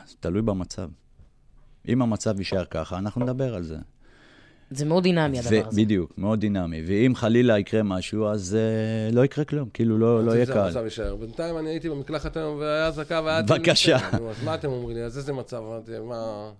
זה 0.06 0.14
תלוי 0.20 0.42
במצב. 0.42 0.88
אם 1.88 2.02
המצב 2.02 2.38
יישאר 2.38 2.64
ככה, 2.64 2.98
אנחנו 2.98 3.20
נדבר 3.24 3.54
על 3.54 3.62
זה. 3.62 3.76
זה 4.70 4.84
מאוד 4.84 5.02
דינמי 5.02 5.38
הדבר 5.38 5.66
הזה. 5.66 5.82
בדיוק, 5.82 6.12
מאוד 6.18 6.40
דינמי. 6.40 6.82
ואם 6.86 7.12
חלילה 7.14 7.58
יקרה 7.58 7.82
משהו, 7.82 8.26
אז 8.26 8.56
uh, 9.10 9.14
לא 9.14 9.24
יקרה 9.24 9.44
כלום, 9.44 9.68
כאילו 9.74 9.98
לא, 9.98 10.24
לא 10.24 10.32
יהיה 10.32 10.44
זה 10.44 10.52
קל. 10.52 10.58
המצב 10.58 10.84
יישאר. 10.84 11.16
בינתיים 11.16 11.58
אני 11.58 11.70
הייתי 11.70 11.90
במקלחת 11.90 12.36
היום 12.36 12.58
והיה 12.58 12.86
אזעקה 12.86 13.20
והיה... 13.24 13.42
בבקשה. 13.42 13.96
אז 14.12 14.44
מה 14.44 14.54
אתם 14.54 14.68
אומרים 14.68 14.96
לי? 14.96 15.02
אז 15.02 15.18
איזה 15.18 15.32
מצב? 15.32 15.56
אמרתי, 15.56 15.92
מה... 16.08 16.50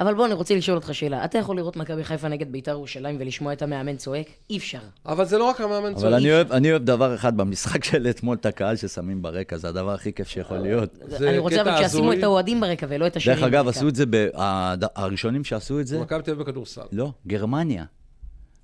אבל 0.00 0.14
בוא, 0.14 0.26
אני 0.26 0.34
רוצה 0.34 0.54
לשאול 0.54 0.76
אותך 0.76 0.94
שאלה. 0.94 1.24
אתה 1.24 1.38
יכול 1.38 1.56
לראות 1.56 1.76
מכבי 1.76 2.04
חיפה 2.04 2.28
נגד 2.28 2.52
בית"ר 2.52 2.70
ירושלים 2.70 3.16
ולשמוע 3.20 3.52
את 3.52 3.62
המאמן 3.62 3.96
צועק? 3.96 4.26
אי 4.50 4.56
אפשר. 4.56 4.78
אבל 5.06 5.24
זה 5.24 5.38
לא 5.38 5.44
רק 5.44 5.60
המאמן 5.60 5.86
אבל 5.90 6.00
צועק. 6.00 6.14
אני 6.14 6.32
אוהב, 6.32 6.52
אני 6.52 6.70
אוהב 6.70 6.84
דבר 6.84 7.14
אחד 7.14 7.36
במשחק 7.36 7.84
של 7.88 8.06
אתמול, 8.10 8.36
את 8.40 8.46
הקהל 8.46 8.76
ששמים 8.76 9.22
ברקע, 9.22 9.56
זה 9.56 9.68
הדבר 9.68 9.90
הכי 9.94 10.12
כיף 10.12 10.28
שיכול 10.28 10.58
להיות. 10.58 10.90
זה 11.06 11.28
אני 11.30 11.38
רוצה 11.38 11.60
אבל 11.62 11.76
שישימו. 11.88 12.12
את 12.12 12.22
האוהדים 12.22 12.60
ברקע 12.60 12.86
ולא 12.90 13.06
את 13.06 13.16
השירים 13.16 13.38
דרך 13.38 13.48
אגב, 13.48 13.64
ברקע. 13.64 13.78
עשו 13.78 13.88
את 13.88 13.94
זה, 13.96 14.04
ב... 14.10 14.28
הד- 14.34 14.84
הראשונים 14.94 15.44
שעשו 15.44 15.80
את 15.80 15.86
זה, 15.86 16.00
מכבי 16.00 16.22
תל 16.22 16.30
אביב 16.30 16.42
בכדורסל. 16.42 16.80
לא, 16.92 17.10
גרמניה. 17.26 17.84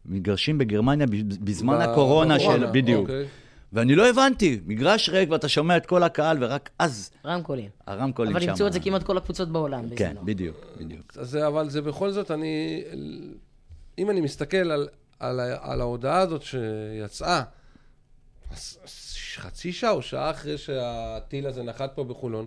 מגרשים 0.07 0.59
בגרמניה 0.59 1.07
ב- 1.07 1.11
בזמן 1.45 1.79
ב- 1.79 1.81
הקורונה 1.81 2.41
של... 2.41 2.67
בדיוק. 2.73 3.11
אוקיי. 3.69 3.79
ואני 3.81 3.95
לא 3.95 4.09
הבנתי, 4.09 4.61
מגרש 4.67 5.09
ריק 5.09 5.31
ואתה 5.31 5.49
שומע 5.49 5.77
את 5.77 5.87
כל 5.87 6.03
הקהל, 6.03 6.37
ורק 6.41 6.71
אז 6.79 7.11
רמקולים. 7.27 7.69
הרמקולים 7.87 8.33
שם. 8.33 8.37
אבל 8.37 8.49
ימצאו 8.49 8.67
את 8.67 8.73
זה 8.73 8.81
כמעט 8.81 9.03
כל 9.03 9.17
הקבוצות 9.17 9.49
בעולם 9.49 9.89
כן, 9.97 10.11
בזמנו. 10.11 10.27
בדיוק, 10.27 10.57
בדיוק. 10.81 11.13
אז 11.17 11.31
זה, 11.31 11.47
אבל 11.47 11.71
זה 11.71 11.83
בכל 11.83 12.11
זאת, 12.11 12.31
אני... 12.31 12.85
אם 13.99 14.11
אני 14.11 14.21
מסתכל 14.21 14.57
על, 14.57 14.89
על, 15.21 15.41
על 15.61 15.81
ההודעה 15.81 16.19
הזאת 16.19 16.43
שיצאה, 16.43 17.43
חצי 19.37 19.73
שעה 19.73 19.91
או 19.91 20.03
שעה 20.03 20.31
אחרי 20.31 20.59
שהטיל 20.59 21.47
הזה 21.47 21.63
נחת 21.63 21.93
פה 21.95 22.05
בחולון, 22.05 22.47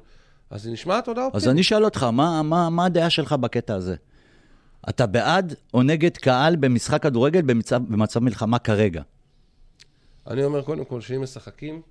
אז 0.50 0.64
זה 0.64 0.72
נשמעת 0.72 1.08
הודעה 1.08 1.26
אז 1.26 1.32
אופטימית. 1.34 1.54
אני 1.54 1.62
אשאל 1.62 1.86
אותך, 1.86 2.04
מה, 2.04 2.42
מה, 2.42 2.70
מה 2.70 2.86
הדעה 2.86 3.10
שלך 3.10 3.34
בקטע 3.34 3.76
הזה? 3.76 3.96
אתה 4.90 5.06
בעד 5.06 5.54
או 5.74 5.84
נגד 5.84 6.18
קהל 6.18 6.56
במשחק 6.56 7.04
כדורגל 7.04 7.42
במצב, 7.42 7.82
במצב 7.88 8.20
מלחמה 8.20 8.60
כרגע? 8.60 9.02
אני 10.30 10.44
אומר 10.44 10.62
קודם 10.62 10.86
כל 10.86 11.02
שאם 11.02 11.22
משחקים, 11.22 11.82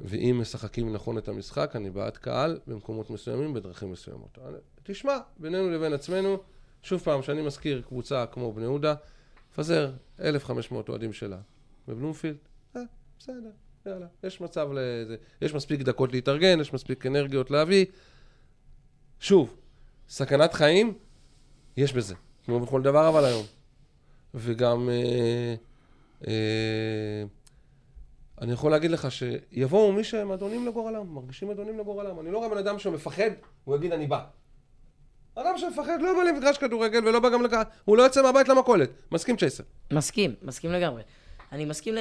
ואם 0.00 0.38
משחקים 0.40 0.92
נכון 0.92 1.18
את 1.18 1.28
המשחק, 1.28 1.72
אני 1.76 1.90
בעד 1.90 2.16
קהל 2.16 2.58
במקומות 2.66 3.10
מסוימים, 3.10 3.54
בדרכים 3.54 3.92
מסוימות. 3.92 4.38
אני- 4.48 4.56
תשמע, 4.82 5.18
בינינו 5.36 5.70
לבין 5.70 5.92
עצמנו, 5.92 6.36
שוב 6.82 7.00
פעם, 7.00 7.22
שאני 7.22 7.42
מזכיר 7.42 7.82
קבוצה 7.82 8.24
כמו 8.26 8.52
בני 8.52 8.64
יהודה, 8.64 8.94
פזר 9.54 9.92
1,500 10.20 10.88
אוהדים 10.88 11.12
שלה 11.12 11.38
בבלומפילד, 11.88 12.36
אה, 12.76 12.80
בסדר, 13.18 13.50
יאללה, 13.86 14.06
יש 14.22 14.40
מצב 14.40 14.68
לזה, 14.72 15.16
יש 15.42 15.54
מספיק 15.54 15.80
דקות 15.80 16.12
להתארגן, 16.12 16.60
יש 16.60 16.72
מספיק 16.74 17.06
אנרגיות 17.06 17.50
להביא. 17.50 17.86
שוב, 19.20 19.56
סכנת 20.08 20.52
חיים, 20.54 20.98
יש 21.76 21.92
בזה, 21.92 22.14
כמו 22.44 22.60
בכל 22.60 22.82
דבר 22.82 23.08
אבל 23.08 23.24
היום. 23.24 23.44
וגם 24.34 24.88
אה, 24.88 25.54
אני 28.40 28.52
יכול 28.52 28.70
להגיד 28.70 28.90
לך 28.90 29.08
שיבואו 29.10 29.92
מי 29.92 30.04
שהם 30.04 30.32
אדונים 30.32 30.66
לגורלם, 30.66 31.14
מרגישים 31.14 31.50
אדונים 31.50 31.78
לגורלם. 31.78 32.20
אני 32.20 32.30
לא 32.30 32.38
רואה 32.38 32.48
בן 32.48 32.58
אדם 32.58 32.78
שמפחד, 32.78 33.30
הוא 33.64 33.76
יגיד 33.76 33.92
אני 33.92 34.06
בא. 34.06 34.24
אדם 35.34 35.58
שמפחד 35.58 35.98
לא 36.02 36.14
בא 36.14 36.22
למגרש 36.30 36.58
כדורגל 36.58 37.08
ולא 37.08 37.20
בא 37.20 37.28
גם 37.28 37.42
לקהל, 37.42 37.64
הוא 37.84 37.96
לא 37.96 38.02
יוצא 38.02 38.22
מהבית 38.22 38.48
למכולת. 38.48 38.90
מסכים 39.12 39.36
צ'ייסר? 39.36 39.64
מסכים, 39.92 40.34
מסכים 40.42 40.72
לגמרי. 40.72 41.02
אני 41.52 41.64
מסכים 41.64 41.94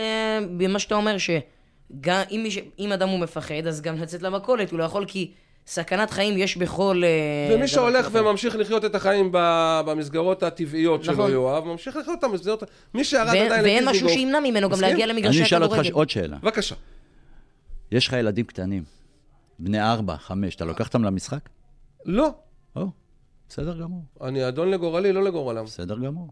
במה 0.57 0.79
שאתה 0.79 0.95
אומר, 0.95 1.17
שגם 1.17 2.21
אם, 2.31 2.39
מיש... 2.43 2.59
אם 2.79 2.91
אדם 2.91 3.09
הוא 3.09 3.19
מפחד, 3.19 3.67
אז 3.67 3.81
גם 3.81 3.95
לצאת 3.95 4.21
למכולת 4.21 4.71
הוא 4.71 4.79
לא 4.79 4.83
יכול, 4.83 5.05
כי 5.07 5.33
סכנת 5.67 6.11
חיים 6.11 6.37
יש 6.37 6.57
בכל... 6.57 7.01
אה, 7.05 7.55
ומי 7.55 7.67
שהולך 7.67 8.05
כזה. 8.05 8.21
וממשיך 8.23 8.55
לחיות 8.55 8.85
את 8.85 8.95
החיים 8.95 9.29
ב- 9.31 9.81
במסגרות 9.85 10.43
הטבעיות 10.43 11.03
שלו, 11.03 11.13
נכון. 11.13 11.31
יואב, 11.31 11.63
ממשיך 11.65 11.95
לחיות 11.95 12.15
אותם 12.23 12.31
במסגרות... 12.31 12.63
מי 12.93 13.03
שירד 13.03 13.27
ואין, 13.27 13.45
עדיין 13.45 13.63
ואין 13.63 13.83
לדיזינגוף- 13.83 13.89
משהו 13.89 14.09
שימנע 14.09 14.39
ממנו 14.39 14.69
גם? 14.69 14.81
להגיע 14.81 15.05
למגרשי 15.05 15.37
אני 15.37 15.45
אשאל 15.45 15.63
אותך 15.63 15.73
הכדורגל. 15.73 15.93
עוד 15.93 16.09
שאלה. 16.09 16.37
בבקשה. 16.37 16.75
יש 17.91 18.07
לך 18.07 18.13
ילדים 18.13 18.45
קטנים, 18.45 18.83
בני 19.59 19.81
ארבע, 19.81 20.17
חמש, 20.17 20.55
אתה 20.55 20.65
לוקח 20.65 20.87
אותם 20.87 21.03
למשחק? 21.03 21.49
לא. 22.05 22.29
או, 22.75 22.87
בסדר 23.49 23.77
גמור, 23.81 24.03
אני 24.21 24.47
אדון 24.47 24.69
לגורלי, 24.71 25.13
לא 25.13 25.23
לגורלם. 25.23 25.65
בסדר 25.65 25.97
גמור. 25.99 26.29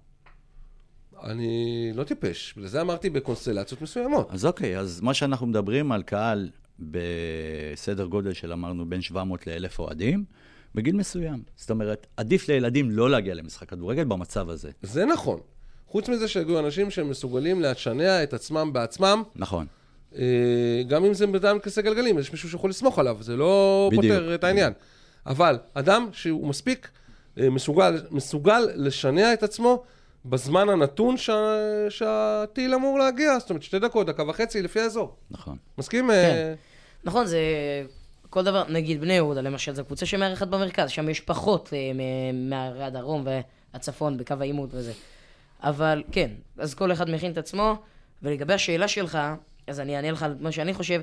אני 1.24 1.52
לא 1.96 2.04
טיפש. 2.04 2.54
בגלל 2.58 2.68
זה 2.68 2.82
אמרתי 2.82 3.10
בקונסטלציות 3.10 3.82
מסוימות. 3.82 4.28
אז 4.32 4.46
אוקיי, 4.46 4.78
אז 4.80 5.02
מה 5.02 5.14
שאנחנו 5.14 5.48
מדברים 5.48 5.92
על 5.92 6.04
קהל 6.04 6.50
בסדר 6.80 8.06
גודל 8.06 8.34
של 8.34 8.52
אמרנו 8.52 8.90
בין 8.90 9.02
700 9.02 9.48
ל-1,000 9.48 9.80
אוהדים, 9.80 10.26
בגיל 10.76 10.96
מסוים. 10.96 11.44
זאת 11.56 11.72
אומרת, 11.72 12.08
עדיף 12.18 12.50
לילדים 12.50 12.92
לא 12.92 13.10
להגיע 13.10 13.34
למשחק 13.34 13.70
כדורגל 13.70 14.04
במצב 14.04 14.50
הזה. 14.50 14.72
זה 14.82 15.06
נכון. 15.06 15.40
חוץ 15.88 16.10
מזה 16.10 16.28
שהגיעו 16.28 16.60
אנשים 16.60 16.92
שמסוגלים 16.92 17.62
לשנע 17.62 18.24
את 18.24 18.34
עצמם 18.34 18.70
בעצמם, 18.74 19.24
נכון. 19.36 19.66
אה, 20.16 20.84
גם 20.88 21.06
אם 21.06 21.14
זה 21.14 21.28
בן 21.28 21.60
כיסא 21.60 21.82
גלגלים, 21.82 22.20
יש 22.20 22.32
מישהו 22.32 22.50
שיכול 22.50 22.70
לסמוך 22.70 23.00
עליו, 23.00 23.18
זה 23.20 23.36
לא 23.36 23.90
בדיוק. 23.92 24.14
פותר 24.14 24.36
את 24.36 24.44
העניין. 24.44 24.74
אבל 25.26 25.58
אדם 25.74 26.10
שהוא 26.12 26.48
מספיק 26.48 26.90
אה, 27.40 27.50
מסוגל, 27.50 28.02
מסוגל 28.12 28.68
לשנע 28.76 29.34
את 29.34 29.44
עצמו 29.44 29.84
בזמן 30.26 30.70
הנתון 30.70 31.18
שה, 31.18 31.56
שהטיל 31.90 32.74
אמור 32.74 33.00
להגיע, 33.00 33.40
זאת 33.40 33.50
אומרת 33.50 33.64
שתי 33.64 33.80
דקות, 33.80 34.08
דקה 34.08 34.24
וחצי 34.24 34.62
לפי 34.62 34.80
האזור. 34.80 35.16
נכון. 35.32 35.58
מסכים? 35.78 36.08
כן. 36.08 36.14
אה, 36.14 36.54
נכון, 37.04 37.26
זה... 37.26 37.40
כל 38.30 38.44
דבר, 38.44 38.64
נגיד 38.70 39.02
בני 39.02 39.14
יהודה 39.14 39.42
למשל, 39.42 39.74
זו 39.74 39.86
קבוצה 39.86 40.06
שמארחת 40.06 40.48
במרכז, 40.48 40.90
שם 40.90 41.10
יש 41.10 41.20
פחות 41.20 41.70
אה, 41.74 41.92
מ- 41.94 42.50
מהרי 42.50 42.84
הדרום 42.84 43.26
והצפון 43.74 44.18
בקו 44.18 44.36
העימות 44.40 44.70
וזה. 44.74 44.94
אבל 45.64 46.04
כן, 46.12 46.32
אז 46.58 46.74
כל 46.74 46.92
אחד 46.92 47.10
מכין 47.10 47.32
את 47.32 47.38
עצמו, 47.38 47.76
ולגבי 48.24 48.54
השאלה 48.54 48.88
שלך, 48.88 49.18
אז 49.68 49.80
אני 49.80 49.96
אענה 49.96 50.12
לך 50.12 50.24
על 50.24 50.36
מה 50.40 50.52
שאני 50.52 50.74
חושב. 50.74 51.02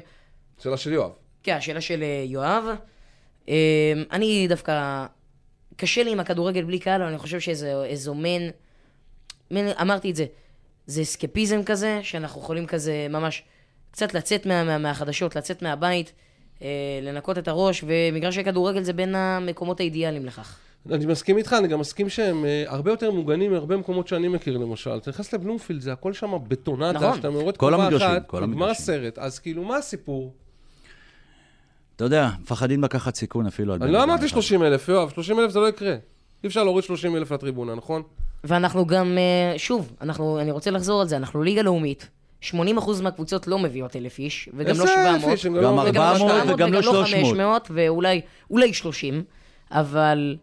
שאלה 0.63 0.77
של 0.77 0.93
יואב. 0.93 1.11
כן, 1.43 1.57
השאלה 1.57 1.81
של 1.81 2.03
אה, 2.03 2.25
יואב. 2.27 2.65
אה, 3.49 3.93
אני 4.13 4.47
דווקא... 4.49 5.07
קשה 5.77 6.03
לי 6.03 6.13
עם 6.13 6.21
הכדורגל 6.21 6.65
בלי 6.65 6.79
קהל, 6.79 7.03
אבל 7.03 7.11
אני 7.11 7.19
חושב 7.19 7.41
שזה 7.41 7.85
איזו 7.85 8.15
מין... 8.15 8.43
מין... 8.43 8.51
אמרתי 9.81 10.11
את 10.11 10.17
זה. 10.17 10.27
זה 10.87 11.03
אסקפיזם 11.03 11.63
כזה, 11.63 12.01
שאנחנו 12.03 12.41
יכולים 12.41 12.67
כזה 12.67 13.07
ממש 13.11 13.43
קצת 13.91 14.15
לצאת 14.15 14.47
מה, 14.47 14.65
מה, 14.65 14.79
מהחדשות, 14.79 15.37
לצאת 15.37 15.63
מהבית, 15.63 16.13
אה, 16.63 16.69
לנקות 17.03 17.39
את 17.39 17.49
הראש, 17.49 17.85
ומגרשי 17.87 18.45
כדורגל 18.45 18.83
זה 18.83 18.93
בין 18.93 19.15
המקומות 19.15 19.81
האידיאליים 19.81 20.27
לכך. 20.27 20.59
אני 20.91 21.07
מסכים 21.07 21.39
איתך, 21.39 21.57
אני 21.59 21.69
גם 21.69 21.81
מסכים 21.81 22.09
שהם 22.09 22.45
אה, 22.45 22.65
הרבה 22.67 22.91
יותר 22.91 23.11
מוגנים 23.11 23.53
מהרבה 23.53 23.77
מקומות 23.77 24.09
שאני 24.09 24.29
מכיר 24.29 24.59
למשל. 24.59 24.97
אתה 24.97 25.11
נכנס 25.11 25.33
לבלומפילד, 25.33 25.81
זה 25.81 25.93
הכל 25.93 26.13
שם 26.13 26.33
בטונדה, 26.49 26.93
נכון. 26.93 27.17
שאתה 27.17 27.29
קומה 27.57 27.85
המגרשים, 27.85 28.09
אחת, 28.09 28.27
כל 28.27 28.47
נגמר. 28.47 28.71
הסרט. 28.71 29.19
אז 29.19 29.39
כאילו, 29.39 29.65
מה 29.65 29.77
הסיפור? 29.77 30.33
אתה 31.97 32.05
יודע, 32.05 32.29
מפחדים 32.43 32.85
לקחת 32.85 33.15
סיכון 33.15 33.47
אפילו 33.47 33.75
על 33.75 33.83
אני 33.83 33.93
לא 33.93 34.03
אמרתי 34.03 34.21
אחד. 34.21 34.29
30 34.29 34.63
אלף, 34.63 34.89
יואב, 34.89 35.11
30 35.11 35.41
אלף 35.41 35.51
זה 35.51 35.61
לא 35.61 35.69
יקרה. 35.69 35.97
אי 36.43 36.49
אפשר 36.49 36.65
להוריד 36.65 36.85
30 36.85 37.17
אלף 37.17 37.33
לטריבונה, 37.33 37.75
נכון? 37.75 38.03
ואנחנו 38.45 38.87
גם, 38.87 39.19
אה, 39.19 39.59
שוב, 39.59 39.93
אנחנו, 40.01 40.41
אני 40.41 40.51
רוצה 40.51 40.71
לחזור 40.71 41.01
על 41.01 41.09
זה, 41.09 41.17
אנחנו 41.17 41.43
ליגה 41.43 41.63
לאומית, 41.63 42.09
80% 42.43 42.53
מהקבוצות 43.03 43.47
לא 43.47 43.59
מביאות 43.59 43.97
אלף 43.97 44.19
איש, 44.19 44.49
וגם 44.57 44.77
לא 44.77 44.83
איזה 44.83 44.87
700. 44.95 45.15
אלף 45.15 45.33
איש, 45.33 45.47
גם 45.47 45.55
לא- 45.55 45.83
ארבע- 45.83 46.01
400 46.11 46.33
וגם 46.49 46.73
לא 46.73 46.83
300. 46.83 47.07
500, 47.07 47.69
ואולי 47.75 48.21
אולי 48.51 48.73
30, 48.75 49.23
אבל 49.71 50.37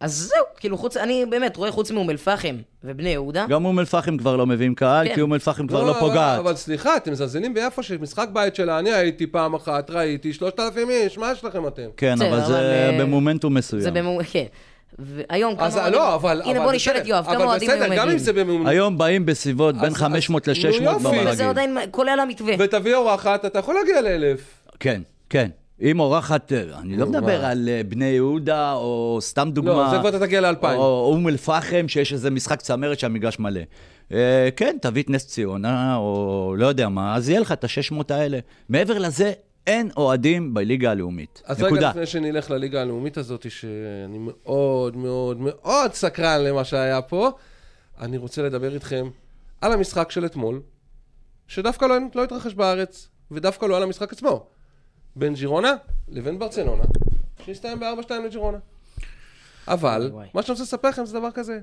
אז 0.00 0.12
זהו, 0.14 0.44
כאילו 0.56 0.78
חוץ, 0.78 0.96
אני 0.96 1.24
באמת 1.30 1.56
רואה 1.56 1.72
חוץ 1.72 1.90
מאום 1.90 2.10
אל-פחם 2.10 2.56
ובני 2.84 3.08
יהודה. 3.08 3.46
גם 3.48 3.64
אום 3.64 3.78
אל-פחם 3.78 4.16
כבר 4.16 4.36
לא 4.36 4.46
מביאים 4.46 4.74
קהל, 4.74 5.08
כן. 5.08 5.14
כי 5.14 5.20
אום 5.20 5.34
אל-פחם 5.34 5.66
כבר 5.66 5.82
לא 5.84 5.90
אבל- 5.90 6.00
פוגעת. 6.00 6.38
אבל 6.38 6.54
סליחה, 6.56 6.96
אתם 6.96 7.12
מזלזלים 7.12 7.54
ביפו 7.54 7.82
שמשחק 7.82 8.28
בית 8.32 8.54
שלה, 8.54 8.78
אני 8.78 8.92
הייתי 8.92 9.26
פעם 9.26 9.54
אחת, 9.54 9.90
ראיתי 9.90 10.32
3,000 10.32 10.90
איש, 10.90 11.18
מה 11.18 11.32
יש 11.32 11.44
לכם 11.44 11.66
אתם? 11.66 11.86
כן, 11.96 12.22
אבל 12.22 12.44
זה 12.44 12.58
אה, 12.60 12.98
במומנטום 13.00 13.54
מסוים. 13.54 13.82
זה 13.82 13.90
במום... 13.90 14.22
כן. 14.22 14.44
והיום 14.98 15.56
כמה 15.56 15.66
אז 15.66 15.76
אוהדים... 15.76 15.92
לא, 15.92 16.14
אבל... 16.14 16.42
הנה 16.44 16.50
אבל 16.58 16.64
בוא 16.66 16.72
נשאל 16.72 16.92
בסדר, 16.92 17.02
את 17.02 17.08
יואב, 17.08 17.24
כמה 17.24 17.36
אבל 17.36 17.44
אוהדים 17.44 17.68
בסדר, 17.68 17.82
היום 17.82 17.94
גם 17.94 18.00
אם 18.00 18.06
מגיעים? 18.08 18.18
זה 18.18 18.32
בממוצע... 18.32 18.70
היום 18.70 18.98
באים 18.98 19.26
בסביבות 19.26 19.74
בין 19.76 19.84
אז- 19.90 19.94
500 19.96 20.48
אז- 20.48 20.56
נו, 20.64 20.68
ל-600 20.70 20.82
יופי. 20.82 21.02
ברגיל. 21.04 21.20
אבל 21.20 21.34
זה 21.36 21.48
עדיין 21.48 21.78
כולל 21.90 22.18
המתווה. 22.22 22.54
ותביא 22.58 22.94
אורחת, 22.94 23.44
אתה 23.44 23.58
יכול 23.58 23.74
להגיע 23.74 24.00
לאלף. 24.00 24.40
כן, 24.80 25.02
כן. 25.30 25.48
אם 25.82 26.00
אורחת, 26.00 26.52
אה, 26.52 26.62
אני 26.82 26.96
לא 26.96 27.06
מדבר? 27.06 27.44
על 27.44 27.68
אה, 27.68 27.80
בני 27.88 28.04
יהודה, 28.04 28.72
או 28.72 29.18
סתם 29.20 29.50
דוגמה. 29.52 29.72
לא, 29.72 29.90
זה 29.90 29.98
כבר 29.98 30.08
אתה 30.08 30.20
תגיע 30.20 30.40
לאלפיים. 30.40 30.78
או 30.78 31.10
אום 31.12 31.28
אל-פחם, 31.28 31.88
שיש 31.88 32.12
איזה 32.12 32.30
משחק 32.30 32.60
צמרת 32.60 32.98
שהמגרש 32.98 33.38
מלא. 33.38 33.60
אה, 34.12 34.48
כן, 34.56 34.76
תביא 34.82 35.02
את 35.02 35.10
נס 35.10 35.26
ציונה, 35.26 35.96
או 35.96 36.54
לא 36.58 36.66
יודע 36.66 36.88
מה, 36.88 37.16
אז 37.16 37.28
יהיה 37.28 37.40
לך 37.40 37.52
את 37.52 37.64
ה-600 37.64 37.94
האלה. 38.14 38.38
מעבר 38.68 38.98
לזה, 38.98 39.32
אין 39.66 39.90
אוהדים 39.96 40.54
בליגה 40.54 40.90
הלאומית. 40.90 41.42
אז 41.44 41.56
רגע 41.56 41.66
נקודה. 41.66 41.90
לפני 41.90 42.06
שנלך 42.06 42.50
לליגה 42.50 42.80
הלאומית 42.82 43.16
הזאת, 43.16 43.50
שאני 43.50 44.18
מאוד 44.18 44.96
מאוד 44.96 45.36
מאוד 45.40 45.94
סקרן 45.94 46.40
למה 46.40 46.64
שהיה 46.64 47.02
פה, 47.02 47.30
אני 48.00 48.16
רוצה 48.16 48.42
לדבר 48.42 48.74
איתכם 48.74 49.10
על 49.60 49.72
המשחק 49.72 50.10
של 50.10 50.26
אתמול, 50.26 50.62
שדווקא 51.46 51.84
לא, 51.84 51.96
לא 52.14 52.24
התרחש 52.24 52.54
בארץ, 52.54 53.08
ודווקא 53.30 53.66
לא 53.66 53.76
על 53.76 53.82
המשחק 53.82 54.12
עצמו, 54.12 54.46
בין 55.16 55.34
ג'ירונה 55.34 55.74
לבין 56.08 56.38
ברצלונה, 56.38 56.84
שהסתיים 57.44 57.80
ב-4-2 57.80 58.12
לג'ירונה. 58.24 58.58
אבל, 59.68 60.10
וואי. 60.12 60.28
מה 60.34 60.42
שאני 60.42 60.52
רוצה 60.52 60.62
לספר 60.62 60.88
לכם 60.88 61.06
זה 61.06 61.18
דבר 61.18 61.30
כזה. 61.30 61.60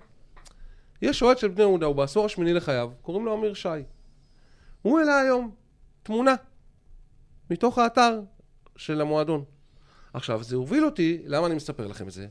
יש 1.02 1.24
אוהד 1.24 1.38
של 1.38 1.48
בני 1.48 1.64
יהודה, 1.64 1.86
הוא 1.86 1.96
בעשור 1.96 2.26
השמיני 2.26 2.54
לחייו, 2.54 2.90
קוראים 3.02 3.26
לו 3.26 3.38
אמיר 3.38 3.54
שי. 3.54 3.70
הוא 4.82 5.00
העלה 5.00 5.20
היום 5.20 5.52
תמונה 6.04 6.36
מתוך 7.50 7.78
האתר 7.78 8.20
של 8.76 9.02
המועדון. 9.02 9.44
עכשיו, 10.14 10.44
זה 10.44 10.56
הוביל 10.56 10.86
אותי, 10.86 11.22
למה 11.26 11.48
אני 11.48 11.56
מספר 11.56 11.88
לכם 11.88 12.08
את 12.08 12.12
זה? 12.12 12.28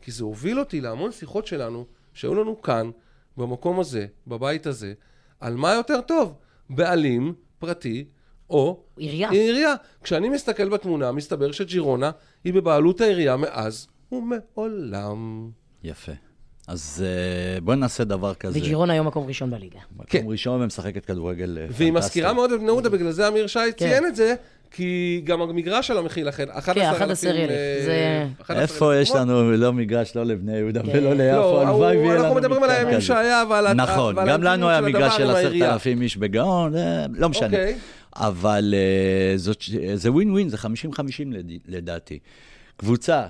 כי 0.00 0.10
זה 0.12 0.24
הוביל 0.24 0.58
אותי 0.58 0.80
להמון 0.80 1.12
שיחות 1.12 1.46
שלנו, 1.46 1.86
שהיו 2.14 2.34
לנו 2.34 2.62
כאן, 2.62 2.90
במקום 3.36 3.80
הזה, 3.80 4.06
בבית 4.26 4.66
הזה, 4.66 4.94
על 5.40 5.56
מה 5.56 5.72
יותר 5.72 6.00
טוב, 6.00 6.34
בעלים, 6.70 7.34
פרטי, 7.58 8.04
או 8.50 8.84
עירייה. 8.96 9.30
עירייה. 9.30 9.74
כשאני 10.02 10.28
מסתכל 10.28 10.68
בתמונה, 10.68 11.12
מסתבר 11.12 11.52
שג'ירונה 11.52 12.10
היא 12.44 12.54
בבעלות 12.54 13.00
העירייה 13.00 13.36
מאז 13.36 13.88
ומעולם. 14.12 15.50
יפה. 15.82 16.12
אז 16.68 17.04
אה, 17.06 17.60
בואי 17.60 17.76
נעשה 17.76 18.04
דבר 18.04 18.34
כזה. 18.34 18.58
וג'ירונה 18.58 18.92
היום 18.92 19.06
מקום 19.06 19.26
ראשון 19.26 19.50
בליגה. 19.50 19.78
כן. 20.06 20.18
מקום 20.18 20.30
ראשון 20.30 20.62
ומשחקת 20.62 21.04
כדורגל 21.04 21.58
אה, 21.60 21.66
והיא 21.70 21.92
מזכירה 21.92 22.32
מאוד 22.32 22.52
את 22.52 22.58
בני 22.60 22.68
יהודה, 22.68 22.88
בגלל 22.88 23.10
זה 23.10 23.28
אמיר 23.28 23.46
שי 23.46 23.58
ציין 23.78 24.06
את 24.06 24.16
זה, 24.16 24.34
כי 24.70 25.20
גם 25.24 25.40
המגרש 25.42 25.86
שלו 25.86 26.02
מכיל 26.02 26.28
לכן 26.28 26.44
11,000... 26.50 26.92
11,000, 27.02 27.50
אה, 27.50 27.82
זה- 27.84 28.26
11,000 28.42 28.62
איפה 28.62 28.96
יש. 28.96 29.10
לנו 29.10 29.52
לא 29.56 29.72
מגרש, 29.72 30.16
לא 30.16 30.24
לבני 30.24 30.56
יהודה 30.56 30.82
כן. 30.82 30.88
ולא 30.92 31.12
ליפו, 31.14 31.36
לא, 31.40 31.62
הלוואי 31.62 31.96
הוא- 31.96 32.02
ויהיה 32.02 32.14
לנו 32.14 32.22
אנחנו 32.24 32.36
מדברים 32.36 32.62
על 32.62 32.70
הימים. 32.70 33.00
שהיה, 33.00 33.44
ועל 33.50 33.72
נכון, 33.72 34.14
גם 34.28 34.42
לנו 34.42 34.68
היה 34.68 34.78
של 34.78 34.84
מגרש 34.84 35.16
של 35.16 35.22
עם 35.22 35.28
עשרת 35.30 35.36
העירייה. 35.44 35.72
אלפים 35.72 36.02
איש 36.02 36.16
בגאון, 36.16 36.72
לא 37.14 37.28
משנה. 37.28 37.46
אוקיי. 37.46 37.78
אבל 38.16 38.74
זה 39.94 40.10
ווין 40.12 40.30
ווין, 40.30 40.48
זה 40.48 40.56
50-50 40.56 40.62
לד- 41.30 41.50
לדעתי. 41.68 42.18
קבוצה, 42.76 43.26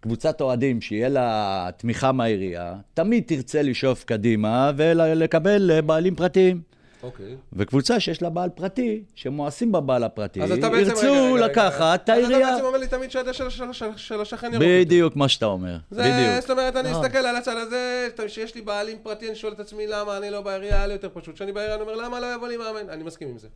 קבוצת 0.00 0.40
אוהדים 0.40 0.80
שיהיה 0.80 1.08
לה 1.08 1.68
תמיכה 1.76 2.12
מהעירייה, 2.12 2.74
תמיד 2.94 3.24
תרצה 3.26 3.62
לשאוף 3.62 4.04
קדימה 4.04 4.70
ולקבל 4.76 5.70
אה, 5.70 5.82
בעלים 5.82 6.14
פרטיים. 6.14 6.60
אוקיי. 7.02 7.36
וקבוצה 7.52 8.00
שיש 8.00 8.22
לה 8.22 8.30
בעל 8.30 8.48
פרטי, 8.50 9.02
שמואסים 9.14 9.72
בבעל 9.72 10.04
הפרטי, 10.04 10.42
אז 10.42 10.50
ירצו 10.50 10.66
רגע, 10.72 11.34
רגע. 11.34 11.46
לקחת 11.46 12.00
את 12.04 12.10
אז 12.10 12.16
העירייה. 12.18 12.48
אתה 12.48 12.54
בעצם 12.54 12.64
אומר 12.66 12.78
לי 12.78 12.86
תמיד 12.86 13.10
שהדשא 13.10 13.50
של- 13.50 13.50
של- 13.50 13.72
של- 13.72 13.96
של 13.96 14.20
השכן 14.20 14.46
ירוק. 14.54 14.64
בדיוק 14.68 15.16
מה 15.16 15.28
שאתה 15.28 15.46
אומר, 15.46 15.76
זה, 15.90 16.02
בדיוק. 16.02 16.40
זאת 16.40 16.50
אומרת, 16.50 16.76
אני 16.76 16.90
נכון. 16.90 17.04
אסתכל 17.04 17.18
על 17.18 17.36
הצד 17.36 17.56
הזה, 17.56 18.08
שיש 18.28 18.54
לי 18.54 18.60
בעלים 18.60 18.96
פרטי, 19.02 19.26
אני 19.28 19.36
שואל 19.36 19.52
את 19.52 19.60
עצמי 19.60 19.86
למה 19.86 20.16
אני 20.18 20.30
לא 20.30 20.40
בעירייה, 20.40 20.76
היה 20.76 20.86
לי 20.86 20.92
יותר 20.92 21.08
פשוט. 21.12 21.34
כשאני 21.34 21.52
בעירייה, 21.52 21.74
אני 21.74 21.82
אומר, 21.82 21.94
למה 21.96 22.20
לא 22.20 22.34
יבוא 22.34 22.48
לי 22.48 22.56
מאמן? 22.56 22.90
אני 22.90 23.02
מסכים 23.04 23.28
עם 23.28 23.38
זה. 23.38 23.48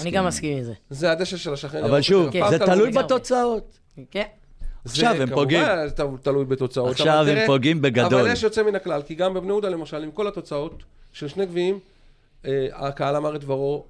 אני 0.00 0.10
גם 0.10 0.26
מסכים 0.26 0.56
עם 0.58 0.64
זה. 0.64 0.72
זה 0.90 1.10
הדשא 1.12 1.36
של 1.36 1.52
השכן 1.52 1.78
אבל 1.78 1.88
ירוק 1.88 2.00
שוב, 2.00 2.24
יותר. 2.26 2.38
הפעם 2.44 2.58
זה 2.58 2.66
תלוי. 2.66 2.90
בתוצאות. 2.90 3.78
כן. 4.10 4.22
עכשיו 4.90 5.14
זה 5.16 5.22
הם 5.22 5.30
פוגעים. 5.34 5.64
כמובן 5.64 6.16
ת- 6.18 6.24
תלוי 6.24 6.44
בתוצאות. 6.44 6.90
עכשיו 6.90 7.24
הם 7.28 7.46
פוגעים 7.46 7.82
בגדול. 7.82 8.20
אבל 8.20 8.32
יש 8.32 8.42
יוצא 8.42 8.62
מן 8.62 8.74
הכלל, 8.74 9.02
כי 9.02 9.14
גם 9.14 9.34
בבני 9.34 9.48
יהודה 9.48 9.68
למשל, 9.68 10.02
עם 10.02 10.10
כל 10.10 10.28
התוצאות 10.28 10.82
של 11.12 11.28
שני 11.28 11.46
גביעים, 11.46 11.78
אה, 12.44 12.66
הקהל 12.72 13.16
אמר 13.16 13.36
את 13.36 13.40
דברו 13.40 13.84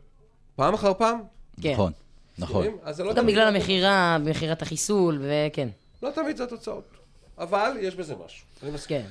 פעם 0.57 0.75
אחר 0.75 0.95
פעם. 0.95 1.21
כן. 1.63 1.73
נכון, 1.73 1.93
נכון. 2.39 2.67
זה 2.91 3.05
לא 3.05 3.13
גם 3.15 3.27
בגלל 3.27 3.55
המכירה, 3.55 4.19
מכירת 4.19 4.63
החיסול, 4.63 5.19
וכן. 5.23 5.69
לא 6.03 6.11
תמיד 6.15 6.37
זה 6.37 6.45
התוצאות. 6.45 6.85
אבל 7.39 7.71
יש 7.81 7.95
בזה 7.95 8.15
משהו. 8.27 8.47
אני 8.63 8.71
מסכים. 8.71 9.01
כן. 9.03 9.07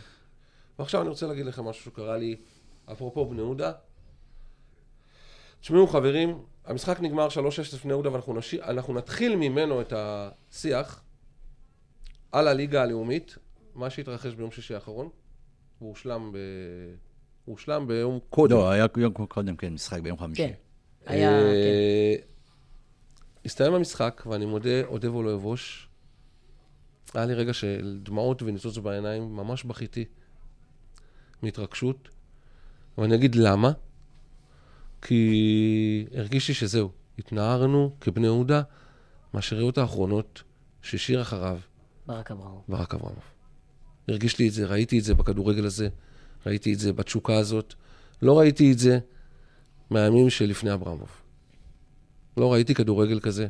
ועכשיו 0.79 1.01
אני 1.01 1.09
רוצה 1.09 1.27
להגיד 1.27 1.45
לכם 1.45 1.65
משהו 1.65 1.83
שקרה 1.91 2.17
לי, 2.17 2.35
אפרופו 2.91 3.25
בני 3.25 3.37
יהודה. 3.41 3.71
תשמעו 5.61 5.87
חברים, 5.87 6.37
המשחק 6.65 6.99
נגמר 7.01 7.27
3-6 7.29 7.35
לפני 7.73 7.91
יהודה 7.91 8.09
ואנחנו 8.13 8.93
נתחיל 8.93 9.35
ממנו 9.35 9.81
את 9.81 9.93
השיח 9.95 11.01
על 12.31 12.47
הליגה 12.47 12.83
הלאומית, 12.83 13.37
מה 13.75 13.89
שהתרחש 13.89 14.33
ביום 14.33 14.51
שישי 14.51 14.75
האחרון, 14.75 15.09
והוא 15.79 15.89
הושלם 15.89 16.31
ב... 16.31 16.37
הוא 17.45 17.53
הושלם 17.53 17.87
ביום 17.87 18.19
קודם. 18.29 18.55
לא, 18.55 18.69
היה 18.69 18.85
יום 18.97 19.13
קודם, 19.13 19.55
כן, 19.55 19.73
משחק 19.73 19.99
ביום 19.99 20.17
חמישי. 20.17 20.47
כן. 20.47 20.53
היה, 21.05 21.39
אה, 21.39 22.15
כן. 22.17 22.27
הסתיים 23.45 23.73
המשחק, 23.73 24.23
ואני 24.25 24.45
מודה, 24.45 24.83
אודה 24.85 25.11
ולא 25.11 25.33
אבוש. 25.33 25.89
היה 27.13 27.25
לי 27.25 27.33
רגע 27.33 27.53
של 27.53 27.99
דמעות 28.03 28.41
וניצוץ 28.41 28.77
בעיניים, 28.77 29.35
ממש 29.35 29.63
בכיתי 29.63 30.05
מהתרגשות. 31.41 32.09
ואני 32.97 33.15
אגיד 33.15 33.35
למה. 33.35 33.71
כי 35.01 36.07
הרגיש 36.15 36.47
לי 36.47 36.53
שזהו, 36.53 36.91
התנערנו 37.19 37.95
כבני 38.01 38.25
יהודה 38.25 38.61
מהשאריות 39.33 39.77
האחרונות 39.77 40.43
שהשאיר 40.81 41.21
אחריו 41.21 41.59
ברק 42.07 42.31
אברהם. 42.31 42.55
ברק 42.67 42.93
אברמוב. 42.93 43.23
הרגיש 44.07 44.39
לי 44.39 44.47
את 44.47 44.53
זה, 44.53 44.65
ראיתי 44.65 44.99
את 44.99 45.03
זה 45.03 45.13
בכדורגל 45.13 45.65
הזה, 45.65 45.89
ראיתי 46.45 46.73
את 46.73 46.79
זה 46.79 46.93
בתשוקה 46.93 47.35
הזאת. 47.37 47.73
לא 48.21 48.39
ראיתי 48.39 48.71
את 48.71 48.79
זה 48.79 48.99
מהימים 49.89 50.29
שלפני 50.29 50.73
אברמוב. 50.73 51.09
לא 52.37 52.53
ראיתי 52.53 52.73
כדורגל 52.73 53.19
כזה. 53.19 53.47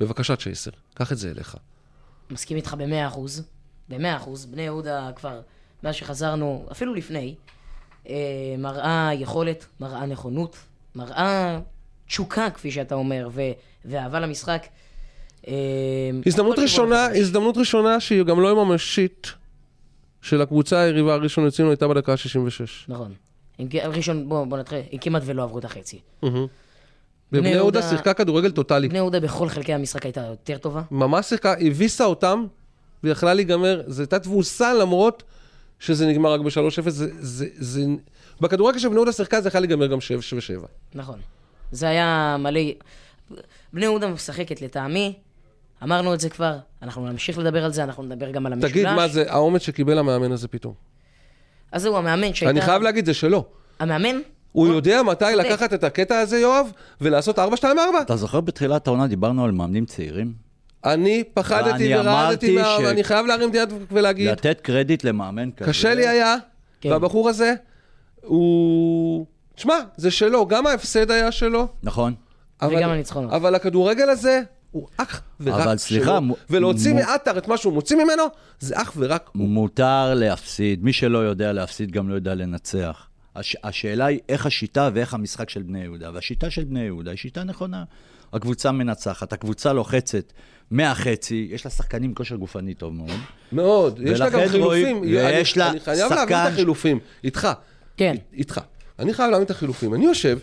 בבקשה, 0.00 0.36
צ'ייסר, 0.36 0.70
קח 0.94 1.12
את 1.12 1.18
זה 1.18 1.30
אליך. 1.30 1.56
מסכים 2.30 2.56
איתך 2.56 2.74
במאה 2.78 3.08
אחוז. 3.08 3.42
במאה 3.88 4.16
אחוז. 4.16 4.46
בני 4.46 4.62
יהודה 4.62 5.10
כבר, 5.16 5.40
מאז 5.82 5.94
שחזרנו, 5.94 6.66
אפילו 6.72 6.94
לפני, 6.94 7.34
אה, 8.08 8.14
מראה 8.58 9.10
יכולת, 9.14 9.66
מראה 9.80 10.06
נכונות, 10.06 10.56
מראה 10.94 11.60
תשוקה, 12.06 12.50
כפי 12.50 12.70
שאתה 12.70 12.94
אומר, 12.94 13.28
ו- 13.32 13.52
ואהבה 13.84 14.20
למשחק. 14.20 14.66
אה, 15.48 15.52
הזדמנות 16.26 16.58
ראשונה. 16.58 17.06
הזדמנות 17.06 17.56
ראשונה 17.58 18.00
שהיא 18.00 18.22
גם 18.22 18.40
לא 18.40 18.64
ממשית 18.64 19.32
של 20.22 20.42
הקבוצה 20.42 20.80
היריבה 20.80 21.14
הראשון 21.14 21.46
לציון 21.46 21.68
הייתה 21.68 21.88
בדקה 21.88 22.12
ה-66. 22.12 22.64
נכון. 22.88 23.12
ראשון, 23.84 24.28
בוא, 24.28 24.44
בוא 24.44 24.58
נתחיל, 24.58 24.78
הם 24.92 24.98
כמעט 24.98 25.22
ולא 25.26 25.42
עברו 25.42 25.58
את 25.58 25.64
החצי. 25.64 25.98
ובני 26.22 26.38
יהודה 27.32 27.54
יהודה- 27.78 27.82
שיחקה 27.90 28.14
כדורגל 28.14 28.50
טוטאלי. 28.50 28.88
בני 28.88 28.98
יהודה 28.98 29.20
בכל 29.20 29.48
חלקי 29.48 29.72
המשחק 29.74 30.04
הייתה 30.04 30.20
יותר 30.20 30.58
טובה. 30.58 30.82
ממש 30.90 31.26
שיחקה, 31.26 31.54
הביסה 31.60 32.04
אותם, 32.04 32.46
ויכלה 33.04 33.34
להיגמר, 33.34 33.82
זו 33.86 34.02
הייתה 34.02 34.18
תבוסה 34.18 34.74
למרות 34.74 35.22
שזה 35.78 36.06
נגמר 36.06 36.32
רק 36.32 36.40
ב-3-0, 36.40 36.90
זה, 36.90 37.08
זה, 37.20 37.46
זה... 37.56 37.80
בכדורגל 38.40 38.78
שבני 38.78 38.94
יהודה 38.94 39.12
שיחקה 39.12 39.40
זה 39.40 39.48
יכול 39.48 39.60
להיגמר 39.60 39.86
גם 39.86 40.00
7 40.00 40.18
ו-7. 40.18 40.66
נכון. 40.94 41.18
זה 41.72 41.88
היה 41.88 42.36
מלא... 42.38 42.60
בני 43.72 43.84
יהודה 43.84 44.08
משחקת 44.08 44.62
לטעמי, 44.62 45.14
אמרנו 45.82 46.14
את 46.14 46.20
זה 46.20 46.28
כבר, 46.28 46.56
אנחנו 46.82 47.06
נמשיך 47.08 47.38
לדבר 47.38 47.64
על 47.64 47.72
זה, 47.72 47.84
אנחנו 47.84 48.02
נדבר 48.02 48.30
גם 48.30 48.46
על 48.46 48.52
המשולש. 48.52 48.72
תגיד, 48.72 48.86
מה 48.86 49.08
זה 49.08 49.24
האומץ 49.28 49.62
שקיבל 49.62 49.98
המאמן 49.98 50.32
הזה 50.32 50.48
פתאום? 50.48 50.74
אז 51.72 51.82
זהו, 51.82 51.96
המאמן 51.96 52.34
שהייתה... 52.34 52.50
אני 52.50 52.60
חייב 52.60 52.82
להגיד, 52.82 53.06
זה 53.06 53.14
שלו. 53.14 53.44
המאמן? 53.80 54.16
הוא 54.52 54.68
יודע 54.68 55.02
מתי 55.02 55.24
צודק. 55.32 55.46
לקחת 55.46 55.74
את 55.74 55.84
הקטע 55.84 56.18
הזה, 56.18 56.38
יואב, 56.38 56.66
ולעשות 57.00 57.38
4-2-4. 57.38 57.64
אתה 58.02 58.16
זוכר 58.16 58.40
בתחילת 58.40 58.86
העונה 58.86 59.06
דיברנו 59.06 59.44
על 59.44 59.50
מאמנים 59.50 59.86
צעירים? 59.86 60.32
אני 60.84 61.24
פחדתי 61.34 61.96
ורעדתי, 61.98 62.58
ש- 62.58 62.84
אני 62.84 63.04
חייב 63.04 63.26
להרים 63.26 63.50
יד 63.54 63.72
ולהגיד, 63.92 64.28
לתת 64.28 64.60
קרדיט 64.60 65.04
למאמן 65.04 65.50
כזה. 65.50 65.70
קשה 65.70 65.94
לי 65.94 66.08
היה, 66.08 66.36
כן. 66.80 66.90
והבחור 66.92 67.28
הזה, 67.28 67.54
הוא... 68.22 69.26
תשמע, 69.54 69.74
זה 69.96 70.10
שלו, 70.10 70.46
גם 70.46 70.66
ההפסד 70.66 71.10
היה 71.10 71.32
שלו, 71.32 71.66
נכון. 71.82 72.14
אבל, 72.62 72.76
וגם 72.76 72.90
הניצחונות. 72.90 73.32
אבל 73.32 73.54
הכדורגל 73.54 74.08
הזה, 74.10 74.42
הוא 74.70 74.88
אך 74.96 75.20
ורק 75.40 75.60
אבל 75.60 75.76
סליחה, 75.76 76.18
שלו, 76.24 76.36
ולהוציא 76.50 76.92
מו- 76.92 76.98
מעטר 77.00 77.38
את 77.38 77.48
מה 77.48 77.56
שהוא 77.56 77.72
מוציא 77.72 77.96
ממנו, 77.96 78.22
זה 78.60 78.82
אך 78.82 78.92
ורק 78.96 79.30
הוא. 79.32 79.48
מותר 79.48 80.14
להפסיד. 80.14 80.84
מי 80.84 80.92
שלא 80.92 81.18
יודע 81.18 81.52
להפסיד 81.52 81.90
גם 81.90 82.08
לא 82.08 82.14
יודע 82.14 82.34
לנצח. 82.34 83.06
הש... 83.36 83.56
השאלה 83.64 84.06
היא 84.06 84.18
איך 84.28 84.46
השיטה 84.46 84.90
ואיך 84.94 85.14
המשחק 85.14 85.50
של 85.50 85.62
בני 85.62 85.82
יהודה. 85.82 86.10
והשיטה 86.14 86.50
של 86.50 86.64
בני 86.64 86.80
יהודה 86.80 87.10
היא 87.10 87.18
שיטה 87.18 87.44
נכונה. 87.44 87.84
הקבוצה 88.32 88.72
מנצחת, 88.72 89.32
הקבוצה 89.32 89.72
לוחצת 89.72 90.32
מהחצי, 90.70 91.48
יש 91.50 91.64
לה 91.64 91.70
שחקנים 91.70 92.14
כושר 92.14 92.36
גופני 92.36 92.74
טוב 92.74 92.94
מאוד. 92.94 93.10
מאוד, 93.52 94.00
יש 94.04 94.20
לה 94.20 94.30
גם 94.30 94.38
חילופים. 94.48 94.62
רואים- 94.96 95.00
ויש 95.00 95.52
אני- 95.52 95.58
לה 95.64 95.70
אני 95.70 95.80
חייב 95.80 95.98
להבין 95.98 96.18
את 96.18 96.22
שחקן- 96.28 96.52
החילופים, 96.52 96.98
איתך. 97.24 97.48
כן. 97.96 98.14
איתך. 98.32 98.60
אני 98.98 99.14
חייב 99.14 99.30
להבין 99.30 99.44
את 99.46 99.50
החילופים. 99.50 99.94
אני 99.94 100.04
יושב, 100.04 100.38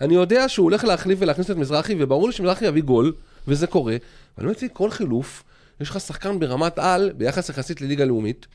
אני 0.00 0.14
יודע 0.14 0.48
שהוא 0.48 0.64
הולך 0.64 0.84
להחליף 0.84 1.18
ולהכניס 1.22 1.50
את 1.50 1.56
מזרחי, 1.56 1.94
וברור 1.98 2.26
לי 2.26 2.32
שמזרחי 2.32 2.66
יביא 2.66 2.82
גול, 2.82 3.12
וזה 3.48 3.66
קורה. 3.66 3.92
ואני 3.92 4.44
אומר 4.44 4.48
לעצמי, 4.48 4.68
כל 4.72 4.90
חילוף, 4.90 5.44
יש 5.80 5.90
לך 5.90 6.00
שחקן 6.00 6.38
ברמת 6.38 6.78
על, 6.78 7.12
ביחס 7.16 7.48
יחסית 7.48 7.80
לליגה 7.80 8.04
לאומית. 8.04 8.46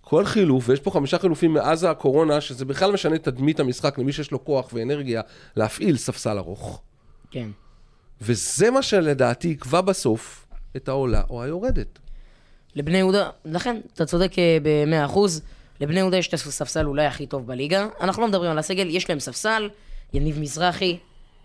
כל 0.00 0.24
חילוף, 0.24 0.68
ויש 0.68 0.80
פה 0.80 0.90
חמישה 0.90 1.18
חילופים 1.18 1.52
מאז 1.52 1.84
הקורונה, 1.84 2.40
שזה 2.40 2.64
בכלל 2.64 2.92
משנה 2.92 3.14
את 3.14 3.24
תדמית 3.24 3.60
המשחק 3.60 3.98
למי 3.98 4.12
שיש 4.12 4.30
לו 4.30 4.44
כוח 4.44 4.72
ואנרגיה 4.72 5.22
להפעיל 5.56 5.96
ספסל 5.96 6.38
ארוך. 6.38 6.82
כן. 7.30 7.48
וזה 8.20 8.70
מה 8.70 8.82
שלדעתי 8.82 9.48
יקבע 9.48 9.80
בסוף 9.80 10.46
את 10.76 10.88
העולה 10.88 11.22
או 11.30 11.42
היורדת. 11.42 11.98
לבני 12.74 12.98
יהודה, 12.98 13.30
לכן, 13.44 13.80
אתה 13.94 14.06
צודק 14.06 14.38
אה, 14.38 14.58
במאה 14.62 15.04
אחוז. 15.04 15.42
לבני 15.80 15.98
יהודה 15.98 16.16
יש 16.16 16.28
את 16.28 16.34
הספסל 16.34 16.86
אולי 16.86 17.06
הכי 17.06 17.26
טוב 17.26 17.46
בליגה. 17.46 17.86
אנחנו 18.00 18.22
לא 18.22 18.28
מדברים 18.28 18.50
על 18.50 18.58
הסגל, 18.58 18.86
יש 18.90 19.10
להם 19.10 19.20
ספסל, 19.20 19.68
יניב 20.14 20.38
מזרחי, 20.38 20.96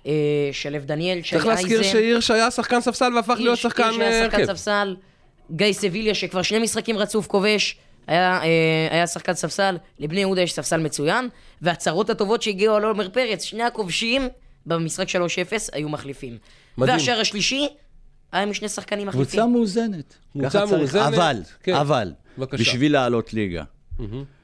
אה, 0.05 0.11
שלו 0.51 0.79
דניאל, 0.85 1.21
שי 1.21 1.35
צריך 1.35 1.45
להזכיר 1.45 1.77
אייזן. 1.77 1.91
שהירש 1.91 2.31
היה 2.31 2.51
שחקן 2.51 2.81
ספסל 2.81 3.13
והפך 3.15 3.35
להיות 3.39 3.57
שחקן 3.57 3.83
היה 3.99 4.11
אה, 4.11 4.25
שחקן 4.25 4.41
הרכב. 4.41 4.53
ספסל, 4.53 4.95
גיא 5.51 5.73
סביליה 5.73 6.15
שכבר 6.15 6.41
שני 6.41 6.59
משחקים 6.59 6.97
רצוף 6.97 7.27
כובש, 7.27 7.77
היה, 8.07 8.41
אה, 8.43 8.87
היה 8.91 9.07
שחקן 9.07 9.33
ספסל, 9.33 9.77
לבני 9.99 10.19
יהודה 10.19 10.41
יש 10.41 10.53
ספסל 10.53 10.77
מצוין, 10.77 11.29
והצהרות 11.61 12.09
הטובות 12.09 12.41
שהגיעו 12.41 12.75
על 12.75 12.83
עומר 12.83 13.09
פרץ, 13.09 13.43
שני 13.43 13.63
הכובשים 13.63 14.27
במשחק 14.65 15.07
3-0 15.09 15.15
היו 15.73 15.89
מחליפים. 15.89 16.37
מדהים. 16.77 16.97
והשער 16.97 17.19
השלישי 17.19 17.67
היה 18.31 18.45
משני 18.45 18.69
שחקנים 18.69 19.07
מחליפים. 19.07 19.39
קבוצה 19.39 19.45
מאוזנת. 19.47 20.15
קבוצה. 20.33 20.65
מאוזנת, 20.65 21.13
אבל, 21.13 21.41
כן. 21.63 21.75
אבל, 21.75 22.11
בבקשה. 22.37 22.63
בשביל 22.63 22.93
לעלות 22.93 23.33
ליגה. 23.33 23.63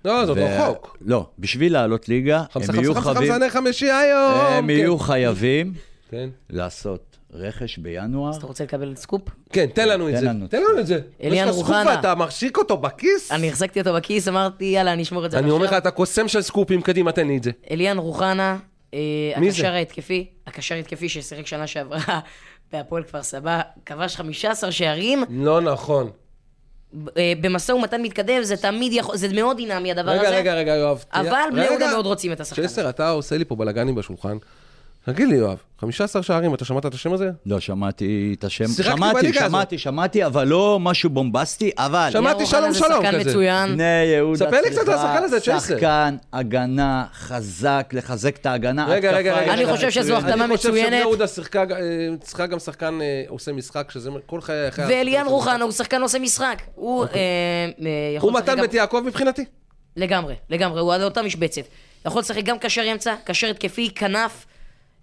לא, 0.05 0.25
זאת 0.25 0.37
ו- 0.37 0.45
רחוק. 0.45 0.97
לא, 1.01 1.25
בשביל 1.39 1.73
לעלות 1.73 2.09
ליגה, 2.09 2.43
חמסה 2.51 2.73
הם 2.73 2.79
יהיו 2.79 2.93
חמסה 2.93 3.05
חמסה 3.07 3.19
חייבים, 3.19 3.39
חמסה 3.41 3.49
חמישי 3.49 3.91
היום. 3.91 4.33
הם 4.33 4.63
כן. 4.65 4.69
יהיו 4.69 4.99
חייבים 4.99 5.73
כן. 6.11 6.29
לעשות 6.49 7.17
רכש 7.33 7.77
בינואר. 7.77 8.37
אתה 8.37 8.47
רוצה 8.47 8.63
לקבל 8.63 8.95
סקופ? 8.95 9.21
כן, 9.51 9.65
תן 9.65 9.87
לנו 9.89 10.09
את 10.09 10.17
זה. 10.17 10.27
תן 10.49 10.61
לנו 10.61 10.79
את 10.79 10.87
זה. 10.87 10.99
אליאן 11.23 11.47
יש 11.47 11.49
לך 11.49 11.55
סקופ 11.55 11.67
רוחנה. 11.67 11.89
ואתה 11.95 12.15
מחזיק 12.15 12.57
אותו 12.57 12.77
בכיס? 12.77 13.31
אני 13.31 13.49
החזקתי 13.49 13.79
אותו 13.79 13.93
בכיס, 13.93 14.27
אמרתי, 14.27 14.65
יאללה, 14.65 14.93
אני 14.93 15.03
אשמור 15.03 15.25
את 15.25 15.31
זה. 15.31 15.39
אני 15.39 15.51
אומר 15.51 15.65
לך, 15.65 15.71
לעכשיו." 15.71 15.77
אתה 15.77 15.91
קוסם 15.91 16.27
של 16.27 16.41
סקופים, 16.41 16.81
קדימה, 16.81 17.11
תן 17.11 17.27
לי 17.27 17.37
את 17.37 17.43
זה. 17.43 17.51
אליאן 17.71 17.97
רוחנה, 17.97 18.57
אה, 18.93 18.99
זה? 19.35 19.47
הקשר 19.47 19.73
ההתקפי, 19.73 20.27
הקשר 20.47 20.75
ההתקפי 20.75 21.09
ששיחק 21.09 21.47
שנה 21.47 21.67
שעברה 21.67 22.19
בהפועל 22.73 23.03
כפר 23.03 23.23
סבא, 23.23 23.61
כבש 23.85 24.15
15 24.15 24.71
שערים. 24.71 25.23
לא 25.29 25.61
נכון. 25.61 26.09
אה, 27.17 27.33
במשא 27.41 27.71
ומתן 27.71 28.01
מתקדם, 28.01 28.43
זה 28.43 28.57
תמיד 28.57 28.93
יכול, 28.93 29.17
זה 29.17 29.27
מאוד 29.33 29.57
דינמי 29.57 29.91
הדבר 29.91 30.11
רגע, 30.11 30.21
הזה. 30.21 30.37
רגע, 30.37 30.53
רגע, 30.53 30.71
יואב. 30.71 31.05
אבל 31.13 31.39
בני 31.51 31.65
יהודה 31.65 31.85
רגע. 31.85 31.93
מאוד 31.93 32.05
רוצים 32.05 32.31
את 32.31 32.39
השחקן. 32.39 32.67
שסר, 32.67 32.89
אתה 32.89 33.09
עושה 33.09 33.37
לי 33.37 33.45
פה 33.45 33.55
בלאגנים 33.55 33.95
בשולחן. 33.95 34.37
תגיד 35.05 35.27
לי, 35.27 35.35
יואב, 35.35 35.57
15 35.79 36.23
שערים, 36.23 36.53
אתה 36.53 36.65
שמעת 36.65 36.85
את 36.85 36.93
השם 36.93 37.13
הזה? 37.13 37.29
לא, 37.45 37.59
שמעתי 37.59 38.35
את 38.39 38.43
השם. 38.43 38.65
שמעתי. 38.67 39.33
שמעתי, 39.33 39.77
שמעתי, 39.77 40.25
אבל 40.25 40.47
לא 40.47 40.77
משהו 40.81 41.09
בומבסטי, 41.09 41.71
אבל... 41.77 42.09
שמעתי 42.11 42.45
שלום 42.45 42.73
שלום 42.73 42.89
שחקן 43.03 43.19
כזה. 43.19 43.29
מצוין. 43.29 43.73
בני 43.73 43.83
יהודה 43.83 44.45
ספר 44.45 44.61
לי 44.61 44.69
קצת 44.69 44.87
על 44.87 44.93
השחקן 44.93 45.23
הזה, 45.23 45.39
צ'ייסר. 45.39 45.75
שחקן 45.75 46.15
הגנה 46.33 47.05
חזק, 47.13 47.89
לחזק 47.93 48.35
את 48.35 48.45
ההגנה. 48.45 48.85
רגע, 48.87 49.11
רגע, 49.11 49.37
רגע. 49.37 49.53
אני 49.53 49.65
חושב 49.65 49.89
שזו 49.91 50.13
מצוינת. 50.13 50.23
החתמה 50.29 50.45
אני 50.45 50.57
חושב 50.57 50.69
שבני 50.69 50.81
מצוינת. 50.81 50.99
יהודה 50.99 51.27
שיחקה, 51.27 51.61
אה, 51.71 51.77
צריכה 52.21 52.45
גם 52.45 52.59
שחקן 52.59 52.99
אה, 53.01 53.23
עושה 53.27 53.51
משחק, 53.51 53.91
שזה 53.91 54.09
כל 54.25 54.41
חיי... 54.41 54.71
חיי- 54.71 54.85
ואליאן 54.89 55.25
רוחנה 55.27 55.63
הוא 55.63 55.71
שחקן 55.71 56.01
עושה 56.01 56.19
משחק. 56.19 56.61
הוא 56.75 57.05
אה, 57.05 57.09
אה, 57.15 58.17
הוא 58.19 58.33
מתן 58.33 58.61
בית 58.61 58.73
יעקב 58.73 59.03
מבחינתי? 59.05 59.45
לגמרי, 59.97 60.35
לגמרי, 60.49 60.79
הוא 60.81 60.93
על 60.93 61.03
אותה 61.03 61.21
משבצת. 61.21 61.61
יכול 62.05 62.19
לשחק 62.21 62.43
גם 62.43 62.59
קשר 62.59 62.83
אמצע, 62.91 63.15
קשר 63.25 63.47
התקפי, 63.47 63.89
כנף. 63.95 64.45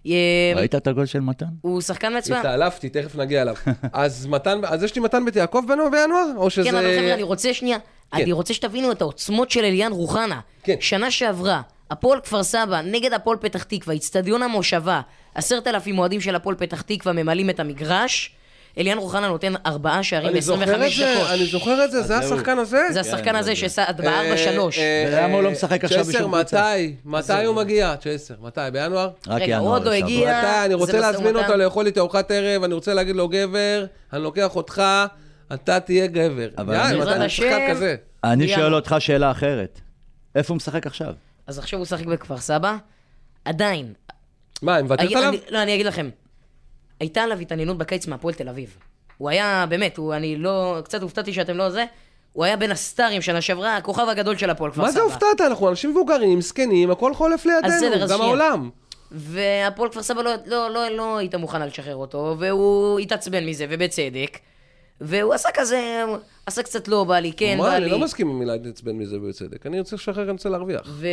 אה, 0.05 0.53
ראית 0.55 0.75
את 0.75 0.87
הגול 0.87 1.05
של 1.05 1.19
מתן? 1.19 1.45
הוא 1.61 1.81
שחקן 1.81 2.17
מצוין. 2.17 2.39
התעלפתי, 2.39 2.89
תכף 2.89 3.15
נגיע 3.15 3.41
אליו. 3.41 3.55
אז 3.93 4.25
מתן, 4.25 4.61
אז 4.67 4.83
יש 4.83 4.95
לי 4.95 5.01
מתן 5.01 5.25
בית 5.25 5.35
יעקב 5.35 5.63
בנו 5.67 5.91
בינואר? 5.91 6.25
או 6.37 6.49
שזה... 6.49 6.69
כן, 6.69 6.75
אבל 6.75 6.97
חבר'ה, 6.99 7.13
אני 7.13 7.23
רוצה 7.23 7.53
שנייה, 7.53 7.77
כן. 7.79 8.21
אני 8.21 8.31
רוצה 8.31 8.53
שתבינו 8.53 8.91
את 8.91 9.01
העוצמות 9.01 9.51
של 9.51 9.63
אליאן 9.63 9.91
רוחנה. 9.91 10.39
כן. 10.63 10.75
שנה 10.79 11.11
שעברה, 11.11 11.61
הפועל 11.91 12.19
כפר 12.19 12.43
סבא 12.43 12.81
נגד 12.81 13.13
הפועל 13.13 13.37
פתח 13.37 13.63
תקווה, 13.63 13.95
אצטדיון 13.95 14.43
המושבה, 14.43 15.01
עשרת 15.35 15.67
אלפים 15.67 15.99
אוהדים 15.99 16.21
של 16.21 16.35
הפועל 16.35 16.55
פתח 16.55 16.81
תקווה 16.81 17.13
ממלאים 17.13 17.49
את 17.49 17.59
המגרש, 17.59 18.31
אליאן 18.77 18.97
רוחנה 18.97 19.27
נותן 19.27 19.53
ארבעה 19.65 20.03
שערים 20.03 20.29
אני 20.31 20.41
זוכר 20.41 20.63
את 20.63 20.69
ב-25 20.79 20.97
זה, 20.97 21.13
דקות. 21.15 21.29
אני 21.29 21.45
זוכר 21.45 21.83
את 21.85 21.91
זה, 21.91 22.01
זה 22.01 22.07
זהו. 22.07 22.33
השחקן 22.33 22.59
הזה? 22.59 22.81
זה 22.91 22.99
השחקן 22.99 23.35
הזה 23.35 23.55
שעשה 23.55 23.83
אה, 23.83 23.93
בארבע 23.93 24.37
שלוש. 24.37 24.79
ולמה 25.07 25.33
הוא 25.33 25.43
לא 25.43 25.51
משחק 25.51 25.83
עכשיו 25.83 26.03
צ'סר, 26.03 26.09
בשום 26.17 26.31
קבוצה? 26.35 26.73
מתי? 26.75 26.95
מתי 27.05 27.45
הוא 27.45 27.55
מגיע? 27.55 27.95
צ'סר, 27.99 28.33
מתי? 28.41 28.61
בינואר? 28.73 29.09
רק 29.27 29.41
רגע, 29.41 29.57
הוא 29.57 29.63
ינואר 29.65 29.77
עוד 29.77 29.85
לא. 29.87 29.91
הגיע. 29.91 30.39
מתי? 30.39 30.65
אני 30.65 30.73
רוצה 30.73 30.99
להזמין. 30.99 31.35
אותו 31.35 31.55
לאכול 31.55 31.85
איתי 31.85 31.99
ארוחת 31.99 32.31
ערב, 32.31 32.63
אני 32.63 32.73
רוצה 32.73 32.93
להגיד 32.93 33.15
לו, 33.15 33.27
גבר, 33.27 33.85
אני 34.13 34.21
לוקח 34.23 34.55
אותך, 34.55 34.83
אתה 35.53 35.79
תהיה 35.79 36.07
גבר. 36.07 36.49
יאללה, 36.57 36.89
אני- 36.89 36.99
מתי 36.99 37.11
אני 37.13 37.29
שחקן 37.29 37.47
השם. 37.47 37.69
כזה? 37.75 37.95
אני 38.23 38.43
ינואר. 38.43 38.57
שואל 38.59 38.75
אותך 38.75 38.95
שאלה 38.99 39.31
אחרת. 39.31 39.79
איפה 40.35 40.53
הוא 40.53 40.57
משחק 40.57 40.87
עכשיו? 40.87 41.13
אז 41.47 41.59
עכשיו 41.59 41.79
הוא 41.79 41.83
משחק 41.83 42.05
בכפר 42.05 42.37
סבא. 42.37 42.75
עדיין, 43.45 43.93
מה, 44.61 44.75
היא 44.75 44.83
מוותרת 44.83 45.11
עליו? 45.11 45.33
לא, 45.49 45.61
אני 45.61 45.75
אגיד 45.75 45.85
לכם. 45.85 46.09
הייתה 46.99 47.21
עליו 47.21 47.39
התעניינות 47.39 47.77
בקיץ 47.77 48.07
מהפועל 48.07 48.33
תל 48.33 48.49
אביב. 48.49 48.77
הוא 49.17 49.29
היה, 49.29 49.65
באמת, 49.69 49.97
הוא, 49.97 50.13
אני 50.13 50.35
לא... 50.35 50.77
קצת 50.83 51.01
הופתעתי 51.01 51.33
שאתם 51.33 51.57
לא 51.57 51.69
זה. 51.69 51.85
הוא 52.33 52.45
היה 52.45 52.57
בין 52.57 52.71
הסטארים 52.71 53.21
שנה 53.21 53.41
שעברה, 53.41 53.77
הכוכב 53.77 54.09
הגדול 54.09 54.37
של 54.37 54.49
הפועל 54.49 54.71
כפר 54.71 54.81
סבא. 54.81 54.85
מה 54.87 54.91
זה 54.91 55.01
הופתעת? 55.01 55.41
אנחנו 55.41 55.69
אנשים 55.69 55.89
מבוגרים, 55.89 56.41
זקנים, 56.41 56.91
הכל 56.91 57.13
חולף 57.13 57.45
לידינו, 57.45 58.07
גם. 58.09 58.21
העולם. 58.21 58.69
והפועל 59.11 59.89
כפר 59.89 60.03
סבא 60.03 60.21
לא, 60.21 60.31
לא, 60.45 60.69
לא, 60.69 60.89
לא 60.89 61.17
הייתה 61.17 61.37
מוכנה 61.37 61.65
לשחרר 61.65 61.95
אותו, 61.95 62.35
והוא 62.39 62.99
התעצבן 62.99 63.45
מזה, 63.45 63.65
ובצדק. 63.69 64.39
והוא 65.01 65.33
עשה 65.33 65.49
כזה, 65.53 66.03
עשה 66.45 66.63
קצת 66.63 66.87
לא 66.87 67.03
בא 67.03 67.19
לי, 67.19 67.31
כן, 67.33 67.55
בא 67.57 67.63
מה, 67.63 67.79
לי. 67.79 67.85
אני 67.85 67.91
לא 67.91 67.99
מסכים 67.99 68.29
עם 68.29 68.39
מילה 68.39 68.53
להתעצבן 68.53 68.91
מזה 68.91 69.19
בצדק. 69.19 69.65
אני 69.65 69.79
רוצה 69.79 69.95
לשחרר, 69.95 70.23
אני 70.23 70.31
רוצה 70.31 70.49
להרוויח. 70.49 70.81
ו... 70.85 71.07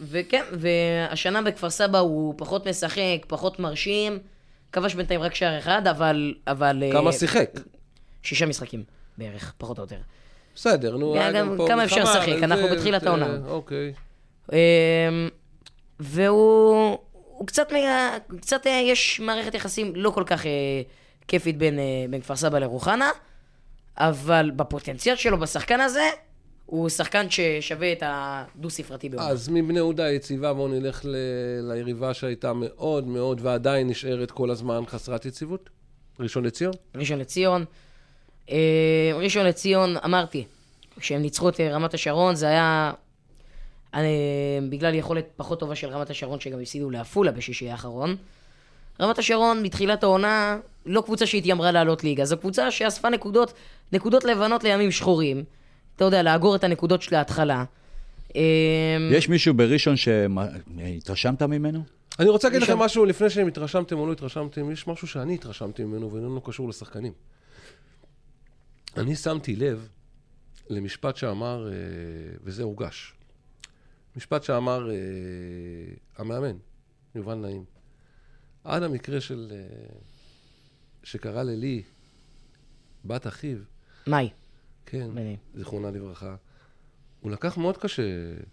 וכן, 0.00 0.42
והשנה 0.52 1.42
בכפר 1.42 1.70
סבא 1.70 1.98
הוא 1.98 2.34
פחות 2.36 2.68
משחק, 2.68 3.24
פחות 3.26 3.60
מרשים. 3.60 4.18
כבש 4.76 4.94
בינתיים 4.94 5.20
רק 5.20 5.34
שער 5.34 5.58
אחד, 5.58 5.86
אבל... 5.86 6.34
אבל 6.46 6.82
כמה 6.92 7.06
אה, 7.10 7.12
שיחק? 7.12 7.50
שישה 8.22 8.46
משחקים 8.46 8.84
בערך, 9.18 9.54
פחות 9.58 9.78
או 9.78 9.82
יותר. 9.82 9.96
בסדר, 10.54 10.96
נו, 10.96 11.14
היה 11.14 11.32
גם 11.32 11.54
פה 11.56 11.66
כמה 11.68 11.84
אפשר 11.84 12.02
לשחק? 12.02 12.42
אנחנו 12.42 12.68
בתחילת 12.68 13.00
זה, 13.00 13.08
העונה. 13.08 13.38
אוקיי. 13.46 13.92
אמ, 14.52 14.58
והוא 16.00 16.98
הוא 17.28 17.46
קצת, 17.46 17.72
מה- 17.72 18.16
קצת 18.40 18.66
אה, 18.66 18.80
יש 18.84 19.20
מערכת 19.20 19.54
יחסים 19.54 19.92
לא 19.96 20.10
כל 20.10 20.24
כך 20.26 20.46
אה, 20.46 20.50
כיפית 21.28 21.58
בין, 21.58 21.78
אה, 21.78 21.84
בין 22.10 22.20
כפר 22.20 22.36
סבא 22.36 22.58
לרוחנה, 22.58 23.10
אבל 23.98 24.50
בפוטנציאל 24.56 25.16
שלו 25.16 25.38
בשחקן 25.38 25.80
הזה, 25.80 26.10
הוא 26.66 26.88
שחקן 26.88 27.26
ששווה 27.30 27.92
את 27.92 28.02
הדו-ספרתי 28.06 29.08
בעונה. 29.08 29.28
אז 29.28 29.48
מבני 29.48 29.78
יהודה 29.78 30.04
היציבה, 30.04 30.52
בואו 30.52 30.68
נלך 30.68 31.04
ל- 31.04 31.16
ליריבה 31.72 32.14
שהייתה 32.14 32.52
מאוד 32.52 33.06
מאוד 33.06 33.40
ועדיין 33.42 33.88
נשארת 33.88 34.30
כל 34.30 34.50
הזמן 34.50 34.82
חסרת 34.86 35.26
יציבות. 35.26 35.70
ראשון 36.20 36.44
לציון? 36.44 36.72
ראשון 36.94 37.18
לציון. 37.18 37.64
אה, 38.50 39.10
ראשון 39.14 39.46
לציון, 39.46 39.96
אמרתי, 40.04 40.44
כשהם 41.00 41.22
ניצחו 41.22 41.48
את 41.48 41.60
אה, 41.60 41.74
רמת 41.74 41.94
השרון, 41.94 42.34
זה 42.34 42.48
היה 42.48 42.92
אה, 43.94 44.00
בגלל 44.68 44.94
יכולת 44.94 45.26
פחות 45.36 45.60
טובה 45.60 45.74
של 45.74 45.88
רמת 45.88 46.10
השרון, 46.10 46.40
שגם 46.40 46.60
הפסידו 46.60 46.90
לעפולה 46.90 47.32
בשישי 47.32 47.70
האחרון. 47.70 48.16
רמת 49.00 49.18
השרון 49.18 49.62
מתחילת 49.62 50.02
העונה, 50.02 50.58
לא 50.86 51.00
קבוצה 51.00 51.26
שהתיימרה 51.26 51.72
לעלות 51.72 52.04
ליגה, 52.04 52.24
זו 52.24 52.36
קבוצה 52.36 52.70
שאספה 52.70 53.10
נקודות, 53.10 53.52
נקודות 53.92 54.24
לבנות 54.24 54.64
לימים 54.64 54.90
שחורים. 54.90 55.44
אתה 55.96 56.04
יודע, 56.04 56.22
לאגור 56.22 56.56
את 56.56 56.64
הנקודות 56.64 57.02
של 57.02 57.14
ההתחלה. 57.14 57.64
אה, 58.36 58.42
יש 59.10 59.28
מישהו 59.28 59.54
בראשון 59.54 59.94
שהתרשמת 59.96 61.42
ממנו? 61.42 61.82
אני 62.18 62.28
רוצה 62.28 62.48
להגיד 62.48 62.62
לכם 62.62 62.78
משהו, 62.78 63.04
לפני 63.04 63.30
שאם 63.30 63.46
התרשמתם 63.46 63.98
או 63.98 64.06
לא 64.06 64.12
התרשמתם, 64.12 64.70
יש 64.70 64.86
משהו 64.86 65.08
שאני 65.08 65.34
התרשמתי 65.34 65.84
ממנו 65.84 66.12
ואיננו 66.12 66.40
קשור 66.40 66.68
לשחקנים. 66.68 67.12
אני 68.96 69.16
שמתי 69.16 69.56
לב 69.56 69.88
למשפט 70.70 71.16
שאמר, 71.16 71.68
אה, 71.68 71.74
וזה 72.44 72.62
הורגש, 72.62 73.14
משפט 74.16 74.42
שאמר 74.42 74.90
אה, 74.90 74.96
המאמן, 76.16 76.56
יובל 77.14 77.34
נעים, 77.34 77.64
עד 78.64 78.82
המקרה 78.82 79.20
של, 79.20 79.52
אה, 79.52 79.96
שקרה 81.02 81.42
ללי, 81.42 81.82
בת 83.04 83.26
אחיו, 83.26 83.58
מאי. 84.06 84.28
כן, 84.86 85.08
מדהים. 85.12 85.36
זיכרונה 85.54 85.90
לברכה, 85.90 86.34
הוא 87.20 87.30
לקח 87.30 87.58
מאוד 87.58 87.76
קשה 87.76 88.02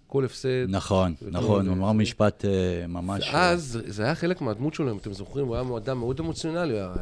כל 0.07 0.25
הפסד. 0.25 0.65
נכון, 0.69 1.13
נכון. 1.31 1.67
הוא 1.67 1.75
אמר 1.77 1.91
משפט 1.91 2.45
אה, 2.45 2.87
ממש... 2.87 3.27
אה, 3.27 3.33
ואז 3.33 3.79
זה 3.87 4.03
היה 4.03 4.15
חלק 4.15 4.41
מהדמות 4.41 4.73
שלו, 4.73 4.91
אם 4.91 4.97
אתם 4.97 5.13
זוכרים, 5.13 5.45
הוא 5.47 5.55
היה 5.55 5.65
אדם 5.77 5.97
מאוד 5.99 6.19
אמוציונלי. 6.19 6.73
היה- 6.73 6.93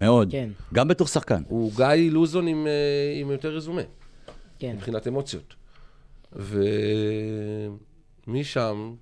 מאוד. 0.00 0.28
כן. 0.30 0.48
גם 0.74 0.88
בתור 0.88 1.06
שחקן. 1.06 1.42
הוא 1.48 1.72
גיא 1.76 2.10
לוזון 2.10 2.46
עם, 2.46 2.66
אה, 2.66 2.72
עם 3.20 3.30
יותר 3.30 3.56
רזומה, 3.56 3.82
כן. 4.58 4.74
מבחינת 4.76 5.08
אמוציות. 5.08 5.54
ומשם 8.26 8.94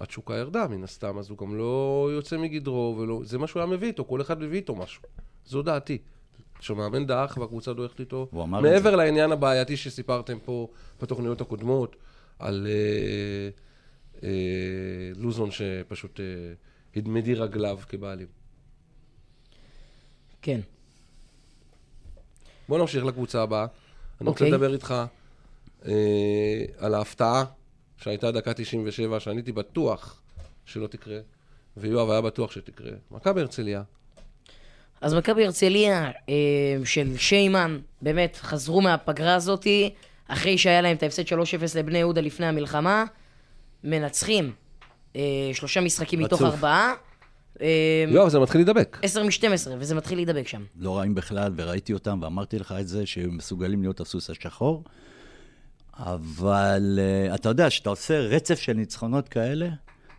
התשוקה 0.00 0.34
ירדה, 0.34 0.66
מן 0.68 0.84
הסתם, 0.84 1.18
אז 1.18 1.30
הוא 1.30 1.38
גם 1.38 1.58
לא 1.58 2.08
יוצא 2.12 2.36
מגדרו, 2.36 2.96
ולא... 2.98 3.20
זה 3.24 3.38
מה 3.38 3.46
שהוא 3.46 3.60
היה 3.62 3.70
מביא 3.70 3.88
איתו, 3.88 4.04
כל 4.04 4.20
אחד 4.20 4.40
מביא 4.42 4.56
איתו 4.58 4.74
משהו. 4.76 5.02
זו 5.46 5.62
דעתי. 5.62 5.98
שהמאמן 6.60 7.06
דעך 7.06 7.36
והקבוצה 7.40 7.72
דורכת 7.72 8.00
איתו. 8.00 8.28
הוא 8.30 8.42
אמר 8.42 8.58
את 8.58 8.64
מעבר 8.64 8.96
לעניין 8.96 9.32
הבעייתי 9.32 9.76
שסיפרתם 9.76 10.38
פה 10.44 10.68
בתוכניות 11.02 11.40
הקודמות, 11.40 11.96
על 12.38 12.66
אה, 12.70 13.48
אה, 14.22 15.10
לוזון 15.16 15.50
שפשוט 15.50 16.20
אה, 16.20 16.24
הדמדי 16.96 17.34
רגליו 17.34 17.78
כבעלים. 17.88 18.26
כן. 20.42 20.60
בוא 22.68 22.78
נמשיך 22.78 23.04
לקבוצה 23.04 23.42
הבאה. 23.42 23.66
אני 24.20 24.28
רוצה 24.28 24.44
אוקיי. 24.44 24.50
לדבר 24.50 24.74
איתך 24.74 24.94
אה, 25.86 26.64
על 26.78 26.94
ההפתעה 26.94 27.44
שהייתה 27.96 28.32
דקה 28.32 28.54
97, 28.54 29.20
שאני 29.20 29.36
הייתי 29.36 29.52
בטוח 29.52 30.20
שלא 30.64 30.86
תקרה, 30.86 31.18
ויואב 31.76 32.10
היה 32.10 32.20
בטוח 32.20 32.50
שתקרה. 32.50 32.90
מכבי 33.10 33.40
הרצליה. 33.40 33.82
אז 35.00 35.14
מכבי 35.14 35.44
הרצליה 35.44 36.10
אה, 36.28 36.34
של 36.84 37.16
שיימן, 37.16 37.78
באמת, 38.02 38.36
חזרו 38.36 38.80
מהפגרה 38.80 39.34
הזאתי, 39.34 39.90
אחרי 40.28 40.58
שהיה 40.58 40.80
להם 40.80 40.96
את 40.96 41.02
ההפסד 41.02 41.22
3-0 41.22 41.32
לבני 41.78 41.98
יהודה 41.98 42.20
לפני 42.20 42.46
המלחמה, 42.46 43.04
מנצחים 43.84 44.52
אה, 45.16 45.20
שלושה 45.52 45.80
משחקים 45.80 46.20
מתוך. 46.20 46.42
ארבעה, 46.42 46.94
אה, 47.60 48.04
יואב, 48.08 48.28
זה 48.28 48.38
מתחיל 48.38 48.60
להידבק. 48.60 48.98
10 49.02 49.22
מ-12, 49.22 49.70
וזה 49.78 49.94
מתחיל 49.94 50.18
להידבק 50.18 50.48
שם. 50.48 50.62
לא 50.76 50.98
רעים 50.98 51.14
בכלל, 51.14 51.52
וראיתי 51.56 51.92
אותם, 51.92 52.18
ואמרתי 52.22 52.58
לך 52.58 52.74
את 52.80 52.88
זה, 52.88 53.06
שהם 53.06 53.36
מסוגלים 53.36 53.82
להיות 53.82 54.00
הסוס 54.00 54.30
השחור. 54.30 54.84
אבל 55.98 56.98
uh, 57.30 57.34
אתה 57.34 57.48
יודע, 57.48 57.68
כשאתה 57.68 57.90
עושה 57.90 58.20
רצף 58.20 58.58
של 58.58 58.72
ניצחונות 58.72 59.28
כאלה, 59.28 59.68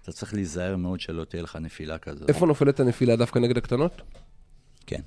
אתה 0.02 0.12
צריך 0.12 0.34
להיזהר 0.34 0.76
מאוד 0.76 1.00
שלא 1.00 1.24
תהיה 1.24 1.44
לך 1.44 1.56
נפילה 1.62 1.98
כזאת. 1.98 2.30
איפה 2.30 2.46
נופלת 2.46 2.80
הנפילה? 2.80 3.16
דווקא 3.16 3.40
נגד 3.40 3.58
הקטנות? 3.58 4.02
כן. 4.90 5.02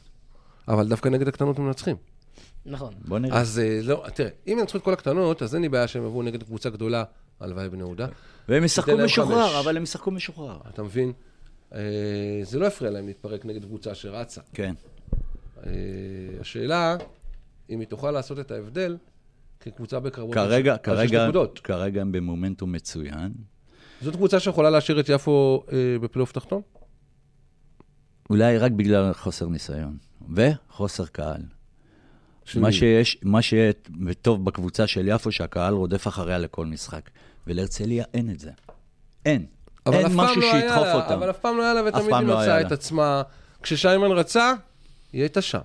אבל 0.68 0.88
דווקא 0.88 1.08
נגד 1.08 1.28
הקטנות 1.28 1.58
הם 1.58 1.66
מנצחים. 1.66 1.96
נכון. 2.66 2.94
בוא 3.04 3.18
נראה. 3.18 3.40
אז 3.40 3.58
אה, 3.58 3.80
לא, 3.82 4.04
תראה, 4.14 4.30
אם 4.46 4.56
ינצחו 4.60 4.78
את 4.78 4.82
כל 4.82 4.92
הקטנות, 4.92 5.42
אז 5.42 5.54
אין 5.54 5.62
לי 5.62 5.68
בעיה 5.68 5.88
שהם 5.88 6.06
יבואו 6.06 6.22
נגד 6.22 6.42
קבוצה 6.42 6.70
גדולה, 6.70 7.04
הלוואי 7.40 7.68
בני 7.68 7.82
יהודה. 7.82 8.06
והם 8.48 8.64
ישחקו 8.64 8.96
משוחרר. 9.04 9.60
אבל 9.60 9.76
הם 9.76 9.82
ישחקו 9.82 10.10
משוחרר. 10.10 10.58
אתה 10.68 10.82
מבין? 10.82 11.12
אה, 11.74 11.80
זה 12.42 12.58
לא 12.58 12.66
הפריע 12.66 12.90
להם 12.90 13.06
להתפרק 13.06 13.44
נגד 13.44 13.64
קבוצה 13.64 13.94
שרצה. 13.94 14.40
כן. 14.54 14.74
אה, 15.66 15.70
השאלה, 16.40 16.96
אם 17.70 17.80
היא 17.80 17.88
תוכל 17.88 18.10
לעשות 18.10 18.38
את 18.38 18.50
ההבדל 18.50 18.96
כקבוצה 19.60 20.00
בקרבות 20.00 20.34
כרגע, 20.34 20.76
כרגע. 20.76 21.28
כרגע 21.64 22.00
הם 22.00 22.12
במומנטום 22.12 22.72
מצוין. 22.72 23.32
זאת 24.02 24.16
קבוצה 24.16 24.40
שיכולה 24.40 24.70
להשאיר 24.70 25.00
את 25.00 25.08
יפו 25.08 25.64
בפלייאוף 26.00 26.32
תחתון? 26.32 26.62
אולי 28.32 28.58
רק 28.58 28.72
בגלל 28.72 29.12
חוסר 29.12 29.46
ניסיון. 29.46 29.96
וחוסר 30.34 31.06
קהל. 31.06 31.42
מה? 32.54 32.72
שיש, 32.72 33.18
מה 33.22 33.42
שיהיה 33.42 33.72
טוב 34.22 34.44
בקבוצה 34.44 34.86
של 34.86 35.08
יפו, 35.08 35.32
שהקהל 35.32 35.74
רודף 35.74 36.08
אחריה 36.08 36.38
לכל 36.38 36.66
משחק. 36.66 37.10
ולהרצליה 37.46 38.04
אין 38.14 38.30
את 38.30 38.40
זה. 38.40 38.50
אין. 39.26 39.46
אבל 39.86 39.94
אין 39.94 40.06
משהו 40.14 40.40
לא 40.40 40.52
שידחוף 40.52 40.86
לה, 40.86 40.94
אותם. 40.94 41.12
אבל 41.12 41.30
אף 41.30 41.38
פעם 41.38 41.56
לא 41.56 41.62
היה 41.62 41.74
לה, 41.74 41.80
ותמיד 41.86 42.14
היא 42.14 42.26
לא 42.26 42.36
מצאה 42.36 42.46
לה. 42.46 42.60
את 42.60 42.72
עצמה. 42.72 43.22
כששיימן 43.62 44.10
רצה, 44.10 44.52
היא 45.12 45.20
הייתה 45.20 45.42
שם. 45.42 45.60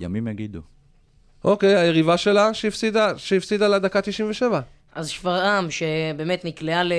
ימים 0.00 0.28
יגידו. 0.28 0.60
אוקיי, 1.44 1.76
היריבה 1.76 2.16
שלה 2.16 2.54
שהפסידה, 2.54 3.18
שהפסידה 3.18 3.68
לה 3.68 3.78
דקה 3.78 4.00
97. 4.02 4.60
אז 4.94 5.08
שפרעם, 5.08 5.70
שבאמת 5.70 6.44
נקלעה 6.44 6.84
ל... 6.84 6.92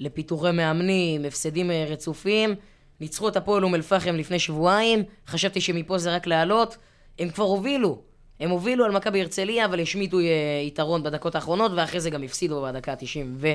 לפיטורי 0.00 0.52
מאמנים, 0.52 1.24
הפסדים 1.24 1.70
אה, 1.70 1.86
רצופים, 1.88 2.54
ניצחו 3.00 3.28
את 3.28 3.36
הפועל 3.36 3.64
אום 3.64 3.74
אל-פחם 3.74 4.14
לפני 4.14 4.38
שבועיים, 4.38 5.02
חשבתי 5.26 5.60
שמפה 5.60 5.98
זה 5.98 6.14
רק 6.14 6.26
לעלות, 6.26 6.76
הם 7.18 7.28
כבר 7.28 7.44
הובילו. 7.44 7.98
הם 8.40 8.50
הובילו 8.50 8.84
על 8.84 8.92
מכבי 8.92 9.20
הרצליה, 9.20 9.64
אבל 9.64 9.80
השמיטו 9.80 10.18
אה, 10.18 10.24
יתרון 10.66 11.02
בדקות 11.02 11.34
האחרונות, 11.34 11.72
ואחרי 11.76 12.00
זה 12.00 12.10
גם 12.10 12.22
הפסידו 12.22 12.62
בדקה 12.62 12.92
ה-90 12.92 13.26
ו... 13.36 13.52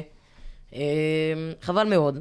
אה, 0.76 0.82
חבל 1.62 1.88
מאוד. 1.88 2.20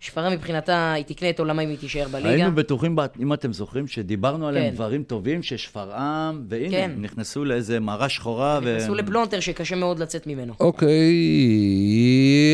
שפרעם 0.00 0.32
מבחינתה, 0.32 0.92
היא 0.92 1.04
תקנה 1.04 1.30
את 1.30 1.38
עולמה 1.38 1.62
אם 1.62 1.68
היא 1.68 1.78
תישאר 1.78 2.08
בליגה. 2.08 2.28
היינו 2.28 2.54
בטוחים, 2.54 2.96
אם 3.20 3.32
אתם 3.32 3.52
זוכרים, 3.52 3.86
שדיברנו 3.86 4.48
עליהם 4.48 4.70
כן. 4.70 4.74
דברים 4.74 5.02
טובים, 5.02 5.42
ששפרעם, 5.42 6.44
והנה, 6.48 6.70
כן. 6.70 6.90
הם 6.94 7.02
נכנסו 7.02 7.44
לאיזה 7.44 7.80
מערה 7.80 8.08
שחורה. 8.08 8.60
ו- 8.62 8.76
נכנסו 8.76 8.94
לפלונטר 8.94 9.40
שקשה 9.40 9.76
מאוד 9.76 9.98
לצאת 9.98 10.26
ממנו. 10.26 10.54
אוקיי, 10.60 11.14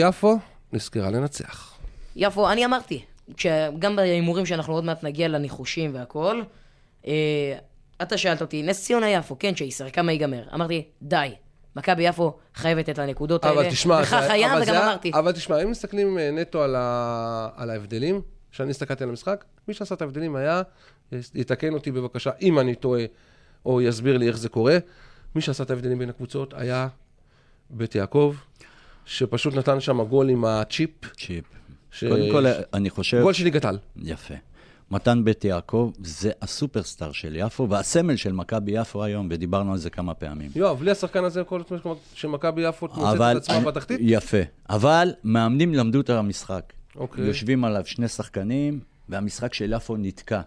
יפו 0.00 0.38
נזכרה 0.72 1.10
לנצח. 1.10 1.74
יפו, 2.16 2.50
אני 2.50 2.64
אמרתי, 2.64 3.02
גם 3.78 3.96
בהימורים 3.96 4.46
שאנחנו 4.46 4.72
עוד 4.74 4.84
מעט 4.84 5.04
נגיע 5.04 5.28
לניחושים 5.28 5.94
והכל, 5.94 6.42
אה, 7.06 7.58
אתה 8.02 8.18
שאלת 8.18 8.40
אותי, 8.40 8.62
נס 8.62 8.84
ציונה 8.84 9.10
יפו, 9.10 9.38
כן, 9.38 9.54
צ'ייסר, 9.54 9.90
כמה 9.90 10.12
ייגמר? 10.12 10.42
אמרתי, 10.54 10.84
די, 11.02 11.34
מכבי 11.76 12.02
יפו 12.02 12.36
חייבת 12.54 12.88
את 12.88 12.98
הנקודות 12.98 13.44
האלה, 13.44 13.60
אבל 13.60 13.70
תשמע, 13.70 14.00
וכך 14.02 14.10
זה- 14.20 14.32
היה, 14.32 14.46
אבל 14.52 14.56
וגם 14.56 14.64
זה 14.64 14.72
היה- 14.72 14.84
אמרתי. 14.88 15.10
אבל 15.14 15.32
תשמע, 15.32 15.62
אם 15.62 15.70
מסתכלים 15.70 16.18
אה, 16.18 16.30
נטו 16.30 16.62
על, 16.62 16.74
ה... 16.78 17.48
על 17.56 17.70
ההבדלים, 17.70 18.20
כשאני 18.52 18.70
הסתכלתי 18.70 19.04
על 19.04 19.10
המשחק, 19.10 19.44
מי 19.68 19.74
שעשה 19.74 19.94
את 19.94 20.02
ההבדלים 20.02 20.36
היה, 20.36 20.62
יתקן 21.34 21.72
אותי 21.74 21.90
בבקשה, 21.92 22.30
אם 22.42 22.58
אני 22.58 22.74
טועה, 22.74 23.02
או 23.66 23.80
יסביר 23.80 24.16
לי 24.18 24.28
איך 24.28 24.38
זה 24.38 24.48
קורה, 24.48 24.78
מי 25.34 25.40
שעשה 25.40 25.62
את 25.62 25.70
ההבדלים 25.70 25.98
בין 25.98 26.08
הקבוצות 26.08 26.54
היה 26.56 26.88
בית 27.70 27.94
יעקב, 27.94 28.34
שפשוט 29.04 29.54
נתן 29.54 29.80
שם 29.80 30.02
גול 30.02 30.28
עם 30.28 30.44
הצ'יפ, 30.44 30.90
צ'יפ. 31.16 31.44
ש- 31.92 32.04
קודם 32.04 32.30
כל, 32.32 32.44
אני 32.74 32.90
חושב... 32.90 33.22
גול 33.22 33.32
של 33.32 33.44
ליגת 33.44 33.64
על. 33.64 33.78
יפה. 34.02 34.34
מתן 34.90 35.24
בית 35.24 35.44
יעקב 35.44 35.90
זה 36.02 36.30
הסופרסטאר 36.42 37.12
של 37.12 37.36
יפו, 37.36 37.68
והסמל 37.70 38.16
של 38.16 38.32
מכבי 38.32 38.72
יפו 38.72 39.04
היום, 39.04 39.28
ודיברנו 39.30 39.72
על 39.72 39.78
זה 39.78 39.90
כמה 39.90 40.14
פעמים. 40.14 40.50
יואב, 40.54 40.78
בלי 40.78 40.90
השחקן 40.90 41.24
הזה, 41.24 41.44
כל 41.44 41.62
הזמן 41.70 41.92
שמכבי 42.14 42.62
יפו 42.62 42.86
מוצאת 42.88 43.16
אבל... 43.16 43.36
את 43.36 43.42
עצמה 43.42 43.60
בתחתית? 43.60 43.98
יפה. 44.02 44.36
אבל 44.70 45.12
מאמנים 45.24 45.74
למדו 45.74 46.00
את 46.00 46.10
המשחק. 46.10 46.72
אוקיי. 46.96 47.24
יושבים 47.24 47.64
עליו 47.64 47.82
שני 47.86 48.08
שחקנים, 48.08 48.80
והמשחק 49.08 49.54
של 49.54 49.72
יפו 49.72 49.96
נתקע. 49.96 50.40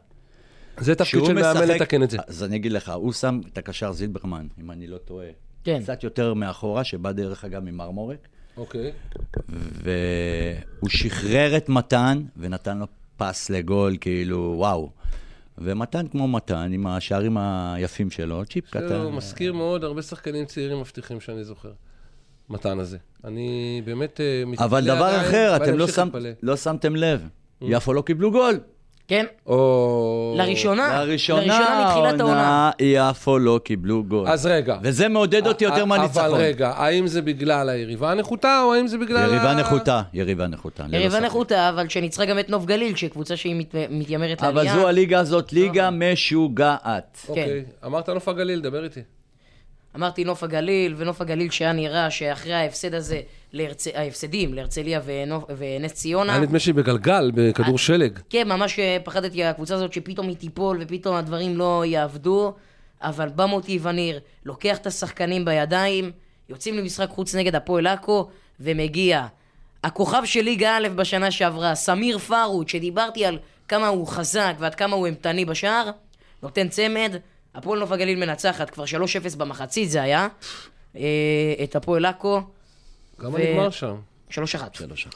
זה 0.79 0.95
תפקיד 0.95 1.25
של 1.25 1.33
מאמן 1.33 1.61
משחק- 1.63 1.75
לתקן 1.81 2.03
את 2.03 2.09
זה. 2.09 2.17
אז 2.27 2.43
אני 2.43 2.55
אגיד 2.55 2.71
לך, 2.71 2.89
הוא 2.89 3.13
שם 3.13 3.39
את 3.53 3.57
הקשר 3.57 3.91
זילברמן, 3.91 4.47
אם 4.61 4.71
אני 4.71 4.87
לא 4.87 4.97
טועה. 4.97 5.27
כן. 5.63 5.79
קצת 5.83 6.03
יותר 6.03 6.33
מאחורה, 6.33 6.83
שבא 6.83 7.11
דרך 7.11 7.45
אגב 7.45 7.63
ממרמורק. 7.63 8.27
אוקיי. 8.57 8.91
והוא 9.49 10.89
שחרר 10.89 11.57
את 11.57 11.69
מתן 11.69 12.21
ונתן 12.37 12.77
לו 12.77 12.85
פס 13.17 13.49
לגול, 13.49 13.97
כאילו, 14.01 14.53
וואו. 14.57 14.89
ומתן 15.57 16.07
כמו 16.07 16.27
מתן, 16.27 16.71
עם 16.73 16.87
השערים 16.87 17.37
היפים 17.37 18.11
שלו, 18.11 18.45
צ'יפ 18.45 18.69
קטן. 18.69 18.87
זה 18.87 19.09
מזכיר 19.09 19.53
מאוד 19.53 19.83
הרבה 19.83 20.01
שחקנים 20.01 20.45
צעירים 20.45 20.79
מבטיחים 20.79 21.21
שאני 21.21 21.43
זוכר. 21.43 21.71
מתן 22.49 22.79
הזה. 22.79 22.97
אני 23.23 23.81
באמת 23.85 24.21
אה, 24.21 24.43
מתפלא 24.45 24.65
אבל 24.65 24.85
דבר 24.85 25.21
אחר, 25.21 25.55
אתם 25.55 25.77
לא, 25.77 25.87
שם. 25.87 26.09
לא 26.43 26.57
שמתם 26.57 26.95
לב, 26.95 27.27
יפו 27.61 27.93
לא 27.93 28.01
קיבלו 28.01 28.31
גול. 28.31 28.59
כן, 29.07 29.25
או... 29.45 30.35
לראשונה, 30.37 31.05
לראשונה 31.05 31.41
מתחילת 31.87 32.19
העונה. 32.19 32.71
יפו 32.79 33.39
לא 33.39 33.59
קיבלו 33.63 34.03
גול. 34.03 34.27
אז 34.27 34.45
רגע. 34.45 34.77
וזה 34.83 35.07
מעודד 35.07 35.47
אותי 35.47 35.65
יותר 35.65 35.85
מהניצחון. 35.85 36.25
אבל 36.25 36.33
רגע, 36.37 36.69
האם 36.75 37.07
זה 37.07 37.21
בגלל 37.21 37.69
היריבה 37.69 38.11
הנחותה, 38.11 38.61
או 38.63 38.73
האם 38.73 38.87
זה 38.87 38.97
בגלל... 38.97 39.27
יריבה 39.29 39.53
נחותה, 39.53 40.01
יריבה 40.13 40.47
נחותה. 40.47 40.83
יריבה. 40.91 41.19
נחותה, 41.19 41.69
אבל 41.69 41.89
שניצחה 41.89 42.25
גם 42.25 42.39
את 42.39 42.49
נוף 42.49 42.65
גליל, 42.65 42.95
שקבוצה 42.95 43.37
שהיא 43.37 43.55
מת- 43.55 43.75
מתיימרת 43.89 44.43
אבל 44.43 44.55
לעלייה. 44.55 44.75
זו 44.75 44.87
הליגה 44.87 45.19
הזאת, 45.19 45.53
ליגה 45.53 45.89
משוגעת. 45.91 47.25
אוקיי. 47.29 47.63
אמרת 47.85 48.09
נוף 48.09 48.27
הגליל, 48.27 48.61
דבר 48.61 48.83
איתי. 48.83 49.01
אמרתי 49.95 50.23
נוף 50.23 50.43
הגליל, 50.43 50.93
ונוף 50.97 51.21
הגליל 51.21 51.51
שהיה 51.51 51.73
נראה 51.73 52.11
שאחרי 52.11 52.53
ההפסד 52.53 52.93
הזה, 52.93 53.21
להרצ... 53.53 53.87
ההפסדים 53.87 54.53
להרצליה 54.53 55.01
ונוף... 55.05 55.43
ונס 55.57 55.93
ציונה, 55.93 56.33
היה 56.33 56.41
נדמה 56.41 56.59
שהיא 56.59 56.75
בגלגל, 56.75 57.31
בכדור 57.33 57.77
שלג. 57.77 58.19
כן, 58.29 58.47
ממש 58.47 58.79
אה, 58.79 58.97
פחדתי 59.03 59.43
הקבוצה 59.43 59.75
הזאת 59.75 59.93
שפתאום 59.93 60.27
היא 60.27 60.35
תיפול 60.35 60.77
ופתאום 60.81 61.15
הדברים 61.15 61.57
לא 61.57 61.83
יעבדו, 61.85 62.53
אבל 63.01 63.29
בא 63.29 63.45
מוטי 63.45 63.79
וניר, 63.81 64.19
לוקח 64.45 64.77
את 64.77 64.87
השחקנים 64.87 65.45
בידיים, 65.45 66.11
יוצאים 66.49 66.77
למשחק 66.77 67.09
חוץ 67.09 67.35
נגד 67.35 67.55
הפועל 67.55 67.87
עכו, 67.87 68.29
ומגיע 68.59 69.25
הכוכב 69.83 70.21
של 70.25 70.41
ליגה 70.41 70.77
א' 70.77 70.87
בשנה 70.95 71.31
שעברה, 71.31 71.75
סמיר 71.75 72.17
פארוט, 72.17 72.69
שדיברתי 72.69 73.25
על 73.25 73.39
כמה 73.67 73.87
הוא 73.87 74.07
חזק 74.07 74.53
ועד 74.59 74.75
כמה 74.75 74.95
הוא 74.95 75.05
אימתני 75.05 75.45
בשער, 75.45 75.89
נותן 76.43 76.67
צמד, 76.67 77.15
הפועל 77.55 77.79
נוף 77.79 77.91
הגליל 77.91 78.19
מנצחת, 78.19 78.69
כבר 78.69 78.83
3-0 79.33 79.37
במחצית 79.37 79.89
זה 79.89 80.01
היה, 80.01 80.27
אה, 80.95 81.01
את 81.63 81.75
הפועל 81.75 82.05
עכו, 82.05 82.41
כמה 83.17 83.39
נגמר 83.39 83.69
שם? 83.69 83.95
3-1. 84.29 84.35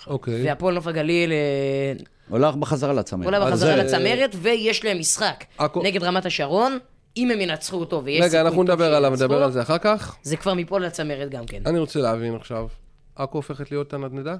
אוקיי. 0.08 0.46
והפועל 0.46 0.76
נוף 0.76 0.88
הגליל 0.88 1.32
אה, 1.32 1.94
הולך 2.30 2.56
בחזרה 2.56 2.94
לצמרת. 2.94 3.26
עולה 3.26 3.46
בחזרה 3.46 3.76
לצמרת, 3.76 4.36
ויש 4.42 4.86
להם 4.86 5.00
משחק 5.00 5.44
נגד 5.84 6.04
רמת 6.04 6.26
השרון, 6.26 6.78
אם 7.18 7.32
הם 7.32 7.42
ינצחו 7.42 7.78
אותו, 7.78 8.02
ויש 8.04 8.22
רגע, 8.22 8.28
סיכוי 8.28 8.42
אנחנו 8.42 8.64
טוב 8.64 8.72
נדבר 8.72 8.94
עליו, 8.94 9.10
נדבר 9.10 9.44
על 9.44 9.52
זה 9.52 9.62
אחר 9.62 9.78
כך. 9.78 10.16
זה 10.24 10.38
כבר 10.38 10.54
מפה 10.54 10.80
לצמרת 10.80 11.30
גם 11.30 11.46
כן. 11.46 11.62
אני 11.66 11.80
רוצה 11.80 12.00
להבין 12.00 12.36
עכשיו, 12.36 12.68
עכו 13.16 13.38
הופכת 13.38 13.72
להיות 13.72 13.94
הנדנדה? 13.94 14.36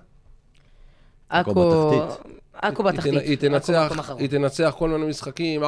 עכו 1.30 1.86
עכו... 2.62 2.84
בתחתית. 2.84 3.14
היא 3.14 3.38
תנצח. 3.38 3.92
היא 4.18 4.30
תנצח 4.30 4.76
כל 4.78 4.90
מיני 4.90 5.06
משחקים, 5.06 5.64
4-3, 5.64 5.66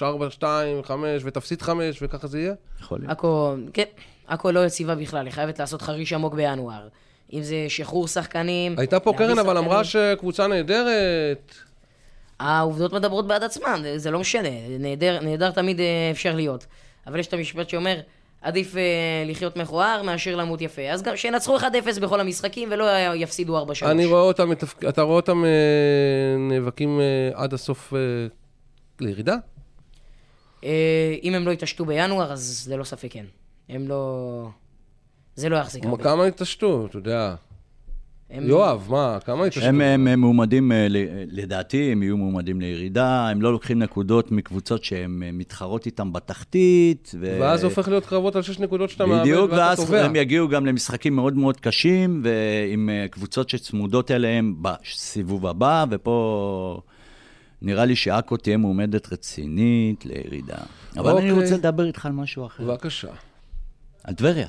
4-2, 0.00 0.44
5, 0.84 1.22
ותפסיד 1.24 1.62
5, 1.62 1.98
וככה 2.02 2.26
זה 2.26 2.40
יהיה? 2.40 2.54
יכול 2.80 2.98
להיות. 2.98 3.10
עכו, 3.10 3.54
כן, 3.72 3.84
עכו 4.26 4.50
לא 4.52 4.66
יציבה 4.66 4.94
בכלל, 4.94 5.24
היא 5.26 5.32
חייבת 5.32 5.58
לעשות 5.58 5.82
חריש 5.82 6.12
עמוק 6.12 6.34
בינואר. 6.34 6.88
אם 7.32 7.42
זה 7.42 7.56
שחרור 7.68 8.08
שחקנים... 8.08 8.74
הייתה 8.78 9.00
פה 9.00 9.12
קרן, 9.18 9.38
אבל 9.38 9.58
אמרה. 9.58 9.84
שקבוצה 9.84 10.46
נהדרת. 10.46 11.54
העובדות 12.40 12.92
מדברות 12.92 13.26
בעד 13.26 13.42
עצמן, 13.42 13.80
זה- 13.82 13.98
זה 13.98 14.10
לא 14.10 14.18
משנה, 14.20 14.48
נהדר, 14.78 15.18
נהדר 15.22 15.50
תמיד 15.50 15.80
אה, 15.80 15.84
אפשר 16.10 16.34
להיות. 16.34 16.66
אבל 17.06 17.18
יש 17.18 17.26
את 17.26 17.32
המשפט 17.32 17.68
שאומר, 17.68 18.00
עדיף 18.42 18.76
אה, 18.76 18.82
לחיות 19.26 19.56
מכוער 19.56 20.02
מאשר 20.02 20.36
למות 20.36 20.60
יפה. 20.60 20.82
אז 20.82 21.02
גם 21.02 21.16
שינצחו 21.16 21.58
1-0 21.58 21.62
בכל 22.02 22.20
המשחקים 22.20 22.68
ולא 22.72 22.84
יפסידו 23.14 23.64
4-3. 23.66 23.70
אני 23.82 24.06
רואה 24.06 24.20
אותם, 24.20 24.52
אתה 24.88 25.02
רואה 25.02 25.16
אותם 25.16 25.44
אה, 25.44 25.50
נאבקים 26.38 27.00
אה, 27.00 27.30
עד 27.34 27.54
הסוף 27.54 27.94
אה, 27.94 27.98
לירידה? 29.00 29.34
אה, 30.64 31.14
אם 31.22 31.34
הם 31.34 31.46
לא 31.46 31.50
יתעשתו 31.50 31.84
בינואר, 31.84 32.32
אז 32.32 32.62
זה 32.64 32.76
לא 32.76 32.84
ספק 32.84 33.12
כן. 33.12 33.24
הם 33.68 33.88
לא... 33.88 34.48
זה 35.34 35.48
לא 35.48 35.56
יחזיק 35.56 35.84
הרבה. 35.84 36.04
כמה 36.04 36.24
התעשתו, 36.24 36.86
אתה 36.86 36.96
יודע. 36.96 37.34
הם- 38.30 38.48
יואב, 38.48 38.86
מה, 38.90 39.18
כמה 39.24 39.44
התעשתו? 39.44 39.68
הם, 39.68 39.80
הם, 39.80 40.06
הם 40.06 40.20
מועמדים, 40.20 40.72
אה, 40.72 40.86
ל- 40.90 41.06
לדעתי, 41.30 41.92
הם 41.92 42.02
יהיו 42.02 42.16
מועמדים 42.16 42.60
לירידה, 42.60 43.28
הם 43.28 43.42
לא 43.42 43.52
לוקחים 43.52 43.78
נקודות 43.78 44.32
מקבוצות 44.32 44.84
שהן 44.84 45.22
אה, 45.22 45.30
מתחרות 45.32 45.86
איתם 45.86 46.12
בתחתית. 46.12 47.12
ו... 47.20 47.36
ואז 47.40 47.60
זה 47.60 47.66
הופך 47.66 47.88
להיות 47.88 48.06
קרבות 48.06 48.36
על 48.36 48.42
שש 48.42 48.58
נקודות 48.58 48.90
שאתה 48.90 49.06
מאבד, 49.06 49.20
בדיוק, 49.20 49.50
ואתה 49.50 49.62
ואז 49.62 49.80
תובע. 49.80 50.04
הם 50.04 50.16
יגיעו 50.16 50.48
גם 50.48 50.66
למשחקים 50.66 51.16
מאוד 51.16 51.34
מאוד 51.36 51.60
קשים, 51.60 52.22
ועם 52.24 52.90
אה, 52.90 53.06
קבוצות 53.10 53.48
שצמודות 53.48 54.10
אליהם 54.10 54.54
בסיבוב 54.62 55.46
הבא, 55.46 55.84
ופה 55.90 56.80
נראה 57.62 57.84
לי 57.84 57.96
שעכו 57.96 58.36
תהיה 58.36 58.56
מועמדת 58.56 59.12
רצינית 59.12 60.06
לירידה. 60.06 60.56
אבל 60.96 61.10
אני 61.16 61.30
אוקיי. 61.30 61.42
רוצה 61.42 61.56
לדבר 61.56 61.86
איתך 61.86 62.06
על 62.06 62.12
משהו 62.12 62.46
אחר, 62.46 62.64
בבקשה. 62.64 63.08
על 64.04 64.14
טבריה. 64.14 64.46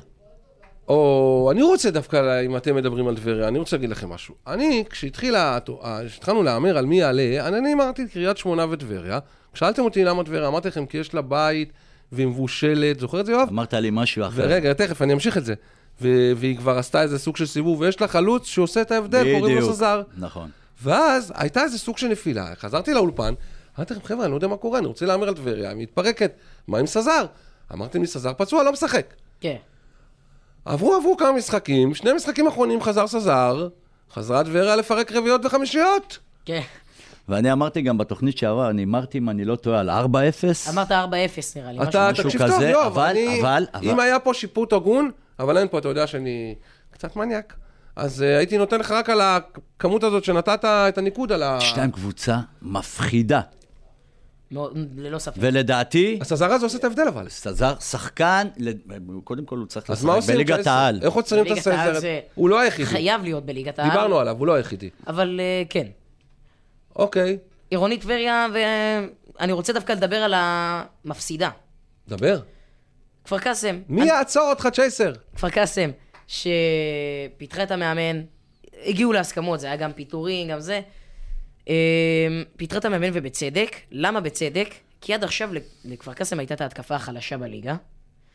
או, 0.90 1.48
אני 1.52 1.62
רוצה 1.62 1.90
דווקא, 1.90 2.42
אם 2.44 2.56
אתם 2.56 2.76
מדברים 2.76 3.08
על 3.08 3.16
טבריה, 3.16 3.48
אני 3.48 3.58
רוצה 3.58 3.76
להגיד 3.76 3.90
לכם 3.90 4.08
משהו. 4.08 4.34
אני, 4.46 4.84
כשהתחילה, 4.90 5.58
כשהתחלנו 6.06 6.42
להמר 6.42 6.78
על 6.78 6.86
מי 6.86 7.00
יעלה, 7.00 7.48
אני 7.48 7.74
אמרתי 7.74 8.08
קריית 8.08 8.36
שמונה 8.36 8.66
וטבריה. 8.70 9.18
שאלתם 9.54 9.82
אותי 9.82 10.04
למה 10.04 10.24
טבריה, 10.24 10.48
אמרתי 10.48 10.68
לכם 10.68 10.86
כי 10.86 10.98
יש 10.98 11.14
לה 11.14 11.22
בית 11.22 11.72
והיא 12.12 12.26
מבושלת, 12.26 13.00
זוכר 13.00 13.20
את 13.20 13.26
זה 13.26 13.32
יואב? 13.32 13.48
אמרת 13.48 13.74
לי 13.74 13.88
משהו 13.92 14.26
אחר. 14.26 14.42
ורגע, 14.44 14.72
תכף, 14.72 15.02
אני 15.02 15.12
אמשיך 15.12 15.38
את 15.38 15.44
זה. 15.44 15.54
ו- 16.02 16.32
והיא 16.36 16.56
כבר 16.56 16.78
עשתה 16.78 17.02
איזה 17.02 17.18
סוג 17.18 17.36
של 17.36 17.46
סיבוב, 17.46 17.80
ויש 17.80 18.00
לה 18.00 18.08
חלוץ 18.08 18.46
שעושה 18.46 18.80
את 18.80 18.90
ההבדל, 18.90 19.22
קוראים 19.22 19.54
לו 19.54 19.60
בדיוק. 19.60 19.72
סזר. 19.72 20.02
נכון. 20.18 20.50
ואז 20.82 21.32
הייתה 21.36 21.62
איזה 21.62 21.78
סוג 21.78 21.98
של 21.98 22.08
נפילה, 22.08 22.46
חזרתי 22.56 22.94
לאולפן, 22.94 23.34
אמרתי 23.78 23.94
לכם, 23.94 24.04
חבר'ה, 24.04 24.24
אני 24.24 24.30
לא 24.30 24.36
יודע 24.36 24.48
מה 24.48 24.56
קורה, 24.56 24.78
אני 24.78 24.86
רוצה 24.86 25.06
להמר 25.06 25.28
על 25.28 25.34
טבריה, 25.34 25.70
היא 25.70 25.78
מתפרקת, 25.78 26.32
מה 26.68 26.78
עם 26.78 26.86
סזר? 26.86 27.24
אמרתם 27.72 28.00
לי, 28.00 28.06
סזר 28.06 28.32
פצוע, 28.36 28.62
לא 28.62 28.72
משחק. 28.72 29.14
כן. 29.40 29.56
עברו, 30.64 30.94
עברו 30.94 31.16
כמה 31.16 31.32
משחקים, 31.32 31.94
שני 31.94 32.12
משחקים 32.12 32.46
אחרונים 32.46 32.82
חזר 32.82 33.06
סזר, 33.06 33.68
חזרה 34.12 34.44
טבריה 34.44 34.76
לפרק 34.76 35.12
רביעיות 35.12 35.44
וחמישיות. 35.44 36.18
כן. 36.44 36.60
ואני 37.28 37.52
אמרתי 37.52 37.82
גם 37.82 37.98
בתוכנית 37.98 38.38
שעברה, 38.38 38.70
אני 38.70 38.84
אמרתי, 38.84 39.18
אם 39.18 39.30
אני 39.30 39.44
לא 39.44 39.56
טועה, 39.56 39.80
על 39.80 39.90
4-0. 39.90 39.94
אמרת 40.70 40.90
4-0 40.90 40.94
נראה 41.56 41.72
לי. 41.72 41.82
אתה, 41.82 42.10
משהו 42.12 42.24
תקשיב 42.24 42.46
טוב, 42.48 42.62
יואב, 42.62 42.86
אבל- 42.92 43.06
אני, 43.10 43.40
אבל- 43.40 43.66
אם 43.82 43.90
אבל- 43.90 44.00
היה 44.00 44.18
פה 44.18 44.34
שיפוט 44.34 44.72
הגון, 44.72 45.10
אבל 45.38 45.58
אין 45.58 45.68
פה, 45.68 45.78
אתה 45.78 45.88
יודע 45.88 46.06
שאני 46.06 46.54
קצת 46.90 47.16
מניאק, 47.16 47.54
אז 47.96 48.20
uh, 48.20 48.38
הייתי 48.38 48.58
נותן 48.58 48.80
לך 48.80 48.90
רק 48.90 49.10
על 49.10 49.20
הכמות 49.20 50.04
הזאת 50.04 50.24
שנתת 50.24 50.64
את 50.64 50.98
הניקוד 50.98 51.32
על 51.32 51.42
ה... 51.42 51.58
להם 51.76 51.90
קבוצה 51.90 52.38
מפחידה. 52.62 53.40
מאוד- 54.50 54.78
ללא 54.96 55.18
ספק. 55.18 55.36
ולדעתי, 55.40 56.18
הסזר 56.20 56.52
הזה 56.52 56.66
עושה 56.66 56.78
את 56.78 56.84
ההבדל 56.84 57.08
אבל. 57.08 57.28
סזר 57.28 57.74
שחקן, 57.80 58.48
קודם 59.24 59.44
כל 59.44 59.58
הוא 59.58 59.66
צריך 59.66 59.90
אז 59.90 60.04
לשחק? 60.06 60.30
בליגת? 60.32 60.66
העל. 60.66 61.00
איך 61.02 61.14
עוצרים 61.14 61.42
את 61.44 61.50
בליגת 61.50 61.66
העל 61.66 61.90
הסזר? 61.90 62.00
זה 62.00 62.20
הוא 62.34 62.48
לא 62.48 62.60
היחידי. 62.60 62.86
חייב 62.88 63.22
להיות 63.22 63.46
בליגת 63.46 63.78
העל. 63.78 63.90
דיברנו 63.90 64.18
עליו, 64.18 64.36
הוא 64.38 64.46
לא 64.46 64.54
היחידי. 64.54 64.90
אבל 65.06 65.40
אה, 65.40 65.62
כן. 65.70 65.86
אוקיי, 66.96 67.38
עירונית 67.70 68.00
טבריה, 68.00 68.46
ואני 69.38 69.52
רוצה 69.52 69.72
דווקא 69.72 69.92
לדבר 69.92 70.16
על 70.16 70.34
המפסידה. 70.36 71.50
דבר. 72.08 72.40
כפר 73.24 73.38
קאסם. 73.38 73.80
מי 73.88 74.04
יעצור 74.04 74.42
אותך, 74.50 74.68
צ'ייסר? 74.72 75.12
כפר 75.36 75.48
קאסם, 75.50 75.90
שפיתחה 76.26 77.62
את 77.62 77.70
המאמן, 77.70 78.20
הגיעו 78.86 79.12
להסכמות, 79.12 79.60
זה 79.60 79.66
היה 79.66 79.76
גם 79.76 79.92
פיטורים, 79.92 80.48
גם 80.48 80.60
זה. 80.60 80.80
אה, 81.68 81.74
פיטרה 82.56 82.78
את 82.78 82.84
המאמן 82.84 83.10
ובצדק. 83.12 83.76
למה 83.90 84.20
בצדק? 84.20 84.74
כי 85.00 85.14
עד 85.14 85.24
עכשיו 85.24 85.50
לכפר 85.84 86.12
קאסם 86.12 86.38
הייתה 86.38 86.54
את 86.54 86.60
ההתקפה 86.60 86.94
החלשה 86.94 87.38
בליגה. 87.38 87.76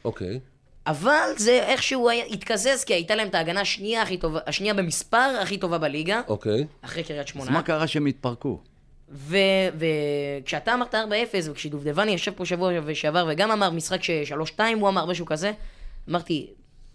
אוקיי. 0.05 0.39
אבל 0.88 1.30
זה 1.38 1.51
איכשהו 1.51 2.09
היה, 2.09 2.26
התקזז, 2.26 2.84
כי 2.84 2.93
הייתה 2.93 3.15
להם 3.15 3.28
את 3.28 3.36
ההגנה 3.36 3.61
השנייה 3.61 4.01
הכי 4.01 4.17
טובה, 4.17 4.39
השנייה 4.47 4.73
במספר 4.73 5.38
הכי 5.41 5.57
טובה 5.57 5.78
בליגה, 5.78 6.21
אוקיי. 6.28 6.65
אחרי 6.82 7.03
קריית 7.03 7.28
אז 7.28 7.34
שמונה. 7.34 7.51
מה 7.51 7.61
קרה 7.61 7.88
שהם 7.88 8.05
התפרקו? 8.05 8.59
וכשאתה 9.09 10.73
אמרת 10.73 10.95
4-0, 10.95 10.97
וכשדובדבני 11.43 12.11
יושב 12.11 12.32
פה 12.36 12.45
שבוע 12.45 12.71
שעבר 12.93 13.28
וגם 13.30 13.51
אמר 13.51 13.69
משחק 13.69 14.03
ש-3-2, 14.03 14.59
הוא 14.80 14.89
אמר 14.89 15.05
משהו 15.05 15.26
כזה, 15.26 15.51
אמרתי, 16.09 16.47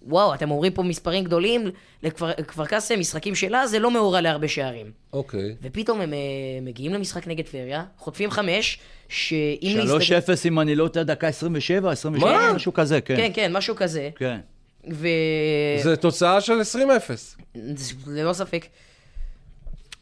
וואו, 0.03 0.35
אתם 0.35 0.51
אומרים 0.51 0.73
פה 0.73 0.83
מספרים 0.83 1.25
גדולים, 1.25 1.71
לכפר 2.03 2.33
כפר 2.33 2.67
קאסם, 2.67 3.01
משחקים 3.01 3.35
שלה, 3.35 3.67
זה 3.67 3.79
לא 3.79 3.91
מאורע 3.91 4.21
להרבה 4.21 4.49
שערים. 4.49 4.93
אוקיי. 5.13 5.55
ופתאום 5.63 6.01
הם 6.01 6.13
אה, 6.13 6.19
מגיעים 6.63 6.95
למשחק 6.95 7.27
נגד 7.27 7.45
טבריה, 7.45 7.85
חוטפים 7.99 8.31
חמש, 8.31 8.79
שאם 9.09 9.79
3-0, 10.27 10.49
אם 10.49 10.61
אני 10.61 10.75
לא 10.75 10.89
טועה, 10.89 11.05
דקה 11.05 11.29
27, 11.29 11.91
26, 11.91 12.25
מה? 12.25 12.53
משהו 12.53 12.73
כזה, 12.73 13.01
כן. 13.01 13.17
כן, 13.17 13.31
כן, 13.35 13.53
משהו 13.53 13.77
כזה. 13.77 14.11
כן. 14.17 14.39
ו... 14.91 15.09
זה 15.83 15.97
תוצאה 15.97 16.41
של 16.41 16.61
20-0. 16.61 16.77
זה- 17.75 17.95
ללא 18.07 18.33
ספק. 18.33 18.67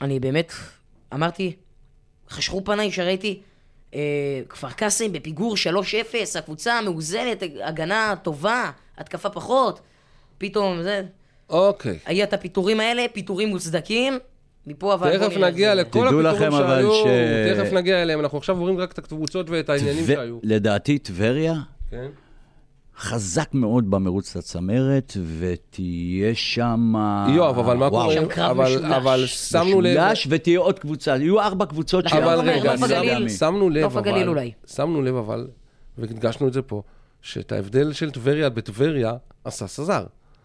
אני 0.01 0.21
באמת, 0.21 0.53
אמרתי, 1.15 1.53
חשכו 2.31 2.65
פניי 2.65 2.93
שראיתי 2.93 3.29
אה, 3.29 3.48
כפר 4.49 4.71
קאסם 4.71 5.13
בפיגור 5.13 5.55
3-0, 5.55 5.59
הקבוצה 6.39 6.81
מאוזנת, 6.85 7.43
הגנה 7.65 8.15
טובה, 8.23 8.71
התקפה 8.99 9.31
פחות. 9.31 9.81
פתאום 10.39 10.83
זה, 10.83 11.03
אוקיי. 11.51 11.99
היה 12.07 12.25
את 12.25 12.33
הפיטורים 12.33 12.81
האלה, 12.81 13.05
פיטורים 13.13 13.49
מוצדקים. 13.49 14.19
מפה 14.67 14.95
אבל... 14.95 15.19
תכף 15.29 15.37
נגיע 15.37 15.75
לכל 15.75 16.09
הפיטורים 16.09 16.53
שהיו, 16.53 16.95
ש- 16.95 17.07
תכף 17.57 17.73
נגיע 17.73 18.03
אליהם. 18.03 18.21
אנחנו 18.21 18.39
עכשיו 18.39 18.57
עוברים 18.59 18.79
רק 18.79 18.93
את 18.93 18.99
הקבוצות 18.99 19.51
ואת 19.51 19.69
העניינים 19.69 20.05
טב- 20.05 20.15
שהיו. 20.15 20.39
לדעתי, 20.43 20.99
טבריה 20.99 21.55
כן. 21.91 22.07
חזק 22.99 23.55
מאוד 23.55 23.91
במרוץ 23.91 24.37
לצמרת, 24.37 25.13
ותהיה 25.39 26.35
שם... 26.35 26.93
יואב, 27.37 27.59
אבל 27.59 27.77
מה 27.77 27.87
וואו. 27.89 28.03
קורה? 28.03 28.15
שם 28.15 28.27
קרב 28.29 28.61
אבל- 28.61 28.71
משולש. 28.77 28.93
אבל 28.93 29.27
שמנו 29.27 29.81
לב... 29.81 29.99
משולש, 29.99 30.27
ותהיה 30.31 30.59
עוד 30.61 30.79
קבוצה. 30.79 31.17
יהיו 31.17 31.41
ארבע 31.41 31.67
קבוצות 31.67 32.05
לכן 32.05 32.23
אבל 32.23 32.51
רגע. 32.51 32.73
שמנו 33.29 33.71
לב, 33.71 33.97
אבל, 33.97 34.29
אולי. 34.29 34.53
שמנו 34.67 35.03
לב 35.03 35.17
אבל, 35.17 35.49
והדגשנו 35.99 36.49
את 36.49 36.53
זה 36.53 36.63
פה, 36.63 36.83
שאת 37.23 37.53
ההבדל 37.53 37.93
של 37.93 38.11
טבריה 38.11 38.51
בטבריה 38.51 39.13
עשה 39.45 39.67
סזר. 39.67 40.05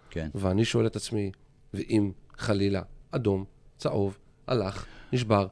כן. 0.09 0.29
ואני 0.35 0.65
שואל 0.65 0.87
את 0.87 0.95
עצמי, 0.95 1.31
ואם 1.73 2.11
חלילה 2.37 2.81
אדום, 3.11 3.43
צהוב, 3.77 4.17
הלך, 4.47 4.85
נשבר, 5.13 5.47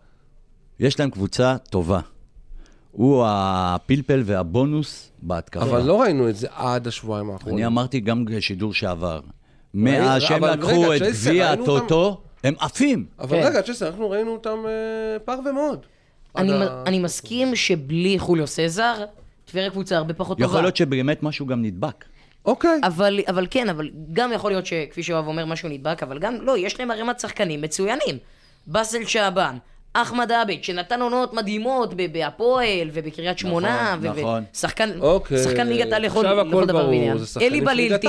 יש 0.79 0.99
להם 0.99 1.09
קבוצה 1.09 1.55
טובה. 1.69 1.99
הוא 2.91 3.23
הפלפל 3.27 4.21
והבונוס 4.25 5.11
בהתקפה. 5.21 5.63
אבל 5.63 5.81
לא 5.83 6.01
ראינו 6.01 6.29
את 6.29 6.35
זה 6.35 6.47
עד 6.55 6.87
השבועיים 6.87 7.25
אני 7.25 7.33
האחרונים. 7.33 7.65
אמרתי 7.65 7.99
גם 7.99 8.25
בשידור 8.25 8.73
שעבר. 8.73 9.19
מאז 9.73 10.21
שהם 10.21 10.43
לקחו 10.43 10.95
את 10.95 11.01
גביע 11.01 11.51
הטוטו, 11.51 12.21
הם 12.43 12.53
עפים. 12.59 13.05
אבל 13.19 13.41
כן. 13.41 13.47
רגע, 13.47 13.61
צ'סר, 13.61 13.87
אנחנו 13.87 14.09
ראינו 14.09 14.31
אותם 14.31 14.57
אה, 14.67 15.19
פרווה 15.19 15.51
מאוד. 15.51 15.85
אני, 16.35 16.51
אני 16.85 16.99
מסכים 16.99 17.55
שבלי 17.55 18.19
חוליו 18.19 18.47
סזר, 18.47 19.05
טבריה 19.45 19.69
קבוצה 19.69 19.97
הרבה 19.97 20.13
פחות 20.13 20.37
טובה. 20.37 20.49
יכול 20.49 20.61
להיות 20.61 20.75
שבאמת 20.75 21.23
משהו 21.23 21.45
גם 21.45 21.61
נדבק. 21.61 22.05
אוקיי. 22.45 22.81
אבל, 22.83 23.19
אבל 23.29 23.47
כן, 23.51 23.69
אבל 23.69 23.89
גם 24.13 24.31
יכול 24.33 24.51
להיות 24.51 24.65
שכפי 24.65 25.03
שאוהב 25.03 25.27
אומר 25.27 25.45
משהו 25.45 25.69
נדבק, 25.69 26.03
אבל 26.03 26.19
גם 26.19 26.35
לא, 26.41 26.57
יש 26.57 26.79
להם 26.79 26.91
ערימת 26.91 27.19
שחקנים 27.19 27.61
מצוינים. 27.61 28.17
באסל 28.67 29.05
שעבן, 29.05 29.57
אחמד 29.93 30.31
עבד, 30.31 30.63
שנתן 30.63 31.01
עונות 31.01 31.33
מדהימות 31.33 31.93
בהפועל 32.11 32.89
ובקריית 32.93 33.37
שמונה. 33.39 33.95
נכון, 33.99 34.09
ו- 34.17 34.21
נכון. 34.21 34.43
שחקן, 34.53 34.89
אוקיי, 34.99 35.37
שחקן 35.43 35.67
ליגת 35.67 35.91
העל 35.91 36.01
לכל 36.05 36.19
עכשיו 36.25 36.39
הכל 36.39 36.49
לכל 36.49 36.65
דבר 36.65 36.77
ברור, 36.79 36.89
ועניין. 36.89 37.17
זה 37.17 37.25
שחקנים 37.27 37.51
אלי 37.53 37.61
בלילתי. 37.61 38.07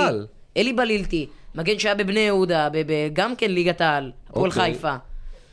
אלי 0.56 0.72
בלילתי, 0.72 1.26
מגן 1.54 1.78
שהיה 1.78 1.94
בבני 1.94 2.20
יהודה, 2.20 2.68
גם 3.12 3.36
כן 3.36 3.50
ליגת 3.50 3.80
העל, 3.80 4.12
הפועל 4.30 4.50
אוקיי. 4.50 4.74
חיפה. 4.74 4.94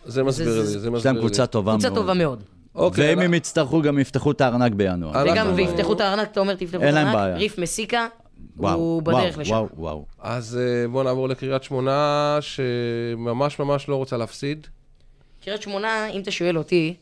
זה 0.05 0.23
מסביר 0.23 0.47
לי, 0.59 0.65
זה- 0.65 0.77
מסביר 0.77 0.91
לי. 0.91 0.97
יש 0.99 1.05
להם 1.05 1.17
קבוצה 1.17 1.45
טובה 1.45 1.71
מאוד. 1.71 1.81
קבוצה 1.81 1.95
טובה 1.95 2.13
מאוד. 2.13 2.43
אוקיי, 2.75 3.09
ואם 3.09 3.19
הם 3.19 3.33
יצטרכו, 3.33 3.81
גם 3.81 3.99
יפתחו 3.99 4.31
את 4.31 4.41
הארנק 4.41 4.71
בינואר. 4.73 5.23
וגם, 5.31 5.51
ויפתחו 5.55 5.93
את 5.93 6.01
הארנק, 6.01 6.31
אתה 6.31 6.39
אומר 6.39 6.55
תפתחו 6.55 6.77
את 6.77 6.93
הארנק. 6.93 7.37
ריף 7.37 7.57
מסיקה, 7.57 8.07
וואו, 8.57 8.75
הוא 8.79 9.01
בדרך 9.03 9.17
וואו, 9.33 9.41
לשם. 9.41 9.51
וואו, 9.53 9.67
וואו. 9.77 10.05
אז 10.21 10.59
אה, 10.61 10.87
בואו 10.87 11.03
נעבור 11.03 11.29
לקריית 11.29 11.63
שמונה, 11.63 12.37
שממש 12.41 13.59
ממש 13.59 13.89
לא 13.89 13.95
רוצה 13.95 14.17
להפסיד. 14.17 14.67
קריית 15.43 15.61
שמונה, 15.61 16.07
אם 16.09 16.21
אתה 16.21 16.31
שואל 16.31 16.57
אותי, 16.57 16.95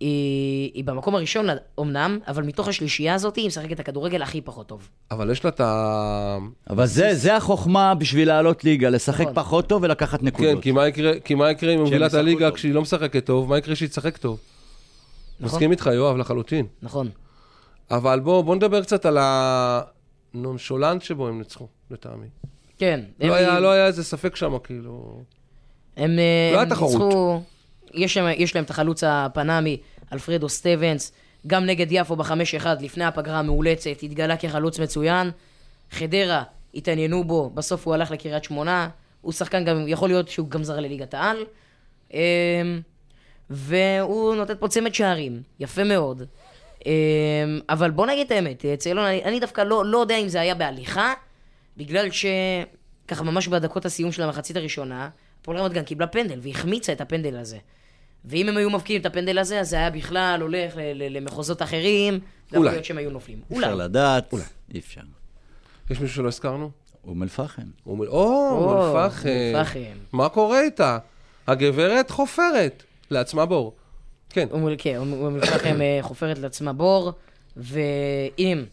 היא, 0.00 0.70
היא 0.74 0.84
במקום 0.84 1.14
הראשון 1.14 1.46
אמנם, 1.80 2.18
אבל 2.28 2.42
מתוך 2.42 2.68
השלישייה 2.68 3.14
הזאת 3.14 3.36
היא 3.36 3.46
משחקת 3.46 3.72
את 3.72 3.80
הכדורגל 3.80 4.22
הכי 4.22 4.40
פחות 4.40 4.66
טוב. 4.66 4.88
אבל 5.10 5.30
יש 5.30 5.44
לה 5.44 5.50
את 5.50 5.60
ה... 5.60 6.38
אבל 6.70 6.86
זה, 6.86 7.14
זה 7.14 7.36
החוכמה 7.36 7.94
בשביל 7.94 8.28
לעלות 8.28 8.64
ליגה, 8.64 8.88
לשחק 8.90 9.20
נכון. 9.20 9.34
פחות 9.34 9.66
טוב 9.68 9.82
ולקחת 9.82 10.20
כן, 10.20 10.26
נקודות. 10.26 10.62
כי 10.62 10.72
מה 10.72 10.88
יקרה, 10.88 11.20
כי 11.20 11.34
מה 11.34 11.50
יקרה 11.50 11.72
אם 11.72 11.78
היא 11.78 11.84
מובילה 11.84 12.06
את 12.06 12.14
הליגה 12.14 12.46
טוב. 12.48 12.54
כשהיא 12.56 12.74
לא 12.74 12.82
משחקת 12.82 13.26
טוב? 13.26 13.48
מה 13.48 13.58
יקרה 13.58 13.74
כשהיא 13.74 13.88
תשחק 13.88 14.16
טוב? 14.16 14.38
נכון. 15.40 15.46
מסכים 15.56 15.70
איתך, 15.70 15.90
יואב, 15.94 16.16
לחלוטין. 16.16 16.66
נכון. 16.82 17.08
אבל 17.90 18.20
בואו 18.20 18.42
בוא 18.42 18.56
נדבר 18.56 18.82
קצת 18.82 19.06
על 19.06 19.18
הנונשולנט 20.34 21.02
שבו 21.02 21.28
הם 21.28 21.38
ניצחו, 21.38 21.66
לטעמי. 21.90 22.26
כן. 22.78 23.00
לא 23.20 23.26
הם- 23.26 23.32
היה, 23.32 23.60
לא 23.60 23.70
היה 23.70 23.86
איזה 23.86 24.04
ספק 24.04 24.36
שם, 24.36 24.58
כאילו... 24.64 25.22
הם, 25.96 26.10
אה, 26.18 26.50
לא 26.52 26.56
היה 26.56 26.62
הם 26.62 26.68
תחרות. 26.68 26.92
ניצחו, 27.02 27.42
יש, 27.94 28.14
שם, 28.14 28.26
יש 28.36 28.54
להם 28.54 28.64
את 28.64 28.70
החלוץ 28.70 29.04
הפנאמי, 29.06 29.76
אלפרדו 30.12 30.48
סטבנס, 30.48 31.12
גם 31.46 31.66
נגד 31.66 31.86
יפו 31.90 32.16
בחמש 32.16 32.54
אחד, 32.54 32.82
לפני 32.82 33.04
הפגרה 33.04 33.38
המאולצת, 33.38 34.02
התגלה 34.02 34.36
כחלוץ 34.36 34.78
מצוין. 34.78 35.30
חדרה, 35.90 36.42
התעניינו 36.74 37.24
בו, 37.24 37.50
בסוף 37.54 37.86
הוא 37.86 37.94
הלך 37.94 38.10
לקריית 38.10 38.44
שמונה, 38.44 38.88
הוא 39.20 39.32
שחקן 39.32 39.64
גם, 39.64 39.88
יכול 39.88 40.08
להיות 40.08 40.28
שהוא 40.28 40.48
גם 40.48 40.64
זר 40.64 40.80
לליגת 40.80 41.14
העל. 41.14 41.44
אמ, 42.12 42.18
והוא 43.50 44.34
נותן 44.34 44.54
פה 44.58 44.68
צמד 44.68 44.94
שערים, 44.94 45.42
יפה 45.60 45.84
מאוד. 45.84 46.22
אמ, 46.86 46.90
אבל 47.68 47.90
בוא 47.90 48.06
נגיד 48.06 48.26
את 48.26 48.32
האמת, 48.32 48.64
צאלון, 48.78 49.04
אני, 49.04 49.24
אני 49.24 49.40
דווקא 49.40 49.60
לא, 49.60 49.84
לא 49.84 49.98
יודע 49.98 50.16
אם 50.16 50.28
זה 50.28 50.40
היה 50.40 50.54
בהליכה, 50.54 51.14
בגלל 51.76 52.08
שככה 52.10 53.24
ממש 53.24 53.48
בדקות 53.48 53.84
הסיום 53.84 54.12
של 54.12 54.22
המחצית 54.22 54.56
הראשונה, 54.56 55.08
הפועל 55.40 55.58
רמת 55.58 55.72
גן 55.72 55.82
קיבלה 55.82 56.06
פנדל, 56.06 56.38
והחמיצה 56.42 56.92
את 56.92 57.00
הפנדל 57.00 57.36
הזה. 57.36 57.58
ואם 58.24 58.48
הם 58.48 58.56
היו 58.56 58.70
מבקיעים 58.70 59.00
את 59.00 59.06
הפנדל 59.06 59.38
הזה, 59.38 59.60
אז 59.60 59.68
זה 59.70 59.76
היה 59.76 59.90
בכלל 59.90 60.38
הולך 60.42 60.76
ל- 60.76 60.80
ל- 60.80 61.16
למחוזות 61.16 61.62
אחרים, 61.62 62.20
אולי. 62.56 62.70
להיות 62.70 62.84
שהם 62.84 62.98
היו 62.98 63.10
נופלים. 63.10 63.40
אולי. 63.50 63.66
אפשר 63.66 63.74
לדעת, 63.74 64.34
אי 64.74 64.78
אפשר. 64.78 65.00
יש 65.90 66.00
מישהו 66.00 66.16
שלא 66.16 66.28
הזכרנו? 66.28 66.70
אום 67.06 67.22
אל-פחם. 67.22 67.62
או, 67.86 68.04
או, 68.06 68.50
אום 68.50 68.96
אל-פחם. 68.96 69.98
מה 70.12 70.28
קורה 70.28 70.60
איתה? 70.60 70.98
הגברת 71.46 72.10
חופרת 72.10 72.82
לעצמה 73.10 73.46
בור. 73.46 73.72
כן. 74.30 74.48
אום 74.50 74.68
אל- 74.68 74.74
כן, 74.78 74.96
אום 74.96 75.36
אל-פחם 75.36 75.80
אה, 75.80 75.98
חופרת 76.02 76.38
לעצמה 76.38 76.72
בור, 76.72 77.12
ואם 77.56 78.64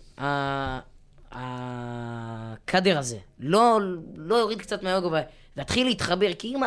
הקאדר 1.31 2.97
הזה 2.97 3.17
לא 3.39 3.79
לא 4.15 4.35
יוריד 4.35 4.59
קצת 4.61 4.83
מהיוגו 4.83 5.11
ויתחיל 5.57 5.87
להתחבר, 5.87 6.33
כי 6.33 6.47
אם. 6.55 6.61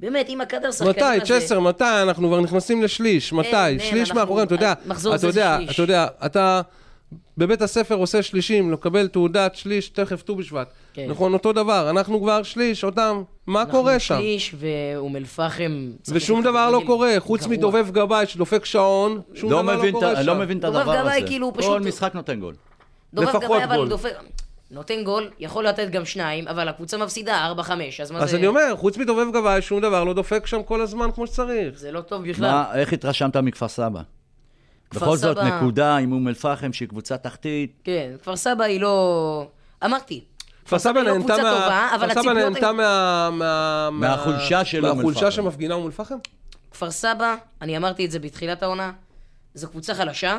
באמת, 0.00 0.28
אם 0.28 0.40
הקאדר 0.40 0.70
שחקנים 0.72 0.90
מתי, 0.90 1.04
הזה... 1.04 1.40
צ'סר, 1.40 1.60
מתי? 1.60 1.84
אנחנו 2.02 2.28
כבר 2.28 2.40
נכנסים 2.40 2.82
לשליש. 2.82 3.32
מתי? 3.32 3.56
אין, 3.66 3.78
שליש 3.78 4.12
מאחורינו, 4.12 4.46
אתה 4.46 4.54
יודע. 4.54 4.72
מחזור 4.86 5.12
אתה 5.14 5.20
זה 5.20 5.26
יודע, 5.26 5.56
שליש. 5.60 5.74
אתה 5.74 5.82
יודע, 5.82 6.06
אתה 6.26 6.60
בבית 7.38 7.62
הספר 7.62 7.94
עושה 7.94 8.22
שלישים, 8.22 8.72
לקבל 8.72 9.08
תעודת 9.08 9.54
שליש, 9.54 9.88
תכף 9.88 10.22
ט"ו 10.22 10.36
בשבט. 10.36 10.68
כן. 10.94 11.06
נכון, 11.10 11.32
אותו 11.32 11.52
דבר. 11.52 11.90
אנחנו 11.90 12.20
כבר 12.20 12.42
שליש, 12.42 12.84
אותם. 12.84 13.22
מה 13.46 13.66
קורה 13.66 13.98
שם? 13.98 14.14
אנחנו 14.14 14.26
שליש, 14.26 14.54
ואום 14.58 15.16
אל-פחם... 15.16 15.90
ושום 16.08 16.42
דבר 16.42 16.70
לא 16.70 16.82
קורה, 16.86 17.14
חוץ. 17.18 17.46
מדובב 17.46 17.90
גבאי 17.90 18.26
שדופק 18.26 18.64
שעון, 18.64 19.20
שום 19.34 19.50
לא 19.52 19.62
דבר 19.62 19.76
לא 19.76 19.90
קורה 19.90 20.16
שם. 20.16 20.26
לא 20.26 20.34
מבין 20.34 20.56
את 20.58 20.62
דובב 20.62 20.76
הדבר 20.78 21.00
גבאי 21.00 21.16
הזה. 21.16 21.26
כאילו 21.26 21.46
הוא 21.46 21.54
כל 21.54 21.60
פשוט- 21.60 21.82
משחק 21.82 22.14
נותן 22.14 22.40
גול. 22.40 22.54
דובב 23.14 23.40
גבאי, 23.40 23.64
אבל. 23.64 23.88
דופק... 23.88 24.10
נותן 24.70 25.04
גול, 25.04 25.30
יכול 25.38 25.66
לתת 25.66 25.90
גם 25.90 26.04
שניים, 26.04 26.48
אבל 26.48 26.68
הקבוצה 26.68 26.96
מפסידה 26.98 27.52
4-5, 27.58 27.70
אז 28.02 28.10
מה 28.10 28.18
אז 28.18 28.30
זה... 28.30 28.36
אני 28.36 28.46
אומר, 28.46 28.76
חוץ 28.76 28.96
מדובב 28.96 29.32
גבאי, 29.32 29.62
שום 29.62 29.80
דבר 29.80 30.04
לא 30.04 30.14
דופק 30.14 30.46
שם 30.46 30.62
כל 30.62 30.80
הזמן 30.80 31.10
כמו 31.14 31.26
שצריך. 31.26 31.78
זה 31.78 31.92
לא 31.92 32.00
טוב 32.00 32.28
בכלל. 32.30 32.50
מה, 32.50 32.74
איך 32.74 32.92
התרשמת 32.92 33.36
מכפר 33.36 33.68
סבא? 33.68 34.00
כפר 34.90 35.00
בכל 35.06 35.16
זאת 35.16 35.36
סבא- 35.38 35.44
נקודה 35.44 35.96
עם 35.96 36.12
אום 36.12 36.28
אל-פחם, 36.28 36.72
שהיא 36.72 36.88
קבוצה 36.88 37.16
תחתית. 37.16 37.72
כן, 37.84 38.10
כפר 38.22 38.36
סבא 38.36 38.64
היא 38.64 38.80
לא... 38.80 39.46
אמרתי. 39.84 40.24
כפר 40.64 40.78
סבא 40.78 41.00
לא 41.00 41.12
נהנתה 41.18 41.36
מה- 41.42 41.88
כפר 41.96 42.08
סבא 42.08 42.12
הציפיות 42.20 42.36
נהנתה 42.36 42.72
מה... 42.72 43.30
מה- 43.30 43.30
מה- 43.92 44.08
מהחולשה 44.08 44.64
של 44.64 44.86
אום 44.86 44.96
מהחולשה 44.96 45.20
אל-פחם. 45.26 45.36
שמפגינה 45.42 45.74
אום 45.74 45.86
אל-פחם? 45.86 46.14
כפר 46.70 46.90
סבא, 46.90 47.34
אני 47.62 47.76
אמרתי 47.76 48.04
את 48.04 48.10
זה 48.10 48.18
בתחילת 48.18 48.62
העונה, 48.62 48.92
זו 49.54 49.68
קבוצה 49.68 49.94
חלשה, 49.94 50.38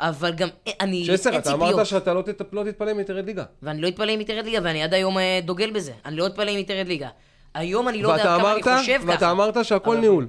אבל 0.00 0.32
גם 0.32 0.48
אה, 0.66 0.72
אני... 0.80 1.06
אין 1.26 1.38
אתה. 1.38 1.52
אמרת 1.52 1.86
שאתה 1.86 2.14
לא 2.14 2.22
תת- 2.22 2.52
לא 2.52 2.64
תתפלא 2.64 2.90
אם 2.90 2.98
היא 2.98 3.06
תרד 3.06 3.26
ליגה. 3.26 3.44
ואני 3.62 3.80
לא 3.80 3.88
אתפלא 3.88 4.12
אם 4.12 4.18
היא 4.18 4.26
תרד 4.26 4.44
ליגה, 4.44 4.58
ואני 4.62 4.82
עד 4.82 4.94
היום 4.94 5.18
אה, 5.18 5.40
דוגל 5.44 5.70
בזה. 5.70 5.92
אני 6.04 6.16
לא 6.16 6.26
אתפלא 6.26 6.50
אם 6.50 6.56
היא 6.56 6.66
תרד 6.66 6.86
ליגה. 6.88 7.08
היום 7.54 7.88
אני 7.88 8.02
לא 8.02 8.08
יודע 8.08 8.22
ואתה 8.22 8.36
כמה 8.38 8.52
אני 8.52 8.62
אמרת, 8.62 8.78
חושב 8.80 8.98
ככה. 9.02 9.06
ואתה 9.10 9.30
אמרת 9.30 9.64
שהכל 9.64 9.90
אבל- 9.90 10.00
ניהול. 10.00 10.28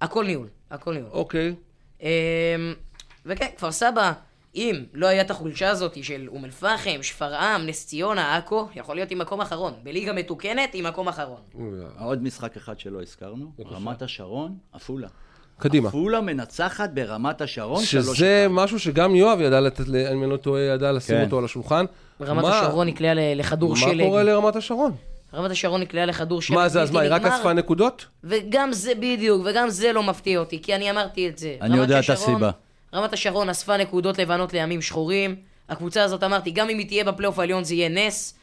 הכל 0.00 0.24
ניהול, 0.26 0.48
הכל 0.70 0.94
ניהול. 0.94 1.10
אוקיי. 1.12 1.54
אמ, 2.02 2.08
וכן, 3.26 3.46
כפר 3.56 3.72
סבא, 3.72 4.12
אם 4.54 4.84
לא 4.94 5.06
היה 5.06 5.22
את 5.22 5.30
החולשה 5.30 5.70
הזאת 5.70 6.04
של 6.04 6.28
אום 6.28 6.44
אל-פחם, 6.44 7.02
שפרעם, 7.02 7.66
נס 7.66 7.86
ציונה, 7.86 8.36
עכו, 8.36 8.68
יכול 8.74 8.94
להיות 8.94 9.10
עם 9.10 9.18
מקום 9.18 9.40
אחרון. 9.40 9.74
בליגה 9.82 10.12
מתוקנת, 10.12 10.70
עם 10.74 10.86
מקום 10.86 11.08
אחרון. 11.08 11.40
עוד 12.00 12.22
משחק 12.22 12.56
אחד 12.56 12.78
שלא 12.78 13.02
הזכרנו, 13.02 13.52
רמת 13.70 14.02
השרון, 14.02 14.56
עפולה. 14.72 15.08
קדימה. 15.62 15.88
עפולה 15.88 16.20
מנצחת 16.20 16.90
ברמת 16.94 17.40
השרון, 17.40 17.84
שלוש 17.84 18.18
שזה 18.18 18.46
משהו 18.50 18.78
שגם 18.78 19.14
יואב 19.14 19.40
ידע 19.40 19.60
לתת, 19.60 19.84
אם 20.12 20.22
אני 20.22 20.30
לא 20.30 20.36
טועה, 20.36 20.60
ידע 20.62 20.92
לשים 20.92 21.16
כן. 21.16 21.24
אותו 21.24 21.38
על 21.38 21.44
השולחן. 21.44 21.84
רמת 22.20 22.42
מה- 22.42 22.58
השרון 22.60 22.86
נקלעה 22.86 23.14
לכדור 23.34 23.70
מה 23.70 23.76
שלג. 23.76 24.04
קורה 24.06 24.22
לרמת 24.22 24.56
השרון? 24.56 24.92
רמת 25.34 25.50
השרון 25.50 25.80
נקלעה 25.80 26.06
לכדור 26.06 26.42
שלג 26.42 26.56
מה 26.56 26.68
זה, 26.68 26.82
אז 26.82 26.90
מה, 26.90 27.00
היא 27.00 27.10
רק 27.12 27.22
אספה 27.24 27.52
נקודות? 27.52 28.06
וגם 28.24 28.72
זה 28.72 28.94
בדיוק, 28.94 29.42
וגם 29.44 29.68
זה 29.70 29.92
לא 29.92 30.02
מפתיע 30.02 30.38
אותי, 30.38 30.62
כי 30.62 30.74
אני 30.74 30.90
אמרתי 30.90 31.28
את 31.28 31.38
זה. 31.38 31.56
אני 31.62 31.76
יודע 31.76 31.98
את 31.98 32.04
השרון- 32.10 32.34
הסיבה. 32.34 32.50
רמת 32.94 33.12
השרון 33.12 33.48
אספה 33.48 33.76
נקודות 33.76 34.18
לבנות 34.18 34.52
לימים 34.52 34.82
שחורים. 34.82 35.36
הקבוצה 35.68 36.02
הזאת, 36.04 36.22
אמרתי, 36.22 36.50
גם 36.50 36.68
אם 36.70 36.78
היא 36.78 36.86
תהיה 36.86 37.04
בפלייאוף 37.04 37.38
העליון 37.38 37.64
זה 37.64 37.74
יהיה 37.74 37.88
נס. 37.88 38.34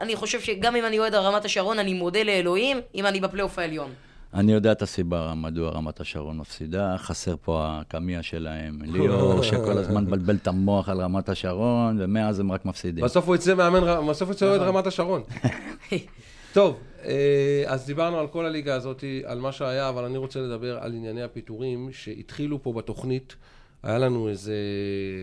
אני 0.00 0.16
חושב 0.16 0.40
שגם 0.40 0.76
אם 0.76 0.84
אני 0.86 0.98
אוהד 0.98 1.14
על 1.14 1.22
רמת 1.22 1.44
השרון, 1.44 1.78
אני 1.78 1.94
מודה 1.94 2.22
לאלוהים 2.22 2.80
אם 2.94 3.06
אני 3.06 3.20
בפלייאוף 3.20 3.58
העליון. 3.58 3.90
אני 4.34 4.52
יודע 4.52 4.72
את 4.72 4.82
הסיבה 4.82 5.34
מדוע 5.36 5.70
רמת 5.70 6.00
השרון 6.00 6.36
מפסידה, 6.36 6.94
חסר 6.98 7.34
פה 7.42 7.66
הקמיע 7.70 8.22
שלהם, 8.22 8.78
ליאור, 8.92 9.42
שכל 9.42 9.78
הזמן 9.78 10.04
מבלבל 10.04 10.36
את 10.36 10.46
המוח 10.46 10.88
על 10.88 11.00
רמת 11.00 11.28
השרון, 11.28 11.96
ומאז 12.00 12.40
הם 12.40 12.52
רק 12.52 12.64
מפסידים. 12.64 13.04
בסוף 13.04 13.26
הוא 13.26 13.34
יצא 13.34 13.54
מאמן, 13.54 14.06
בסוף 14.08 14.28
הוא 14.28 14.34
יצא 14.34 14.46
אוהד 14.46 14.60
רמת 14.60 14.86
השרון. 14.86 15.22
טוב, 16.52 16.76
אה, 17.04 17.64
אז 17.66 17.86
דיברנו 17.86 18.18
על 18.18 18.26
כל 18.26 18.46
הליגה 18.46 18.74
הזאת, 18.74 19.04
על 19.24 19.40
מה 19.40 19.52
שהיה, 19.52 19.88
אבל 19.88 20.04
אני 20.04 20.18
רוצה 20.18 20.40
לדבר 20.40 20.78
על 20.78 20.94
ענייני 20.94 21.22
הפיטורים 21.22 21.88
שהתחילו 21.92 22.62
פה 22.62 22.72
בתוכנית. 22.72 23.36
היה 23.82 23.98
לנו 23.98 24.28
איזה, 24.28 24.54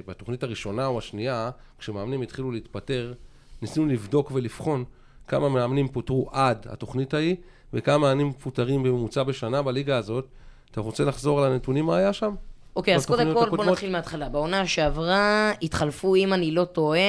בתוכנית 0.07 0.43
הראשונה 0.43 0.85
או 0.85 0.97
השנייה, 0.97 1.49
כשמאמנים 1.79 2.21
התחילו 2.21 2.51
להתפטר, 2.51 3.13
ניסינו 3.61 3.85
לבדוק 3.85 4.31
ולבחון 4.31 4.83
כמה 5.27 5.49
מאמנים 5.49 5.87
פוטרו 5.87 6.29
עד 6.31 6.67
התוכנית 6.69 7.13
ההיא, 7.13 7.35
וכמה 7.73 7.97
מאמנים 7.97 8.27
מפוטרים 8.27 8.83
בממוצע 8.83 9.23
בשנה 9.23 9.61
בליגה 9.61 9.97
הזאת. 9.97 10.25
אתה 10.71 10.81
רוצה 10.81 11.03
לחזור 11.03 11.43
על 11.45 11.51
הנתונים 11.51 11.85
מה 11.85 11.97
היה 11.97 12.13
שם? 12.13 12.35
אוקיי, 12.75 12.95
אז 12.95 13.05
קודם 13.05 13.33
כל 13.33 13.49
בוא? 13.49 13.65
נתחיל 13.65 13.91
מההתחלה. 13.91 14.29
בעונה 14.29 14.67
שעברה 14.67 15.51
התחלפו, 15.61 16.15
אם 16.15 16.33
אני 16.33 16.51
לא 16.51 16.65
טועה, 16.65 16.99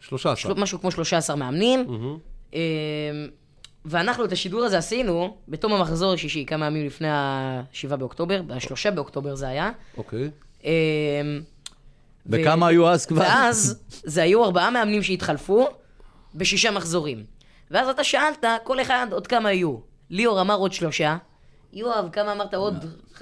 13. 0.00 0.36
של- 0.54 0.60
משהו 0.60 0.80
כמו 0.80 0.90
13 0.90 1.36
מאמנים. 1.36 1.86
אמ, 2.54 2.58
ואנחנו 3.84 4.24
את 4.24 4.32
השידור 4.32 4.64
הזה 4.64 4.78
עשינו 4.78 5.36
בתום 5.48 5.72
המחזור 5.72 6.12
השישי, 6.12 6.44
כמה 6.46 6.66
ימים 6.66 6.86
לפני 6.86 7.08
ה-7 7.08 7.96
באוקטובר, 7.96 8.42
ב-3 8.42 8.90
באוקטובר 8.94 9.34
זה 9.34 9.48
היה. 9.48 9.70
אוקיי. 9.96 10.30
אמ, 10.64 10.70
ו- 12.26 12.36
וכמה 12.42 12.66
היו 12.66 12.88
אז 12.88 13.06
כבר? 13.06 13.20
ואז 13.20 13.78
זה 13.90 14.22
היו 14.22 14.44
ארבעה 14.44 14.70
מאמנים 14.70 15.02
שהתחלפו 15.02 15.66
בשישה 16.34 16.70
מחזורים. 16.70 17.24
ואז 17.70 17.88
אתה 17.88 18.04
שאלת, 18.04 18.44
כל 18.64 18.80
אחד 18.80 19.06
עוד 19.12 19.26
כמה 19.26 19.52
יהיו. 19.52 19.93
ליאור 20.14 20.40
אמר 20.40 20.54
עוד 20.56 20.72
שלושה. 20.72 21.16
יואב, 21.72 22.08
כמה 22.12 22.32
אמרת 22.32 22.54
עוד? 22.54 22.74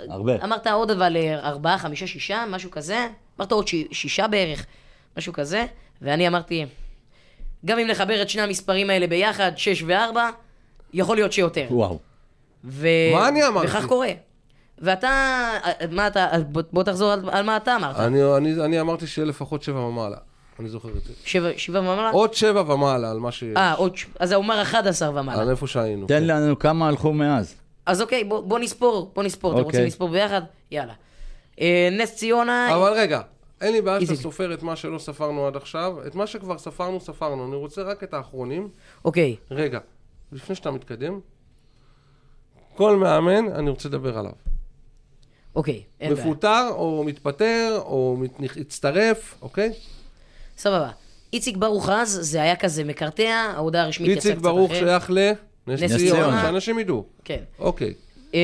הרבה. 0.08 0.44
אמרת 0.44 0.66
עוד 0.66 0.90
אבל 0.90 1.16
אה, 1.16 1.38
ארבעה, 1.48 1.78
חמישה, 1.78 2.06
שישה, 2.06 2.44
משהו 2.48 2.70
כזה. 2.70 3.08
אמרת 3.38 3.52
עוד 3.52 3.68
ש- 3.68 3.74
שישה 3.92 4.28
בערך, 4.28 4.66
משהו 5.18 5.32
כזה. 5.32 5.66
ואני 6.02 6.28
אמרתי, 6.28 6.66
גם 7.64 7.78
אם 7.78 7.86
נחבר 7.86 8.22
את 8.22 8.28
שני 8.28 8.42
המספרים 8.42 8.90
האלה 8.90 9.06
ביחד, 9.06 9.52
שש 9.56 9.82
וארבע, 9.86 10.30
יכול 10.92 11.16
להיות 11.16 11.32
שיותר. 11.32 11.66
וואו. 11.70 11.98
ו... 12.64 12.88
מה 13.14 13.28
אני 13.28 13.46
אמרתי? 13.46 13.66
וכך 13.66 13.84
קורה. 13.86 14.08
ואתה, 14.78 15.10
מה 15.90 16.06
אתה, 16.06 16.28
בוא, 16.48 16.62
בוא 16.72 16.82
תחזור 16.82 17.12
על, 17.12 17.28
על 17.32 17.44
מה 17.44 17.56
אתה 17.56 17.76
אמרת. 17.76 17.96
אני- 17.96 18.36
אני 18.36 18.64
אני 18.64 18.80
אמרתי 18.80 19.06
שיהיה 19.06 19.26
לפחות 19.28 19.62
שבע 19.62 19.80
ומעלה. 19.80 20.16
אני 20.60 20.68
זוכר 20.68 20.88
את 20.88 21.04
זה. 21.04 21.12
שבע, 21.24 21.48
שבע 21.56 21.80
ומעלה? 21.80 22.10
עוד 22.10 22.34
שבע 22.34 22.72
ומעלה 22.74 23.10
על 23.10 23.18
מה 23.18 23.32
שיש. 23.32 23.56
אה, 23.56 23.72
עוד, 23.74 23.96
ש- 23.96 24.06
אז 24.18 24.32
הוא 24.32 24.44
אמר 24.44 24.62
11 24.62 25.10
ומעלה. 25.20 25.42
על 25.42 25.50
איפה 25.50 25.66
שהיינו. 25.66 26.06
תן 26.06 26.14
כן. 26.20 26.24
לנו 26.26 26.58
כמה 26.58 26.88
הלכו 26.88 27.12
מאז. 27.12 27.54
אז 27.86 28.00
אוקיי, 28.02 28.24
בוא, 28.24 28.40
בוא 28.40 28.58
נספור, 28.58 29.10
בוא 29.14 29.22
נספור. 29.22 29.50
אתם 29.52 29.58
אוקיי. 29.58 29.66
רוצים 29.78 29.86
לספור 29.86 30.08
ביחד? 30.08 30.42
יאללה. 30.70 30.92
אה, 31.60 31.88
נס 31.92 32.16
ציונה, 32.16 32.74
אבל 32.76 32.92
רגע, 32.92 33.20
אין 33.60 33.72
לי 33.72 33.80
בעיה 33.82 34.00
שאתה. 34.00 34.14
סופר 34.14 34.54
את 34.54 34.62
מה 34.62 34.76
שלא 34.76 34.98
ספרנו 34.98 35.46
עד 35.46 35.56
עכשיו. 35.56 36.06
את 36.06 36.14
מה 36.14 36.26
שכבר 36.26 36.58
ספרנו, 36.58 37.00
ספרנו. 37.00 37.46
אני 37.48 37.56
רוצה 37.56 37.82
רק 37.82 38.02
את 38.04 38.14
האחרונים. 38.14 38.68
אוקיי, 39.04 39.36
רגע, 39.50 39.78
לפני 40.32 40.54
שאתה 40.54 40.70
מתקדם, 40.70 41.20
כל 42.76 42.96
מאמן, 42.96 43.52
אני 43.52 43.70
רוצה 43.70 43.88
לדבר 43.88 44.18
עליו. 44.18 44.32
אוקיי, 45.56 45.82
אין 46.00 46.14
בעיה. 46.14 46.26
מפוטר, 46.26 46.68
או 46.70 47.04
מתפטר, 47.06 47.78
או 47.84 48.16
מת- 48.20 48.56
הצטרף, 48.60 49.34
אוקיי? 49.42 49.72
סבבה. 50.62 50.90
איציק 51.32 51.56
ברוך 51.56 51.88
אז, 51.88 52.18
זה 52.22 52.42
היה 52.42 52.56
כזה 52.56 52.84
מקרטע, 52.84 53.52
ההודעה 53.56 53.82
הרשמית 53.82 54.08
יצאה 54.08 54.16
איציק 54.16 54.32
קצת 54.32 54.42
ברוך 54.42 54.70
אחרי. 54.70 54.80
שייך 54.80 55.10
לנס 55.10 55.82
נס 55.82 55.96
ציונה. 55.96 56.42
שאנשים 56.42 56.78
ידעו. 56.78 57.04
כן. 57.24 57.40
אוקיי. 57.58 57.94
אמ, 58.34 58.38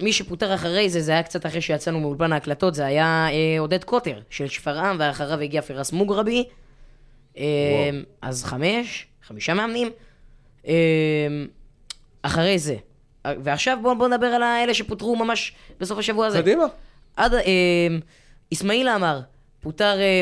מי 0.00 0.12
שפוטר 0.12 0.54
אחרי 0.54 0.90
זה, 0.90 1.00
זה 1.00 1.12
היה 1.12 1.22
קצת 1.22 1.46
אחרי 1.46 1.60
שיצאנו 1.60 2.00
מאולפן 2.00 2.32
ההקלטות, 2.32 2.74
זה 2.74 2.86
היה 2.86 3.28
אה, 3.30 3.60
עודד 3.60 3.84
קוטר 3.84 4.20
של 4.30 4.46
שפרעם, 4.46 4.96
ואחריו 5.00 5.40
הגיע 5.40 5.62
פרס 5.62 5.92
מוגרבי. 5.92 6.44
אמ, 7.36 7.42
אז 8.22 8.44
חמש, 8.44 9.06
חמישה 9.26 9.54
מאמנים. 9.54 9.90
אמ, 10.66 10.72
אחרי 12.22 12.58
זה, 12.58 12.76
ועכשיו 13.24 13.78
בואו 13.82 13.98
בוא 13.98 14.08
נדבר 14.08 14.26
על 14.26 14.42
האלה 14.42 14.74
שפוטרו 14.74 15.16
ממש 15.16 15.52
בסוף 15.80 15.98
השבוע 15.98 16.26
הזה. 16.26 16.42
קדימה. 16.42 16.64
עד, 17.16 17.34
אה, 17.34 17.42
אסמאעיל 18.52 18.88
עמר 18.88 19.20
פוטר 19.60 19.98
אה, 20.00 20.20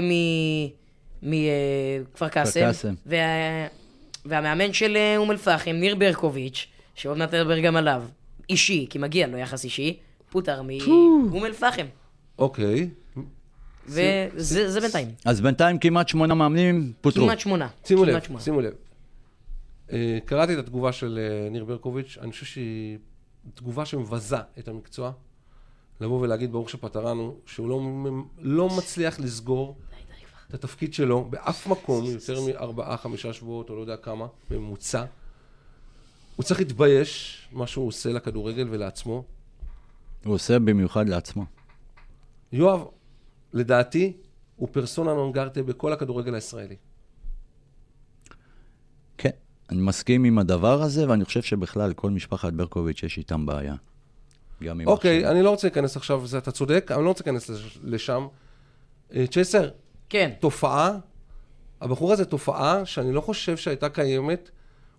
מכפר 1.23 2.29
קאסם, 2.29 2.61
קאסם. 2.61 2.95
וה, 3.07 3.19
והמאמן 4.25 4.73
של 4.73 4.97
אה, 4.97 5.17
אום 5.17 5.31
אל-פחם, 5.31 5.71
ניר 5.71 5.95
ברקוביץ', 5.95 6.67
שעוד 6.95 7.19
מעט 7.19 7.35
נדבר 7.35 7.61
גם 7.61 7.77
עליו, 7.77 8.03
אישי, 8.51 8.87
כי 8.91 8.99
מגיע 8.99 9.27
לו 9.27 9.39
יחס 9.39 9.65
אישי, 9.65 9.97
פוטר 10.31 10.63
מאום 10.63 11.45
אל-פחם. 11.45 11.87
אוקיי. 12.39 12.89
וזה 13.87 14.71
זה 14.71 14.81
בינתיים. 14.81 15.09
אז 15.25 15.41
בינתיים 15.41 15.79
כמעט 15.79 16.09
שמונה 16.09 16.35
מאמנים 16.35 16.93
פוטרו. 17.01 17.25
כמעט 17.25 17.41
שמונה. 17.41 17.69
שימו 17.85 18.05
לב, 18.05 18.23
שמונה. 18.23 18.43
שימו 18.43 18.61
לב. 18.61 18.73
אה, 19.93 20.19
קראתי 20.25 20.55
את 20.55 20.59
התגובה 20.59 20.93
של 20.93 21.19
אה, 21.19 21.51
ניר 21.51 21.65
ברקוביץ', 21.65 22.19
אני 22.21 22.31
חושב 22.31 22.47
שהיא 22.47 22.99
תגובה 23.55 23.85
שמבזה 23.85 24.37
את 24.59 24.69
המקצוע. 24.69 25.13
לבוא 26.01 26.21
ולהגיד, 26.21 26.53
ברוך 26.53 26.71
שפטרנו, 26.71 27.37
שהוא 27.47 27.69
לא, 27.69 27.81
לא 28.39 28.69
מצליח 28.77 29.21
לסגור 29.21 29.77
את 30.49 30.55
התפקיד 30.55 30.95
שלו 30.95 31.25
באף 31.25 31.67
מקום, 31.67 32.05
יותר 32.05 32.41
מארבעה, 32.41 32.97
חמישה 32.97 33.33
שבועות, 33.33 33.71
או 33.71 33.77
לא 33.77 33.81
יודע 33.81 33.97
כמה, 33.97 34.27
בממוצע. 34.51 35.05
הוא 36.37 36.45
צריך 36.45 36.61
להתבייש, 36.61 37.43
מה 37.53 37.67
שהוא 37.67 37.87
עושה 37.89 38.13
לכדורגל 38.13 38.67
ולעצמו. 38.71 39.25
הוא 40.25 40.35
עושה 40.35 40.59
במיוחד 40.59 41.09
לעצמו. 41.09 41.45
יואב, 42.53 42.85
לדעתי, 43.53 44.13
הוא 44.57 44.69
פרסונה 44.73 45.15
נון 45.15 45.33
גרטה 45.33 45.63
בכל 45.63 45.93
הכדורגל 45.93 46.35
הישראלי. 46.35 46.77
כן, 49.19 49.31
אני 49.71 49.81
מסכים 49.83 50.25
עם 50.25 50.39
הדבר 50.39 50.83
הזה, 50.83 51.09
ואני 51.09 51.25
חושב 51.25 51.43
שבכלל 51.43 51.93
כל 51.93 52.11
משפחת 52.11 52.53
ברקוביץ' 52.53 53.03
יש 53.03 53.19
איתם 53.19 53.47
בעיה. 53.47 53.75
גם 54.63 54.81
עם 54.81 54.87
אוקיי, 54.89 55.17
עכשיו. 55.19 55.31
אני 55.33 55.43
לא 55.43 55.51
רוצה 55.51 55.67
להיכנס 55.67 55.97
עכשיו, 55.97 56.23
אתה 56.39 56.51
צודק, 56.53 56.91
אני 56.95 57.05
לא 57.05 57.09
רוצה 57.09 57.25
להיכנס 57.27 57.49
לש- 57.51 57.79
לשם. 57.85 58.27
אה, 59.15 59.27
צ'ייסר, 59.27 59.69
כן. 60.09 60.31
תופעה, 60.41 60.93
הבחור 61.81 62.13
הזה 62.13 62.25
תופעה 62.25 62.87
שאני 62.87 63.13
לא 63.13 63.21
חושב 63.21 63.57
שהייתה 63.57 63.89
קיימת, 63.89 64.51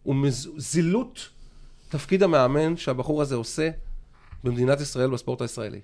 הוא 0.03 0.15
מז- 0.15 0.49
זילות 0.57 1.29
תפקיד 1.89 2.23
המאמן 2.23 2.77
שהבחור 2.77 3.21
הזה 3.21 3.35
עושה 3.35 3.69
במדינת 4.43 4.81
ישראל, 4.81 5.09
בספורט 5.09 5.41
הישראלי. 5.41 5.79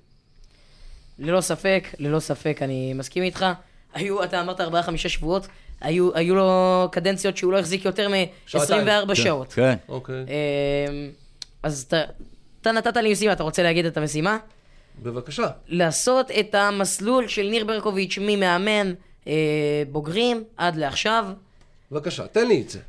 ללא 1.19 1.41
ספק, 1.41 1.87
ללא 1.99 2.19
ספק, 2.19 2.57
אני 2.61 2.93
מסכים 2.93 3.23
איתך. 3.23 3.45
היו, 3.93 4.23
אתה 4.23 4.41
אמרת 4.41 4.61
ארבעה, 4.61 4.83
חמישה 4.83 5.09
שבועות, 5.09 5.47
היו, 5.81 6.15
היו 6.15 6.35
לו 6.35 6.89
קדנציות 6.91 7.37
שהוא 7.37 7.53
לא 7.53 7.59
החזיק 7.59 7.85
יותר 7.85 8.07
שעתיים. 8.45 8.85
מ-24 8.87 9.07
כן, 9.07 9.15
שעות. 9.15 9.53
כן. 9.53 9.75
אוקיי, 9.87 10.15
אמ, 10.23 11.09
אז 11.63 11.83
אתה, 11.87 12.01
אתה 12.61 12.71
נתת 12.71 12.97
לי 12.97 13.11
משימה, 13.11 13.33
אתה 13.33 13.43
רוצה 13.43 13.63
להגיד 13.63 13.85
את 13.85 13.97
המשימה? 13.97 14.37
בבקשה. 15.03 15.47
לעשות 15.67 16.31
את 16.31 16.55
המסלול 16.55 17.27
של 17.27 17.47
ניר 17.49 17.65
ברקוביץ' 17.65 18.17
ממאמן 18.21 18.93
בוגרים 19.91 20.43
עד 20.57 20.75
לעכשיו. 20.75 21.25
בבקשה, 21.91 22.27
תן 22.27 22.47
לי 22.47 22.61
את 22.61 22.69
זה. 22.69 22.79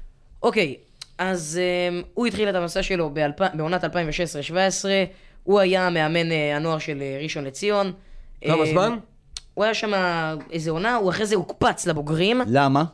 אוקיי, 0.43 0.75
אז 1.19 1.61
אמ, 1.93 2.03
הוא 2.15 2.27
התחיל 2.27 2.49
את 2.49 2.55
המסע 2.55 2.83
שלו 2.83 3.11
באלפ... 3.11 3.41
בעונת 3.55 3.85
2016-2017, 3.85 3.89
הוא 5.45 5.61
היה 5.61 5.91
מאמן 5.91 6.33
אה, 6.33 6.57
הנוער 6.57 6.79
של 6.79 7.03
אה, 7.03 7.19
ראשון 7.23 7.45
לציון. 7.45 7.93
כמה 8.45 8.61
אה, 8.61 8.67
זמן? 8.67 8.99
הוא 9.55 9.65
היה 9.65 9.75
שם 9.75 9.93
איזה 10.53 10.71
עונה, 10.71 10.95
הוא 10.95 11.11
אחרי 11.11 11.27
זה 11.27 11.35
הוקפץ 11.37 11.87
לבוגרים. 11.87 12.41
למה? 12.47 12.85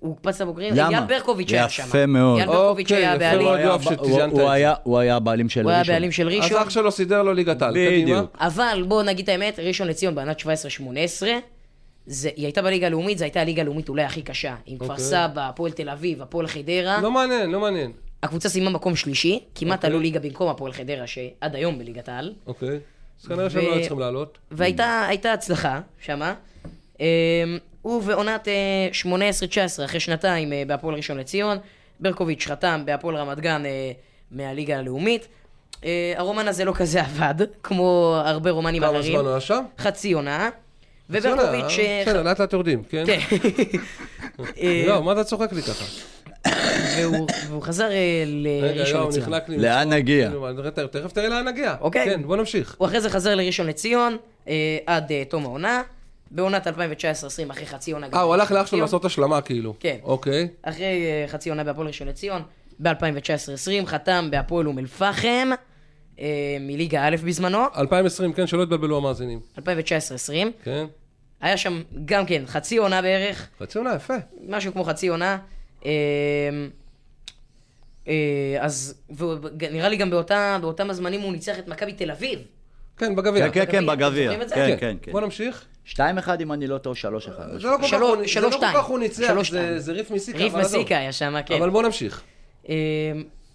הוא 0.00 0.10
הוקפץ 0.10 0.40
לבוגרים. 0.40 0.74
למה? 0.76 0.88
אייל 0.98 1.06
ברקוביץ' 1.06 1.52
היה 1.52 1.68
שם. 1.68 1.82
יפה 1.82 2.06
מאוד. 2.06 2.38
אייל 2.38 2.48
ברקוביץ' 2.48 2.86
אוקיי, 2.92 3.06
היה 3.06 3.14
יפה 3.16 3.24
הבעלים. 3.26 3.46
מאוד. 3.46 3.60
יואב, 3.60 3.82
הוא- 3.82 3.92
שציינת 3.94 4.32
הוא 4.32 4.40
את 4.40 4.46
זה. 4.46 4.50
היה- 4.52 4.74
הוא 4.82 4.98
היה 4.98 5.16
הבעלים 5.16 5.48
של 5.48 5.62
הוא 5.62 5.70
היה 5.70 5.78
ראשון. 5.80 5.94
הבעלים 5.94 6.12
של 6.12 6.28
אז 6.28 6.34
ראשון. 6.34 6.62
אח 6.62 6.70
שלו 6.70 6.90
סידר 6.92 7.22
לו 7.22 7.32
ליגת 7.32 7.62
על. 7.62 7.74
קדימה. 7.74 8.02
בדיוק. 8.02 8.36
אבל 8.40 8.84
בואו 8.88 9.02
נגיד 9.02 9.22
את 9.22 9.28
האמת, 9.28 9.58
ראשון 9.58 9.88
לציון 9.88 10.14
בעונת 10.14 10.40
17-18, 10.40 10.46
זה- 12.06 12.30
היא 12.36 12.44
הייתה 12.46 12.62
בליגה 12.62 12.86
הלאומית, 12.86 13.18
זו 13.18 13.24
הייתה 13.24 13.40
הליגה 13.40 13.62
הלאומית 13.62 13.88
אולי 13.88 14.02
הכי 14.04 14.22
קשה. 14.22 14.54
עם 14.66 14.78
כפר 14.78 14.88
אוקיי. 14.90 15.04
סבא, 15.04 15.48
הפועל 15.48 15.72
תל 15.72 15.88
אביב, 15.88 16.22
הפועל 16.22 16.46
חדרה. 16.46 17.00
לא 17.02 17.10
מעניין, 17.10 17.50
לא 17.50 17.60
מעניין. 17.60 17.92
הקבוצה 18.22 18.48
סיימה 18.48 18.70
מקום 18.70 18.96
שלישי, 18.96 19.40
כמעט 19.54 19.78
אוקיי. 19.78 19.90
עלו 19.90 20.00
ליגה 20.00 20.20
במקום 20.20 20.48
הפועל 20.48 20.72
חדרה, 20.72 21.06
שעד 21.06 21.54
היום 21.56 21.78
בליגת 21.78 22.08
העל. 22.08 22.32
אוקיי. 22.46 22.78
אז 23.22 23.26
כנראה 23.28 23.50
שהם 23.50 23.64
לא 23.64 23.72
היו 23.72 23.80
צריכים 23.80 23.98
לעלות. 23.98 24.38
והייתה 24.50 25.06
הייתה 25.08 25.32
הצלחה 25.32 25.80
שמה. 26.00 26.34
אמ, 27.00 27.04
הוא 27.82 28.02
ועונת 28.04 28.48
אה, 28.48 28.88
18-19, 29.80 29.84
אחרי 29.84 30.00
שנתיים 30.00 30.52
אה, 30.52 30.62
בהפועל 30.66 30.94
ראשון 30.94 31.18
לציון, 31.18 31.58
ברקוביץ' 32.00 32.46
חתם 32.46 32.82
בהפועל 32.84 33.16
רמת 33.16 33.40
גן 33.40 33.66
אה, 33.66 33.92
מהליגה 34.30 34.78
הלאומית. 34.78 35.28
אה, 35.84 36.14
הרומן 36.16 36.48
הזה 36.48 36.64
לא 36.64 36.72
כזה 36.72 37.00
עבד, 37.02 37.34
כמו 37.62 38.16
הרבה 38.24 38.50
רומנים 38.50 38.82
כמה 38.82 38.90
אחרים. 38.90 39.12
זמן 39.12 39.20
הוא 39.20 39.30
היה 39.30 39.40
שם? 39.40 39.64
חצי 39.78 40.12
עונה. 40.12 40.50
וברקוביץ'... 41.10 41.78
אה, 41.78 42.02
בסדר, 42.06 42.22
לאט 42.22 42.40
לאט 42.40 42.52
יורדים, 42.52 42.82
כן? 42.84 43.04
כן. 43.06 43.18
אה, 44.62 44.84
לא, 44.86 45.02
מה 45.02 45.12
אתה 45.12 45.24
צוחק 45.24 45.52
לי 45.52 45.62
ככה? 45.62 45.84
והוא- 46.98 47.26
חזר 47.62 47.84
אה, 47.90 48.24
רגע, 48.62 48.74
לראשון 48.78 49.08
לציון. 49.08 49.22
נחלק 49.28 49.48
לי. 49.48 49.58
לאן 49.58 49.92
נגיע? 49.92 50.28
כאילו, 50.28 50.48
תכף- 50.90 51.12
תראה 51.12 51.28
לאן 51.28 51.48
נגיע. 51.48 51.74
אוקיי. 51.80 52.04
כן, 52.04 52.22
בוא 52.22 52.36
נמשיך. 52.36 52.74
הוא 52.78 52.86
אחרי 52.88 53.00
זה 53.00 53.10
חזר 53.10 53.34
לראשון 53.34 53.66
לציון 53.66 54.16
אה, 54.48 54.52
עד 54.86 55.12
אה, 55.12 55.22
תום 55.28 55.44
העונה. 55.44 55.82
בעונת 56.30 56.66
2019-2020 56.66 56.70
אחרי 57.50 57.66
חצי 57.66 57.92
עונה. 57.92 58.06
אה, 58.14 58.20
הוא 58.20 58.34
הלך 58.34 58.50
לאח 58.52 58.66
שלו. 58.66 58.80
לעשות 58.80 59.04
השלמה, 59.04 59.40
כאילו. 59.40 59.74
כן. 59.80 59.96
אוקיי. 60.02 60.48
אחרי 60.62 60.84
אה, 60.84 61.28
חצי 61.28 61.50
עונה 61.50 61.64
בהפועל 61.64 61.86
ראשון 61.86 62.08
לציון, 62.08 62.42
ב-2019-2020 62.82 63.86
חתם 63.86 64.28
בהפועל 64.30 64.66
אום 64.66 64.78
אל-פחם, 64.78 65.28
אה, 65.52 65.54
מליגה 66.60 67.06
א' 67.08 67.16
בזמנו, 67.26 67.58
2020, 67.76 68.32
כן, 68.32 68.46
שלא 68.46 68.62
יתבלבלו 68.62 68.96
המאזינים. 68.96 69.40
2019-2020. 69.58 69.62
כן. 70.64 70.86
היה 71.40 71.56
שם 71.56 71.82
גם 72.04 72.26
כן 72.26 72.42
חצי 72.46 72.76
עונה 72.76 73.02
בערך, 73.02 73.48
חצי 73.62 73.78
עונה, 73.78 73.94
יפה. 73.94 74.14
משהו 74.48 74.72
כמו 74.72 74.84
חצי 74.84 75.08
עונה. 75.08 75.38
אה, 75.86 75.90
אה, 78.08 78.14
אז 78.60 78.94
נראה 79.70 79.88
לי 79.88 79.96
גם 79.96 80.10
באותה, 80.10 80.58
באותם 80.60 80.90
הזמנים 80.90 81.20
הוא 81.20 81.32
ניצח 81.32 81.58
את 81.58 81.68
מכבי 81.68 81.92
תל 81.92 82.10
אביב. 82.10 82.38
כן, 82.98 83.16
בגביע. 83.16 83.48
כן, 83.50 83.64
כן, 83.66 83.72
כן, 83.72 83.86
בגביע, 83.86 84.30
זה? 84.48 84.54
כן, 84.54 84.76
כן, 84.80 84.96
כן. 85.02 85.12
בוא 85.12 85.20
נמשיך. 85.20 85.64
2-1 85.94 85.98
אם 86.42 86.52
אני 86.52 86.66
לא 86.66 86.78
טועה, 86.78 86.96
3-1. 86.96 87.02
זה 87.58 87.68
לא 87.68 87.76
כל 87.76 87.82
כך 87.82 87.88
שלוש- 87.88 88.02
הוא- 88.16 88.22
זה 88.22 88.28
שלוש 88.28 88.44
לא 88.44 88.50
כל 88.50 88.56
שתיים. 88.56 88.74
כך 88.76 88.84
הוא 88.84 88.98
ניצח, 88.98 89.26
שלוש 89.26 89.50
זה- 89.78 89.92
ריף 89.92 90.10
מסיקה. 90.10 90.38
ריף. 90.38 90.54
מסיקה 90.54 90.98
היה 90.98 91.12
שם, 91.12 91.34
כן. 91.46 91.54
אבל 91.54 91.70
בוא 91.70 91.82
נמשיך. 91.82 92.22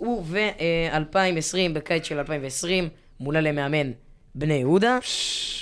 אה, 0.01 0.07
הוא 0.07 0.23
ו-2020, 0.27 1.73
בקיץ 1.73 2.03
של 2.05 2.17
2020, 2.17 2.89
מונה 3.19 3.41
למאמן 3.41 3.91
בני 4.35 4.53
יהודה. 4.53 4.97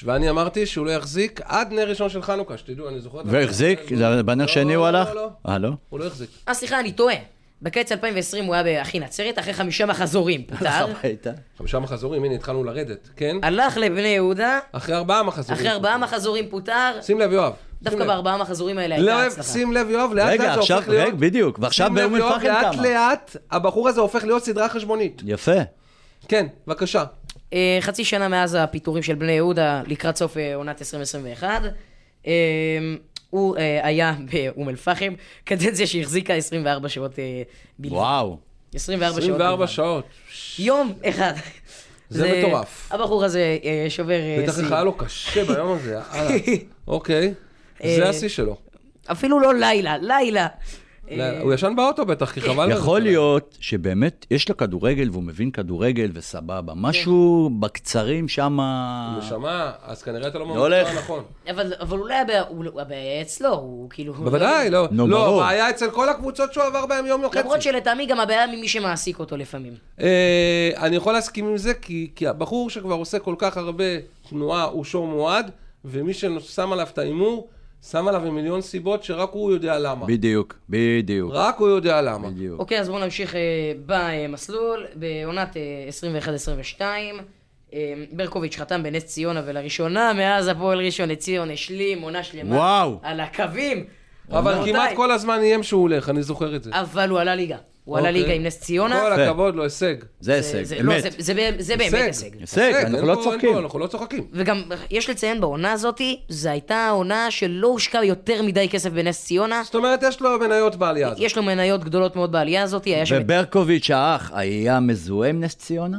ואני 0.04 0.30
אמרתי 0.30 0.66
שהוא 0.66 0.86
לא 0.86 0.92
יחזיק 0.92 1.42
עד 1.44 1.74
נר 1.74 1.90
ראשון 1.90 2.10
של 2.10 2.22
חנוכה, 2.22 2.58
שתדעו, 2.58 2.90
אני 2.90 3.00
זוכר... 3.00 3.22
והחזיק? 3.26 3.80
בנר 4.26 4.46
לא, 4.46 4.48
שני 4.48 4.74
הוא 4.74 4.84
לא, 4.84 4.98
הלך? 4.98 5.10
לא, 5.10 5.16
לא. 5.16 5.30
אה, 5.48 5.58
לא? 5.58 5.70
הוא 5.90 6.00
לא 6.00 6.06
יחזיק. 6.06 6.30
אה, 6.48 6.54
סליחה, 6.54 6.80
אני 6.80 6.92
טועה. 6.92 7.16
בקיץ 7.62 7.92
2020 7.92 8.46
הוא 8.46 8.54
היה 8.54 8.64
באחי 8.64 9.00
נצרת, 9.00 9.40
אחרי 9.40 9.54
חמישה 9.54 9.86
מחזורים 9.86 10.44
פוטר. 10.44 10.70
הביתה. 10.70 11.32
חמישה 11.58 11.80
מחזורים, 11.80 12.24
הנה 12.24 12.36
התחלנו 12.36 12.64
לרדת, 12.64 13.10
כן? 13.16 13.38
הלך 13.44 13.78
לבני 13.78 14.08
יהודה, 14.08 14.60
אחרי 14.72 14.96
ארבעה 14.96 15.24
מחזורים. 15.24 15.54
אחרי 15.54 15.70
ארבעה 15.72 15.98
מחזורים 15.98 16.50
פוטר. 16.50 16.92
שים 17.02 17.20
לב, 17.20 17.32
יואב. 17.32 17.54
דווקא. 17.82 18.06
בארבעה 18.06 18.38
מחזורים 18.38 18.78
האלה 18.78 18.98
לא, 18.98 19.12
הייתה 19.12 19.26
הצלחה. 19.28 19.54
שים 19.54 19.74
לב, 19.74 19.90
יואב, 19.90 20.14
לאט 20.14 20.28
רגע, 20.28 20.44
לאט 20.44 20.54
זה 20.54 20.60
עכשיו, 20.60 20.78
הופך 20.78 20.90
להיות... 20.90 21.08
רגע, 21.08 21.16
בדיוק, 21.16 21.60
ועכשיו 21.62 21.92
באום 21.94 22.16
אל-פחם 22.16 22.46
לאט 22.46 22.74
כמה. 22.74 22.84
לאט 22.84 23.36
הבחור 23.52 23.90
הזה 23.90 24.02
הופך 24.02 24.24
להיות 24.24 24.44
סדרה 24.44 24.70
חשבונית. 24.70 25.22
יפה. 25.26 25.52
כן, 26.28 26.48
בבקשה. 26.68 27.04
אה, 27.54 27.78
חצי 27.82 28.06
שנה 28.06 28.28
מאז 28.28 28.58
הפיטורים 28.60 29.04
של 29.04 29.16
בני 29.16 29.32
יהודה 29.32 29.82
לקראת 29.88 30.18
סוף 30.18 30.38
אה, 30.38 30.56
עונת 30.56 30.82
2021. 30.82 31.62
הוא 33.30 33.58
אה, 33.58 33.80
היה 33.84 34.16
באום 34.32 34.70
אל-פחם, 34.70 35.14
קדנציה 35.44 35.88
שהחזיקה 35.88 36.34
24 36.34 36.90
שעות 36.90 37.20
אה, 37.20 37.42
בלבד. 37.80 37.96
וואו. 37.96 38.38
24 38.74 39.12
שעות 39.12 39.24
24 39.24 39.56
בלבד. 39.56 39.66
שעות. 39.72 40.06
יום 40.60 40.94
אחד. 41.06 41.34
זה 42.10 42.40
מטורף. 42.40 42.90
הבחור 42.92 43.26
הזה 43.26 43.58
אה, 43.64 43.86
שובר 43.90 44.14
אה, 44.20 44.40
בטח 44.44 44.56
שיא. 44.56 44.64
איך 44.64 44.72
היה 44.72 44.84
לו 44.84 44.94
קשה 44.94 45.46
ביום 45.46 45.78
הזה, 45.78 45.92
יאללה. 45.92 46.38
אוקיי. 46.88 47.34
זה 47.84 48.04
אה, 48.04 48.10
השיא 48.10 48.30
שלו. 48.30 48.56
אפילו 49.12 49.40
לא 49.40 49.56
לילה, 49.56 49.98
לילה. 49.98 50.48
הוא 51.42 51.54
ישן 51.54 51.74
באוטו 51.76 52.06
בטח, 52.06 52.32
כי 52.32 52.42
חבל. 52.42 52.72
יכול 52.72 53.00
לזה. 53.00 53.10
להיות 53.10 53.58
שבאמת 53.60 54.26
יש 54.32 54.50
לו 54.50 54.58
כדורגל 54.58 55.10
והוא 55.12 55.24
מבין 55.24 55.52
כדורגל 55.52 56.12
וסבבה. 56.14 56.74
משהו 56.76 57.50
בקצרים 57.60 58.28
שם... 58.28 58.58
נשמה, 59.18 59.72
אז 59.84 60.04
כנראה 60.04 60.28
אתה 60.28 60.40
לא 60.40 60.48
לא 60.48 60.54
הולך. 60.54 60.88
במקצוע 60.88 61.00
הנכון. 61.02 61.24
אבל, 61.50 61.74
אבל 61.80 61.98
אולי 61.98 62.16
הבעיה, 62.16 62.42
הוא- 62.42 62.66
אצלו, 63.22 63.54
הוא 63.54 63.90
כאילו... 63.90 64.14
בוודאי, 64.14 64.70
לא. 64.70 64.88
נו, 64.92 65.08
לא. 65.08 65.42
הבעיה 65.44 65.70
אצל 65.70 65.92
כל 65.92 66.10
הקבוצות 66.10 66.54
שהוא 66.54 66.64
עבר 66.64 66.86
בהם 66.86 67.06
יום 67.06 67.24
וחצי. 67.24 67.40
למרות 67.40 67.62
שלטעמי 67.62 68.06
גם 68.06 68.20
הבעיה 68.20 68.48
ממי 68.48 68.68
שמעסיק 68.68 69.20
אותו 69.20 69.38
לפעמים. 69.38 69.74
אה, 70.02 70.72
אני 70.78 70.96
יכול 70.96 71.14
להסכים 71.14 71.48
עם 71.48 71.58
זה, 71.58 71.74
כי, 71.74 72.10
כי 72.16 72.28
הבחור 72.28 72.70
שכבר 72.70 72.96
עושה 72.96 73.20
כל 73.20 73.36
כך 73.38 73.58
הרבה 73.58 73.84
תנועה 74.30 74.64
הוא 74.64 74.84
שור 74.84 75.08
מועד, 75.08 75.52
ומי 75.86 76.14
ששם 76.14 76.72
עליו 76.74 76.88
את 76.94 76.98
ההימור, 76.98 77.48
שם 77.82 78.08
עליו 78.08 78.26
עם 78.26 78.36
מיליון 78.36 78.62
סיבות 78.62 79.04
שרק 79.04 79.30
הוא 79.32 79.52
יודע 79.52 79.80
למה. 79.80 80.06
בדיוק, 80.06 80.56
בדיוק. 80.70 81.32
רק 81.34 81.58
הוא 81.58 81.68
יודע 81.68 82.02
למה. 82.02 82.30
בדיוק. 82.30 82.60
אוקיי, 82.60 82.80
אז 82.80 82.90
בואו 82.90 83.00
נמשיך 83.00 83.36
אה, 83.36 83.40
במסלול. 83.86 84.86
בעונת 84.96 85.58
אה, 85.58 86.22
21-22, 86.78 86.82
אה, 87.74 87.94
ברקוביץ' 88.12 88.58
חתם 88.58 88.84
בנס 88.84 89.06
ציונה, 89.06 89.42
ולראשונה 89.46 90.14
מאז 90.14 90.48
הפועל 90.48 90.80
ראשון 90.80 91.10
לציון 91.10 91.52
השלים 91.52 92.02
עונה 92.02 92.24
שלמה. 92.24 92.56
וואו. 92.56 93.00
על 93.04 93.20
הקווים. 93.20 93.86
אבל 94.32 94.66
כמעט 94.66 94.90
כל 94.96 95.12
הזמן 95.12 95.40
איים 95.40 95.64
שהוא 95.64 95.82
הולך, 95.82 96.10
אני 96.10 96.24
זוכר 96.24 96.56
את 96.56 96.64
זה. 96.64 96.72
אבל 96.74 97.10
הוא 97.10 97.20
עלה 97.20 97.36
ליגה. 97.36 97.58
הוא 97.90 97.98
עלה 97.98 98.08
אוקיי. 98.10 98.22
ליגה 98.22 98.34
עם 98.34 98.44
נס 98.44 98.60
ציונה. 98.60 99.02
כל. 99.16 99.22
הכבוד 99.22 99.56
לו, 99.56 99.64
הישג. 99.64 99.96
זה 100.20 100.34
הישג, 100.36 100.64
זה- 100.64 100.84
לא, 100.84 100.94
אמת. 100.94 101.04
זה- 101.18 101.34
באמת- 101.34 101.56
זה 101.60 101.78
באמת 101.78 101.94
הישג. 101.94 102.30
הישג, 102.40 102.74
אנחנו 102.76 103.08
לא 103.08 103.16
צוחקים. 103.24 103.58
אנחנו 103.58 103.80
לא 103.80 103.88
צוחקים. 103.88 104.28
וגם 104.34 104.62
יש 104.92 105.10
לציין 105.10 105.42
בעונה 105.42 105.72
הזאתי, 105.72 106.20
זו 106.30 106.50
הייתה 106.50 106.90
עונה 106.90 107.32
שלא 107.32 107.68
הושקע 107.68 108.04
יותר 108.04 108.42
מדי 108.42 108.70
כסף 108.70 108.90
בנס 108.90 109.26
ציונה. 109.26 109.62
זאת 109.66 109.76
אומרת, 109.76 110.00
יש 110.04 110.22
לו 110.22 110.40
מניות 110.40 110.76
בעלייה 110.76 111.08
הזאת. 111.08 111.20
יש 111.22 111.38
לו 111.38 111.44
מניות 111.44 111.84
גדולות 111.84 112.16
מאוד 112.16 112.32
בעלייה 112.32 112.64
הזאתי, 112.64 112.96
היה 112.96 113.06
שם 113.06 113.16
את 113.18 113.22
וברקוביץ' 113.24 113.90
האח 113.92 114.32
היה 114.34 114.80
מזוהה 114.80 115.30
עם 115.30 115.40
נס 115.44 115.56
ציונה? 115.56 115.98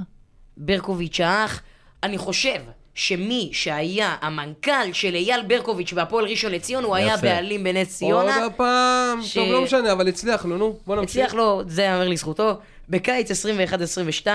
ברקוביץ' 0.56 1.20
האח. 1.20 1.62
אני 2.02 2.18
חושב 2.18 2.58
שמי 2.94 3.48
שהיה 3.52 4.16
המנכ"ל 4.20 4.70
של 4.92 5.14
אייל 5.14 5.42
ברקוביץ' 5.46 5.92
בהפועל 5.92 6.24
ראשון 6.24 6.52
לציון, 6.52 6.84
הוא 6.84 6.96
היה 6.96 7.06
יפה. 7.14 7.22
בעלים 7.22 7.64
בנס 7.64 7.96
ציונה. 7.98 8.42
עוד 8.42 8.52
פעם, 8.52 9.22
ש- 9.22 9.34
טוב, 9.34 9.48
לא 9.52 9.62
משנה, 9.62 9.92
אבל 9.92 10.08
הצליח 10.08 10.44
לו, 10.44 10.56
נו, 10.58 10.76
בוא 10.86 10.96
נמשיך. 10.96 11.10
הצליח 11.10 11.34
לו, 11.34 11.62
זה 11.66 11.82
יאמר 11.82 12.08
לזכותו. 12.08 12.52
בקיץ 12.88 13.30
21-22, 13.30 14.26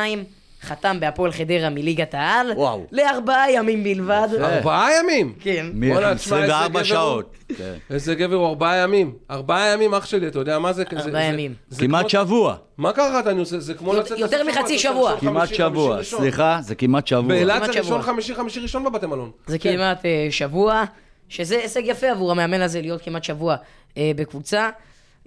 חתם 0.62 0.97
בהפועל 0.99 1.32
חדרה 1.32 1.70
מליגת 1.70 2.14
העל. 2.14 2.51
וואו. 2.56 2.86
לארבעה 2.91 3.51
ימים 3.51 3.84
בלבד. 3.84 4.28
ארבעה 4.39 4.89
ימים? 4.99 5.34
כן. 5.39 5.66
בואנה, 5.74 6.16
תשמע, 6.16 6.38
איזה 6.41 6.53
24 6.56 6.68
גבר 6.70 6.84
שעות. 6.84 7.36
כן. 7.58 7.74
איזה 7.89 8.16
גבר 8.16 8.36
הוא 8.36 8.47
ארבעה 8.47 8.78
ימים. 8.78 9.14
ארבעה 9.32 9.68
ימים, 9.74 9.93
אח 9.93 10.06
שלי, 10.06 10.28
אתה 10.28 10.39
יודע 10.39 10.60
מה 10.60 10.74
זה? 10.74 10.84
ארבעה 10.97 11.24
ימים. 11.24 11.53
כמעט 11.80 12.10
שבוע. 12.10 12.56
מה 12.78 12.93
קרה 12.93 13.20
אתה 13.20 13.32
עושה? 13.32 13.60
זה 13.60 13.74
כמו 13.74 13.93
יותר- 13.95 14.01
לצאת... 14.16 14.20
יותר 14.20 14.43
מחצי 14.43 14.80
שבוע, 14.80 15.18
כמעט 15.20 15.53
שבוע. 15.53 16.03
סליחה, 16.03 16.58
זה 16.62 16.76
כמעט 16.76 17.08
שבוע. 17.08 17.22
באילת 17.28 17.74
זה 17.74 17.80
ראשון. 17.80 18.01
חמישי, 18.01 18.36
חמישי 18.36 18.60
ראשון 18.60 18.84
בבתי 18.84 19.06
מלון. 19.06 19.32
זה 19.47 19.60
כן. 19.60 19.74
כמעט 19.76 20.06
אה, 20.06 20.28
שבוע, 20.32 20.84
שזה 21.30 21.58
הישג 21.58 21.82
יפה 21.86 22.12
עבור 22.12 22.32
המאמן 22.32 22.62
הזה 22.62 22.82
להיות 22.82 23.01
כמעט 23.01 23.24
שבוע 23.24 23.56
אה, 23.97 24.12
בקבוצה. 24.16 24.70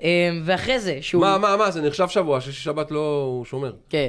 אה, 0.03 0.31
ואחרי 0.45 0.81
זה, 0.81 0.99
שהוא... 1.01 1.21
מה, 1.21 1.39
מה, 1.39 1.57
מה, 1.57 1.71
זה 1.71 1.83
נחשב 1.83 2.09
שבוע, 2.09 2.41
שישי 2.41 2.63
שבת 2.63 2.91
לא 2.91 3.25
הוא 3.27 3.45
שומר. 3.45 3.73
כן. 3.91 4.09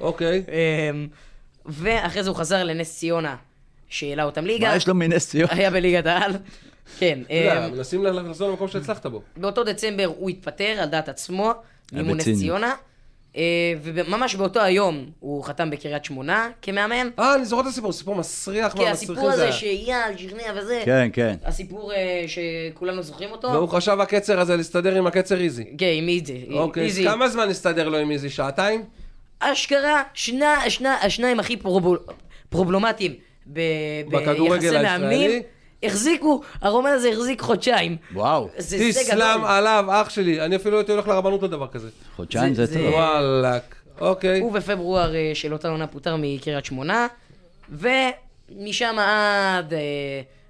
אוקיי. 0.00 0.44
אה, 0.48 0.90
ואחרי 1.66 2.22
זה 2.22 2.30
הוא 2.30 2.36
חזר 2.36 2.64
לנס 2.64 2.96
ציונה, 2.98 3.36
שהעלה 3.88 4.24
אותם 4.24 4.44
ליגה. 4.44 4.68
מה 4.68 4.76
יש 4.76 4.88
לו 4.88 4.94
מנס 4.94 5.28
ציונה? 5.28 5.52
היה 5.52 5.70
בליגת 5.70 6.06
העל. 6.06 6.32
כן. 6.98 7.18
אתה 7.26 7.34
יודע, 7.34 7.64
אה, 7.64 7.68
מנסים 7.68 8.04
לחזור 8.04 8.50
למקום 8.50 8.68
שהצלחת 8.68 9.06
בו. 9.06 9.22
באותו 9.36 9.64
דצמבר 9.64 10.04
הוא 10.04 10.30
התפטר 10.30 10.64
על 10.82 10.88
דעת 10.88 11.08
עצמו, 11.08 11.52
מאימון 11.92 12.16
נס. 12.16 12.28
ציונה. 12.38 12.74
אה, 13.36 13.42
וממש 13.82 14.34
באותו 14.34 14.60
היום 14.60 15.06
הוא 15.20 15.44
חתם 15.44 15.70
בקריית 15.70 16.04
שמונה 16.04 16.50
כמאמן. 16.62 17.08
אה, 17.18 17.34
אני 17.34 17.44
זוכר 17.44 17.62
את 17.62 17.66
הסיפור, 17.66 17.92
סיפור 17.92 18.14
מסריח 18.14 18.72
כי 18.72 18.84
מהמסריחים 18.84 19.14
הסיפור 19.16 19.36
זה 19.36 19.48
הזה. 19.48 19.52
שאייל 19.52 20.16
שכנע 20.16 20.52
וזה, 20.56 20.82
כן, 20.84 21.08
כן. 21.12 21.34
הסיפור 21.44 21.92
אה, 21.92 22.24
שכולנו 22.26 23.02
זוכרים 23.02 23.30
אותו. 23.30 23.48
והוא 23.48 23.68
חשב 23.68 24.00
הקצר 24.00 24.40
הזה 24.40 24.56
להסתדר 24.56 24.94
עם 24.94 25.06
הקצר 25.06 25.40
איזי. 25.40 25.64
כן, 25.78 25.92
עם 25.94 26.08
איזי. 26.08 26.46
אוקיי. 26.50 27.04
כמה 27.04 27.28
זמן 27.28 27.48
הסתדר 27.48 27.88
לו 27.88 27.98
עם 27.98 28.10
איזי? 28.10 28.30
שעתיים? 28.30 28.84
אשכרה, 29.40 30.02
שני, 30.14 30.44
שני, 30.68 30.88
השניים 30.88 31.40
הכי 31.40 31.56
בכדורגל 33.46 34.70
ביחסי 34.70 34.82
מאמנים, 34.82 35.30
הישראלי. 35.30 35.42
החזיקו, 35.82 36.40
הרומן 36.60 36.90
הזה 36.90 37.08
החזיק 37.08 37.40
חודשיים. 37.40 37.96
וואו. 38.14 38.48
זה 38.56 38.76
הישג 38.76 39.00
תסלם. 39.02 39.42
עליו, 39.46 39.84
אח 39.90 40.10
שלי. 40.10 40.40
אני 40.40 40.56
אפילו 40.56 40.76
הייתי 40.78 40.92
הולך 40.92 41.08
לרבנות 41.08 41.42
לדבר 41.42 41.66
כזה. 41.66 41.88
חודשיים 42.16 42.54
זה- 42.54 42.66
זה 42.66 42.72
זה- 42.72 42.78
טוב. 42.84 42.94
וואלאק. 42.94 43.74
אוקיי. 44.00 44.40
הוא 44.40 44.52
בפברואר 44.52 45.14
אה, 45.14 45.30
של 45.34 45.52
אותה 45.52 45.68
עונה 45.68 45.86
פוטר 45.86 46.16
מקריית 46.18 46.64
שמונה, 46.64 47.06
ומשם 47.72 48.96
עד, 48.98 49.74
אה, 49.74 49.78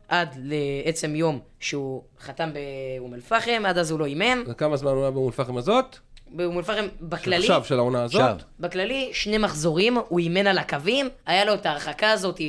עד 0.09 0.29
לעצם 0.43 1.15
יום 1.17 1.39
שהוא 1.61 2.03
חתם 2.21 2.51
באום 2.53 3.15
אל-פחם, 3.15 3.63
עד 3.67 3.79
אז 3.79 3.91
הוא 3.91 4.01
לא 4.01 4.05
אימן. 4.07 4.43
וכמה 4.47 4.77
זמן 4.77 4.91
הוא 4.91 5.03
היה 5.03 5.11
באום 5.11 5.27
אל-פחם 5.27 5.57
הזאת? 5.57 5.97
באום 6.31 6.59
אל-פחם, 6.59 6.87
בכללי, 7.01 7.37
עכשיו, 7.37 7.65
של 7.65 7.79
העונה 7.79 8.03
הזאת? 8.03 8.43
בכללי, 8.61 9.11
שני 9.13 9.39
מחזורים, 9.39 9.99
הוא 10.09 10.19
אימן 10.19 10.47
על 10.47 10.59
הקווים, 10.59 11.09
היה 11.27 11.45
לו 11.45 11.55
את 11.55 11.67
ההרחקה 11.67 12.11
הזאת 12.11 12.41
אה, 12.41 12.47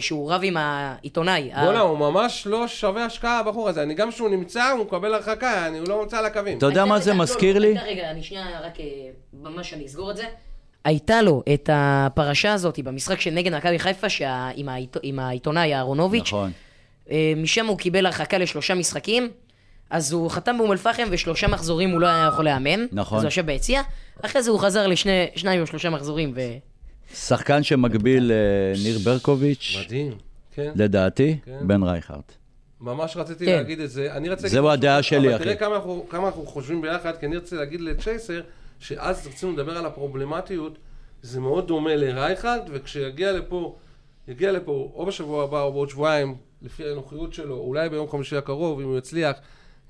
שהוא 0.00 0.32
רב 0.32 0.40
עם 0.44 0.56
העיתונאי. 0.56 1.50
ה- 1.52 1.64
בואנה, 1.64 1.80
הוא 1.80 1.98
ממש 1.98 2.46
לא 2.46 2.68
שווה 2.68 3.04
השקעה, 3.04 3.38
הבחור 3.38 3.68
הזה. 3.68 3.82
אני 3.82 3.94
גם 3.94 4.10
כשהוא 4.10 4.28
נמצא, 4.28 4.70
הוא 4.70 4.84
מקבל 4.86 5.14
הרחקה, 5.14 5.66
אני- 5.66 5.78
הוא 5.78 5.88
לא 5.88 6.02
נמצא 6.02 6.18
על 6.18 6.26
הקווים. 6.26 6.58
אתה 6.58 6.66
יודע 6.66 6.84
מה 6.84 6.98
זה 7.00 7.14
מזכיר 7.14 7.58
לא, 7.58 7.60
לי? 7.60 7.74
רגע, 7.86 8.10
אני 8.10 8.22
שנייה 8.22 8.44
רק, 8.64 8.80
אה, 8.80 8.84
ממש 9.42 9.74
אני 9.74 9.86
אסגור 9.86 10.10
את 10.10 10.16
זה. 10.16 10.24
הייתה 10.84 11.22
לו 11.22 11.42
את 11.54 11.70
הפרשה 11.72 12.52
הזאת 12.52 12.78
במשחק 12.78 13.20
של 13.20 13.30
נגד 13.30 13.54
מכבי 13.54 13.78
חיפה, 13.78 14.08
שה- 14.08 14.48
עם 14.54 14.68
העיתו- 14.68 15.00
עם 15.02 15.18
העיתונאי 15.18 15.74
אהרונוביץ'. 15.74 16.26
נכון. 16.28 16.50
אה, 17.10 17.32
משם 17.36 17.66
הוא 17.66 17.78
קיבל 17.78 18.06
הרחקה 18.06 18.38
לשלושה 18.38 18.74
משחקים, 18.74 19.30
אז 19.90 20.12
הוא 20.12 20.30
חתם 20.30 20.58
באום 20.58 20.72
אל-פחם 20.72 21.08
ושלושה 21.10 21.46
מחזורים 21.48 21.90
הוא 21.90 22.00
לא 22.00 22.06
היה 22.06 22.28
יכול 22.32 22.44
לאמן. 22.44 22.86
נכון. 22.92 23.18
אז 23.18 23.24
הוא 23.24 23.28
יושב 23.28 23.46
ביציע. 23.46 23.82
אחרי 24.22 24.42
זה 24.42 24.50
הוא 24.50 24.58
חזר 24.60 24.86
לשניים 24.86 25.60
או 25.60 25.66
שלושה 25.66 25.90
מחזורים, 25.90 26.32
ו... 26.36 26.40
שחקן 27.14 27.62
שמקביל 27.62 28.32
לניר 28.32 28.98
ברקוביץ', 29.04 29.76
מדהים. 29.84 30.12
כן. 30.54 30.72
לדעתי, 30.76 31.36
כן. 31.44 31.58
בן 31.66 31.82
רייכרד. 31.82 32.20
ממש 32.80 33.16
רציתי 33.16 33.46
כן. 33.46 33.52
להגיד 33.52 33.80
את 33.80 33.90
זה. 33.90 34.12
אני 34.12 34.28
רציתי... 34.28 34.48
זהו 34.48 34.66
להגיד 34.66 34.84
הדעה 34.84 35.02
שלי, 35.02 35.28
אבל 35.28 35.36
אחי. 35.36 35.44
תראה 35.44 35.56
כמה 35.56 35.76
אנחנו, 35.76 36.06
כמה 36.10 36.26
אנחנו 36.26 36.46
חושבים 36.46 36.80
ביחד, 36.80 37.16
כי 37.20 37.26
אני 37.26 37.36
רציתי 37.36 37.56
להגיד 37.56 37.80
לצ'ייסר, 37.80 38.40
שאז 38.78 39.26
רצינו 39.26 39.52
לדבר 39.52 39.78
על 39.78 39.86
הפרובלמטיות, 39.86 40.78
זה 41.22 41.40
מאוד 41.40 41.68
דומה 41.68 41.96
לרייכרד, 41.96 42.60
וכשיגיע 42.72 43.32
לפה, 43.32 43.76
יגיע 44.28 44.52
לפה 44.52 44.92
או 44.94 45.06
בשבוע 45.06 45.44
הבא 45.44 45.62
או 45.62 45.72
בעוד 45.72 45.88
שבועיים, 45.88 46.36
לפי 46.62 46.84
הנוחיות 46.84 47.32
שלו, 47.32 47.56
אולי 47.56 47.88
ביום 47.88 48.08
חמישי 48.08 48.36
הקרוב, 48.36 48.80
אם 48.80 48.86
הוא 48.86 48.98
יצליח, 48.98 49.36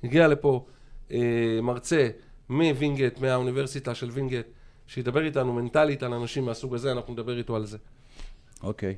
יגיע 0.03 0.27
לפה 0.27 0.65
אה, 1.11 1.59
מרצה 1.61 2.09
מווינגייט, 2.49 3.19
מהאוניברסיטה 3.19 3.95
של 3.95 4.09
וינגייט, 4.09 4.47
שידבר 4.93 5.25
איתנו 5.25 5.53
מנטלית 5.53 6.03
על 6.03 6.13
אנשים 6.13 6.45
מהסוג 6.45 6.75
הזה, 6.75 6.91
אנחנו 6.91 7.13
נדבר 7.13 7.37
איתו 7.37 7.55
על 7.55 7.65
זה. 7.65 7.77
אוקיי. 8.63 8.95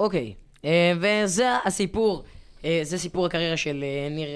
אוקיי. 0.00 0.34
אה, 0.64 0.92
וזה 1.00 1.48
הסיפור, 1.64 2.24
אה, 2.64 2.80
זה 2.82 2.98
סיפור 2.98 3.26
הקריירה 3.26 3.56
של 3.56 3.84
אה, 3.84 4.08
ניר 4.10 4.28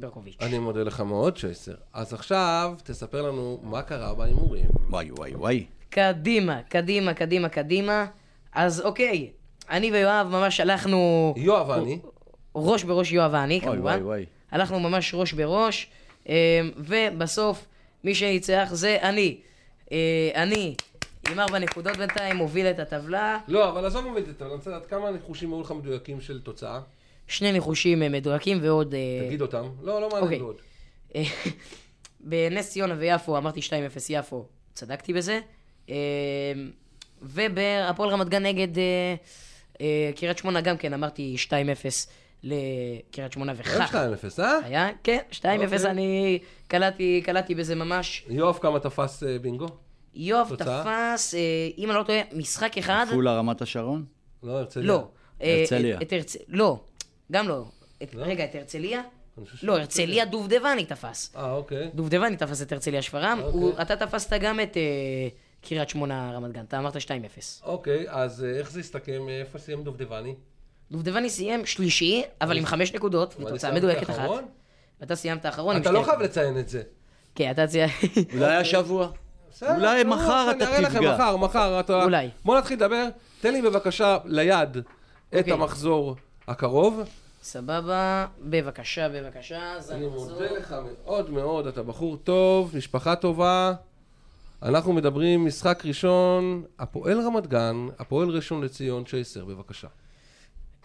ברקוביץ'. 0.00 0.36
אני 0.40 0.58
מודה 0.58 0.82
לך 0.82 1.00
מאוד, 1.00 1.38
צ'ייסר. 1.38 1.74
אז 1.92 2.14
עכשיו, 2.14 2.74
תספר 2.84 3.22
לנו 3.22 3.60
מה 3.62 3.82
קרה 3.82 4.14
בהימורים. 4.14 4.64
וואי 4.90 5.10
וואי 5.10 5.34
וואי. 5.34 5.64
קדימה, 5.90 6.62
קדימה, 6.62 7.14
קדימה, 7.14 7.48
קדימה. 7.48 8.06
אז 8.52 8.80
אוקיי, 8.80 9.30
אני 9.70 9.92
ויואב 9.92 10.26
ממש 10.30 10.60
הלכנו... 10.60 11.34
יואב 11.36 11.68
ואני. 11.68 11.98
ראש 12.54 12.84
בראש 12.84 13.12
יואב 13.12 13.30
ואני, 13.34 13.60
וואי, 13.62 13.72
כמובן. 13.72 13.92
וואי, 13.92 14.02
וואי. 14.02 14.26
הלכנו 14.50 14.80
ממש 14.80 15.14
ראש 15.14 15.32
בראש, 15.32 15.90
ובסוף 16.76 17.66
מי 18.04 18.14
שניצח 18.14 18.68
זה 18.72 18.98
אני. 19.02 19.40
אה, 19.92 20.30
אני, 20.34 20.74
עם 21.30 21.40
ארבע 21.40 21.58
נקודות 21.58 21.96
בינתיים, 21.96 22.36
מוביל 22.36 22.66
את 22.66 22.78
הטבלה. 22.78 23.38
לא, 23.48 23.68
אבל 23.68 23.84
עזוב 23.84 24.04
מוביל 24.04 24.22
את 24.22 24.38
זה, 24.38 24.44
אני 24.44 24.54
רוצה 24.54 24.70
לדעת 24.70 24.86
כמה 24.86 25.10
ניחושים 25.10 25.52
היו 25.52 25.60
לך 25.60 25.70
מדויקים 25.70 26.20
של 26.20 26.40
תוצאה. 26.40 26.80
שני 27.28 27.52
ניחושים 27.52 28.02
אה, 28.02 28.08
מדויקים 28.08 28.58
ועוד... 28.62 28.94
אה, 28.94 29.26
תגיד 29.26 29.42
אותם. 29.42 29.68
לא, 29.82 30.00
לא 30.00 30.06
אוקיי. 30.06 30.20
מעניין 30.20 30.42
עוד. 30.42 30.56
אה, 31.14 31.22
בנס 32.20 32.70
ציונה 32.70 32.94
ויפו 32.98 33.36
אמרתי 33.36 33.60
2-0 33.60 33.72
יפו, 34.08 34.46
צדקתי 34.74 35.12
בזה. 35.12 35.40
ובהפועל 37.22 38.10
רמת 38.10 38.28
גן 38.28 38.46
נגד 38.46 38.68
קריית 40.16 40.38
שמונה 40.38 40.60
גם 40.60 40.76
כן, 40.76 40.92
אמרתי 40.92 41.36
2-0 41.48 41.50
לקריית 42.46 43.32
שמונה 43.32 43.52
אין 43.52 43.60
וכך. 43.60 43.94
2-0, 44.38 44.42
אה? 44.42 44.58
היה, 44.64 44.88
כן, 45.02 45.18
2-0 45.30 45.34
אוקיי. 45.44 45.90
אני 45.90 46.38
קלטתי, 46.68 47.22
קלטתי 47.24 47.54
בזה 47.54 47.74
ממש. 47.74 48.26
יואב, 48.28 48.58
כמה 48.62 48.80
תפס 48.80 49.22
אה, 49.22 49.38
בינגו? 49.38 49.66
יואב? 50.14 50.54
תפס, 50.56 51.34
אה, 51.34 51.40
אם 51.78 51.90
אני 51.90 51.98
לא 51.98 52.02
טועה, 52.02 52.20
משחק 52.32 52.78
אחד. 52.78 53.06
עפולה 53.08 53.38
רמת 53.38 53.62
השרון? 53.62 54.04
לא, 54.42 54.58
הרצליה. 54.58 54.86
לא. 54.86 55.08
אה, 55.42 55.60
הרצליה. 55.60 55.98
לא, 56.48 56.80
גם 57.32 57.48
לא. 57.48 57.64
לא? 58.14 58.22
רגע, 58.22 58.44
את 58.44 58.54
הרצליה? 58.54 59.02
לא, 59.62 59.78
הרצליה 59.78 60.24
דובדבני 60.24 60.84
תפס. 60.84 61.36
אה, 61.36 61.52
אוקיי. 61.52 61.90
דובדבני 61.94 62.36
תפס 62.36 62.62
את 62.62 62.72
הרצליה 62.72 63.02
שפרעם, 63.02 63.42
אוקיי. 63.42 63.82
אתה 63.82 63.96
תפסת 63.96 64.32
גם 64.40 64.60
את 64.60 64.76
קריית 65.60 65.88
שמונה 65.88 66.32
רמת 66.34 66.52
גן, 66.52 66.64
אתה 66.64 66.78
אמרת 66.78 66.96
2-0. 66.96 66.98
אוקיי, 67.62 68.04
אז 68.08 68.44
איך 68.44 68.70
זה 68.70 68.80
הסתכם? 68.80 69.28
איפה 69.28 69.58
סיים 69.58 69.84
דובדבני? 69.84 70.34
דובדבני 70.90 71.30
סיים 71.30 71.66
שלישי, 71.66 72.22
אבל 72.40 72.58
עם 72.58 72.66
חמש 72.66 72.92
נקודות, 72.92 73.34
ותוצאה 73.40 73.72
מדויקת 73.72 74.10
אחת. 74.10 74.28
ואתה 75.00 75.16
סיימת 75.16 75.46
אחרון 75.46 75.76
אתה 75.76 75.90
לא 75.90 76.02
חייב. 76.02 76.20
לציין 76.20 76.58
את 76.58 76.68
זה. 76.68 76.82
כן, 77.34 77.50
אתה 77.50 77.66
ציינת... 77.66 77.92
אולי 78.34 78.56
השבוע. 78.56 79.08
אולי 79.62 80.04
מחר 80.04 80.50
אני 80.50 80.56
אתה 80.56 80.68
אראה 80.70 80.80
לכם, 80.80 80.98
תפגע. 80.98 81.14
מחר, 81.14 81.36
מחר. 81.36 81.80
אולי. 82.04 82.30
בוא 82.44 82.58
נתחיל 82.58 82.76
לדבר. 82.76 83.08
תן 83.40 83.52
לי 83.52 83.62
בבקשה 83.62 84.18
ליד 84.24 84.76
את 84.76 84.84
אוקיי. 85.34 85.52
המחזור 85.52 86.16
הקרוב. 86.48 87.00
סבבה, 87.42 88.26
בבקשה, 88.40 89.08
בבקשה. 89.08 89.76
אני. 89.90 90.06
מודה 90.06 90.50
לך 90.50 90.74
מאוד 91.04 91.30
מאוד, 91.30 91.66
אתה 91.66 91.82
בחור 91.82 92.16
טוב, 92.16 92.72
משפחה 92.76 93.16
טובה. 93.16 93.72
אנחנו 94.62 94.92
מדברים 94.92 95.44
משחק 95.44 95.82
ראשון, 95.84 96.62
הפועל 96.78 97.20
רמת 97.20 97.46
גן, 97.46 97.86
הפועל 97.98 98.28
ראשון 98.28 98.64
לציון, 98.64 99.04
צ'ייסר, 99.04 99.44
בבקשה. 99.44 99.88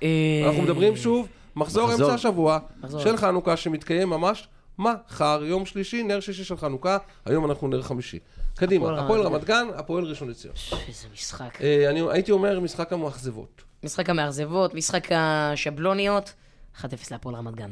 אה, 0.04 0.42
אנחנו 0.48 0.62
מדברים 0.62 0.96
שוב, 0.96 1.28
מחזור. 1.56 1.94
אמצע 1.94 2.14
השבוע. 2.14 2.60
של 3.00 3.18
חנוכה 3.18 3.58
שמתקיים 3.58 4.10
ממש 4.10 4.48
מחר, 4.80 5.42
יום 5.46 5.66
שלישי, 5.66 6.04
נר 6.04 6.20
שישי 6.20 6.44
של 6.44 6.58
חנוכה, 6.58 6.98
היום 7.26 7.46
אנחנו 7.46 7.68
נר 7.68 7.82
חמישי. 7.82 8.20
קדימה, 8.56 9.00
הפועל 9.00 9.22
רמת 9.22 9.44
גן, 9.44 9.68
הפועל 9.76 10.04
ראשון 10.04 10.30
לציון. 10.30 10.56
איזה 10.88 11.08
משחק. 11.14 11.62
אה, 11.62 11.90
אני 11.90 12.02
הייתי 12.12 12.32
אומר 12.32 12.60
משחק 12.60 12.94
המאכזבות. 12.94 13.62
משחק 13.84 14.10
המאכזבות, 14.10 14.74
משחק 14.74 15.08
השבלוניות, 15.12 16.34
1-0 16.82 16.84
להפועל 17.12 17.36
רמת 17.36 17.56
גן. 17.56 17.72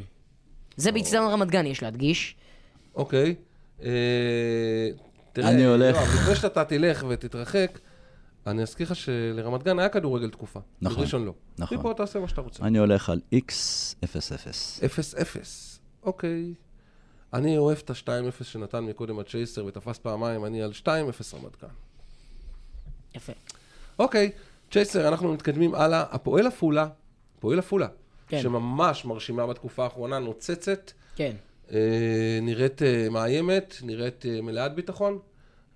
זה 0.76 0.92
באיצטדיון 0.92 1.32
רמת 1.32 1.52
גן, 1.52 1.66
יש 1.66 1.84
להדגיש. 1.84 2.36
אוקיי. 2.96 3.36
אה, 3.84 3.90
תראה, 5.34 5.50
אני 5.50 5.66
הולך. 5.66 5.96
יואב, 5.96 6.08
לפני 6.16 6.36
שאתה 6.36 6.64
תלך 6.64 7.06
ותתרחק, 7.10 7.80
אני 8.48 8.62
אזכיר 8.62 8.88
לך 8.92 8.96
שלרמת 8.96 9.64
גן 9.64 9.80
היה 9.80 9.90
כדורגל 9.90 10.30
תקופה. 10.30 10.60
נכון, 10.82 10.98
בראשון 10.98 11.26
לא. 11.26 11.34
נכון. 11.58 11.78
מפה 11.78 11.94
תעשה 11.98 12.20
מה 12.20 12.28
שאתה 12.28 12.42
רוצה. 12.42 12.64
אני 12.64 12.78
הולך 12.78 13.10
על 13.10 13.22
X00. 13.36 14.06
0-0. 14.82 14.84
אוקיי. 16.04 16.54
אני 17.34 17.58
אוהב 17.58 17.78
את 17.78 17.90
ה-2-0 17.90 18.44
שנתן 18.44 18.80
מקודם 18.80 19.20
הצ'ייסר 19.20 19.66
ותפס 19.66 19.98
פעמיים, 19.98 20.46
אני 20.46 20.62
על 20.62 20.72
2-0 20.84 20.86
רמת 20.88 21.62
גן. 21.62 21.68
יפה. 23.16 23.34
אוקיי, 24.00 24.32
צ'ייסר, 24.72 25.08
אנחנו 25.08 25.34
מתקדמים 25.34 25.76
הלאה. 25.76 26.06
הפועל 26.12 26.48
עפולה, 26.48 26.88
הפועל 27.38 27.60
עפולה, 27.60 27.88
כן. 28.28 28.42
שממש 28.42 29.06
מרשימה 29.06 29.48
בתקופה 29.48 29.84
האחרונה, 29.84 30.20
נוצצת, 30.20 30.92
כן. 31.16 31.36
אה, 31.72 32.40
נראית 32.42 32.82
אה, 32.82 33.10
מאיימת, 33.10 33.76
נראית 33.84 34.26
אה, 34.26 34.42
מלאת 34.42 34.76
ביטחון, 34.76 35.20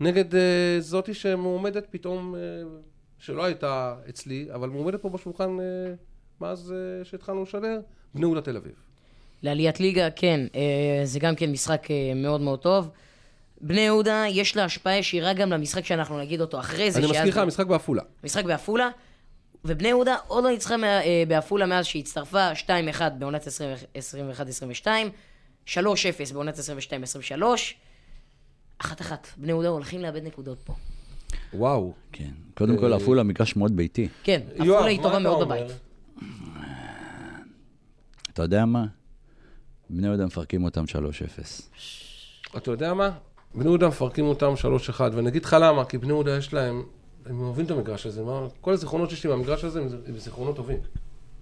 נגד 0.04 0.36
אה, 0.36 0.76
זאתי 0.80 1.14
שמועמדת 1.14 1.88
פתאום, 1.90 2.36
אה, 2.36 2.40
שלא 3.20 3.44
הייתה 3.44 3.96
אצלי, 4.10 4.48
אבל 4.54 4.70
מועמדת 4.70 5.02
פה 5.02 5.10
בשולחן 5.10 5.60
אה, 5.60 5.94
מאז 6.42 6.74
אה, 6.74 7.06
שהתחלנו 7.06 7.44
לשדר, 7.44 7.80
בני 8.16 8.26
יהודה 8.26 8.42
תל 8.42 8.58
אביב. 8.58 8.74
לעליית 9.44 9.80
ליגה, 9.80 10.10
כן, 10.12 10.40
אה, 10.56 11.02
זה 11.04 11.20
גם 11.20 11.36
כן 11.36 11.52
משחק 11.52 11.92
אה, 11.92 12.12
מאוד 12.16 12.42
מאוד 12.42 12.60
טוב. 12.60 12.90
בני 13.62 13.82
יהודה, 13.82 14.24
יש 14.30 14.56
לה 14.56 14.64
השפעה 14.66 14.98
ישירה 14.98 15.34
גם 15.34 15.50
למשחק 15.50 15.86
שאנחנו 15.86 16.20
נגיד 16.20 16.42
אותו 16.42 16.60
אחרי 16.60 16.92
זה. 16.92 17.00
אני 17.00 17.08
מזכיר 17.08 17.26
לך, 17.26 17.38
המשחק 17.38 17.66
בעפולה. 17.66 18.04
משחק 18.24 18.44
בעפולה, 18.44 18.90
ובני 19.66 19.88
יהודה 19.88 20.16
עוד 20.28 20.44
לא 20.44 20.50
ניצחה 20.50 20.76
אה, 20.84 21.24
בעפולה 21.28 21.66
מאז 21.66 21.86
שהצטרפה 21.86 22.52
2-1 22.52 22.70
בעונת 23.10 23.48
21-22, 24.84 24.88
3-0 25.68 25.74
בעונת 26.34 26.58
22-23, 26.58 26.62
אחת-אחת. 28.78 29.28
בני 29.38 29.48
יהודה 29.52 29.68
הולכים 29.68 30.02
לאבד 30.02 30.24
נקודות 30.24 30.58
פה. 30.64 30.74
וואו. 31.54 31.94
כן. 32.12 32.30
קודם 32.54 32.78
כל, 32.78 32.94
עפולה 32.94 33.24
מגרש 33.24 33.56
מאוד 33.56 33.76
ביתי. 33.78 34.08
כן, 34.24 34.42
עפולה 34.56 34.86
היא 34.86 35.02
טובה 35.04 35.20
מאוד? 35.20 35.48
בבית. 35.48 35.72
אתה 38.34 38.42
יודע 38.44 38.66
מה? 38.66 38.86
בני 39.90 40.08
יהודה 40.08 40.26
מפרקים 40.26 40.64
אותם 40.64 40.84
3-0. 40.84 40.96
אתה 42.58 42.72
יודע 42.72 42.94
מה? 42.94 43.12
בני 43.56 43.66
יהודה 43.66 43.88
מפרקים 43.88 44.26
אותם 44.26 44.54
3-1, 44.98 45.02
ואני 45.14 45.30
אגיד 45.30 45.46
לך 45.46 45.56
למה, 45.62 45.86
כי 45.86 45.98
בני 45.98 46.10
יהודה 46.10 46.38
יש 46.38 46.54
להם, 46.54 46.84
הם 47.26 47.40
אוהבים 47.42 47.66
את 47.66 47.72
המגרש 47.72 48.06
הזה, 48.06 48.24
מה, 48.24 48.48
כל 48.62 48.74
הזיכרונות 48.74 49.10
שיש 49.10 49.24
לי 49.24 49.30
מהמגרש 49.30 49.64
הזה 49.64 49.82
הם 49.82 50.18
זיכרונות 50.18 50.56
טובים. 50.56 50.78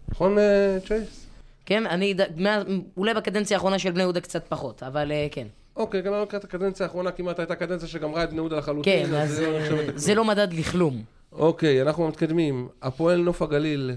נכון, 0.09 0.37
אה, 0.37 0.77
צ'ייס? 0.87 1.25
כן, 1.65 1.85
אני, 1.87 2.13
ד- 2.13 2.41
מה- 2.41 2.61
אולי 2.97 3.13
בקדנציה 3.13 3.57
האחרונה 3.57 3.79
של 3.79 3.91
בני 3.91 4.01
יהודה 4.03 4.21
קצת 4.21 4.45
פחות, 4.47 4.83
אבל 4.83 5.11
אה, 5.11 5.27
כן. 5.31 5.47
אוקיי, 5.75 6.01
גם 6.01 6.13
לקראת 6.13 6.43
הקדנציה 6.43 6.85
האחרונה 6.85 7.11
כמעט 7.11 7.39
הייתה 7.39 7.55
קדנציה 7.55 7.87
שגמרה 7.87 8.23
את 8.23 8.29
בני 8.29 8.37
יהודה 8.37 8.57
לחלוטין, 8.57 9.07
כן, 9.07 9.13
אז 9.13 9.29
זה 9.29 9.51
לא 9.51 9.57
אה. 9.57 9.87
זה 9.95 10.15
לא 10.15 10.25
מדד 10.25 10.53
לכלום. 10.53 11.03
אוקיי, 11.31 11.81
אנחנו 11.81 12.07
מתקדמים. 12.07 12.69
הפועל 12.81 13.21
נוף 13.21 13.41
הגליל, 13.41 13.91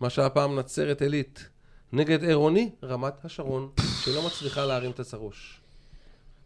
מה 0.00 0.10
שהפעם 0.10 0.58
נצרת 0.58 1.02
עילית, 1.02 1.48
נגד 1.92 2.24
עירוני 2.24 2.70
רמת 2.82 3.24
השרון, 3.24 3.68
שלא 4.04 4.26
מצליחה 4.26 4.64
להרים 4.64 4.90
את 4.90 5.00
הצרוש. 5.00 5.60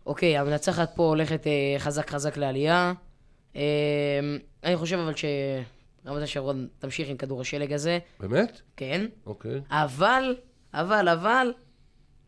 אוקיי, 0.06 0.38
המנצחת 0.38 0.90
פה 0.94 1.02
הולכת 1.02 1.46
אה, 1.46 1.78
חזק 1.78 2.10
חזק 2.10 2.36
לעלייה. 2.36 2.92
אה, 3.56 3.62
אני 4.64 4.76
חושב 4.76 4.98
אבל 4.98 5.12
שרמת 5.16 6.22
השרון 6.22 6.68
תמשיך 6.78 7.08
עם 7.08 7.16
כדור 7.16 7.40
השלג 7.40 7.72
הזה, 7.72 7.98
באמת? 8.20 8.60
כן. 8.76 9.06
אוקיי. 9.26 9.60
אבל, 9.70 10.36
אבל, 10.74 11.08
אבל, 11.08 11.52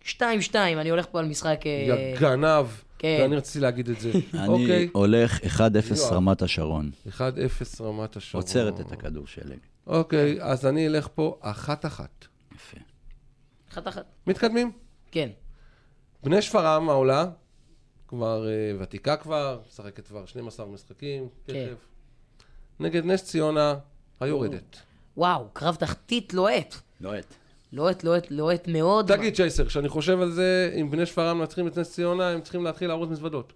2-2, 0.04 0.20
אני 0.54 0.90
הולך 0.90 1.06
פה 1.10 1.18
על 1.18 1.26
משחק... 1.26 1.60
אה, 1.66 2.12
יא 2.12 2.20
גנב. 2.20 2.66
כן. 2.98 3.18
ואני 3.22 3.36
רציתי 3.36 3.60
להגיד 3.60 3.88
את 3.88 4.00
זה. 4.00 4.10
אני 4.34 4.48
אוקיי. 4.48 4.88
הולך 4.92 5.38
1-0 5.38 5.60
יואב. 5.60 6.12
רמת 6.12 6.42
השרון. 6.42 6.90
1-0 7.08 7.20
רמת 7.80 8.16
השרון. 8.16 8.42
עוצרת 8.42 8.80
את 8.80 8.92
הכדור 8.92 9.26
שלג. 9.26 9.58
אוקיי, 9.86 10.36
אז 10.40 10.66
אני 10.66 10.86
אלך 10.86 11.08
פה 11.14 11.38
אחת-אחת. 11.40 12.26
יפה. 12.54 12.76
אחת 13.72 13.88
אחת. 13.88 14.04
מתקדמים. 14.26 14.72
כן. 15.10 15.28
בני 16.22 16.42
שפרעם 16.42 16.90
העולה, 16.90 17.26
כבר 18.08 18.48
אה, 18.48 18.72
ותיקה 18.78 19.16
כבר, 19.16 19.60
משחקת 19.68 20.06
כבר 20.06 20.26
12 20.26 20.66
משחקים, 20.66 21.28
כן. 21.46 21.52
תכף. 21.52 21.86
נגד 22.80 23.04
נס 23.04 23.24
ציונה 23.24 23.74
היורדת. 24.20 24.76
וואו, 25.16 25.48
קרב 25.52 25.74
תחתית 25.74 26.34
לוהט. 26.34 26.74
לוהט. 27.00 27.34
לוהט, 27.72 28.04
לוהט, 28.04 28.26
לוהט 28.30 28.68
מאוד. 28.68 29.16
תגיד 29.16 29.34
צ'ייסר, 29.34 29.66
כשאני 29.66 29.88
חושב 29.88 30.20
על 30.20 30.30
זה, 30.30 30.74
אם 30.80 30.90
בני 30.90 31.06
שפרעם 31.06 31.38
מנצחים 31.38 31.66
את 31.66 31.78
נס 31.78 31.92
ציונה, 31.92 32.28
הם 32.28 32.40
צריכים 32.40 32.64
להתחיל 32.64 32.88
לארוז 32.88 33.10
מזוודות. 33.10 33.52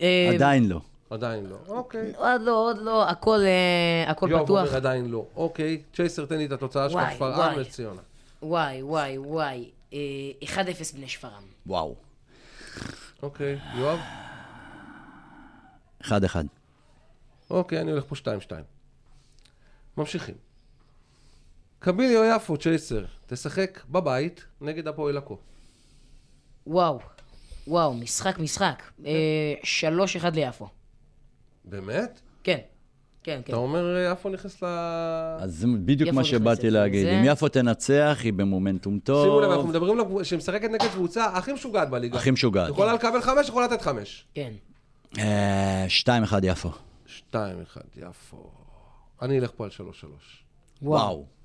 אה, 0.00 0.30
עדיין 0.34 0.68
לא. 0.68 0.80
עדיין 1.10 1.46
לא. 1.46 1.56
אוקיי. 1.68 2.12
עוד 2.16 2.40
לא, 2.42 2.68
עוד 2.68 2.78
לא, 2.78 3.08
הכל, 3.08 3.38
אה, 3.40 4.10
הכל 4.10 4.28
יואב 4.30 4.44
פתוח. 4.44 4.58
אומר 4.58 4.76
עדיין 4.76 5.10
לא. 5.10 5.26
אוקיי, 5.36 5.82
צ'ייסר, 5.92 6.26
תן 6.26 6.38
לי 6.38 6.46
את 6.46 6.52
התוצאה 6.52 6.90
שלך, 6.90 7.00
שפרעם. 7.14 7.58
נס 7.58 7.68
ציונה. 7.68 8.00
וואי, 8.42 8.82
וואי, 8.82 9.18
וואי. 9.18 9.70
אה, 9.92 9.98
1-0 10.44 10.94
בני 10.94 11.08
שפרעם. 11.08 11.42
וואו. 11.66 11.94
אוקיי, 13.22 13.58
יואב? 13.78 13.98
1-1. 16.02 16.08
אוקיי, 17.50 17.80
אני 17.80 17.90
הולך 17.90 18.04
פה 18.04 18.14
2-2. 18.14 18.50
ממשיכים. 19.96 20.34
קביליו 21.78 22.24
יפו, 22.24 22.56
צ'ייסר, 22.56 23.04
תשחק 23.26 23.80
בבית 23.90 24.44
נגד 24.60 24.88
הפועל 24.88 25.16
עכו. 25.16 25.38
וואו, 26.66 26.98
וואו, 27.66 27.94
משחק, 27.94 28.38
משחק. 28.38 28.82
אה, 29.06 29.54
3-1 30.22 30.30
ליפו. 30.34 30.68
באמת? 31.64 32.20
כן, 32.44 32.58
כן, 33.22 33.40
כן. 33.44 33.52
אתה 33.52 33.56
אומר 33.56 33.96
אה, 33.96 34.12
יפו 34.12 34.28
נכנס 34.28 34.62
ל... 34.62 34.66
אז 35.38 35.54
זה 35.54 35.66
בדיוק 35.84 36.10
מה 36.10 36.24
שבאתי 36.24 36.70
להגיד. 36.70 37.06
אם 37.06 37.24
יפו 37.24 37.48
תנצח, 37.48 38.18
היא 38.22 38.32
במומנטום 38.32 38.98
טוב. 38.98 39.24
שימו 39.26 39.40
לב, 39.40 39.50
אנחנו 39.50 39.68
מדברים 39.68 40.18
על 40.18 40.24
שמשחקת 40.24 40.70
נגד 40.70 40.88
קבוצה 40.92 41.24
הכי 41.24 41.52
משוגעת 41.52 41.90
בליגה. 41.90 42.18
הכי 42.18 42.30
משוגעת. 42.30 42.68
יכולה 42.68 42.94
לקבל 42.94 43.20
חמש, 43.20 43.48
יכולה 43.48 43.66
לתת 43.66 43.82
חמש. 43.82 44.24
כן. 44.34 44.52
אה, 45.18 45.86
2-1 46.04 46.34
יפו. 46.42 46.70
שתיים, 47.06 47.60
אחד, 47.62 47.80
יפו. 47.96 48.50
אני 49.22 49.38
אלך 49.38 49.50
פה 49.56 49.64
על 49.64 49.70
שלוש, 49.70 50.00
שלוש. 50.00 50.44
וואו. 50.82 51.35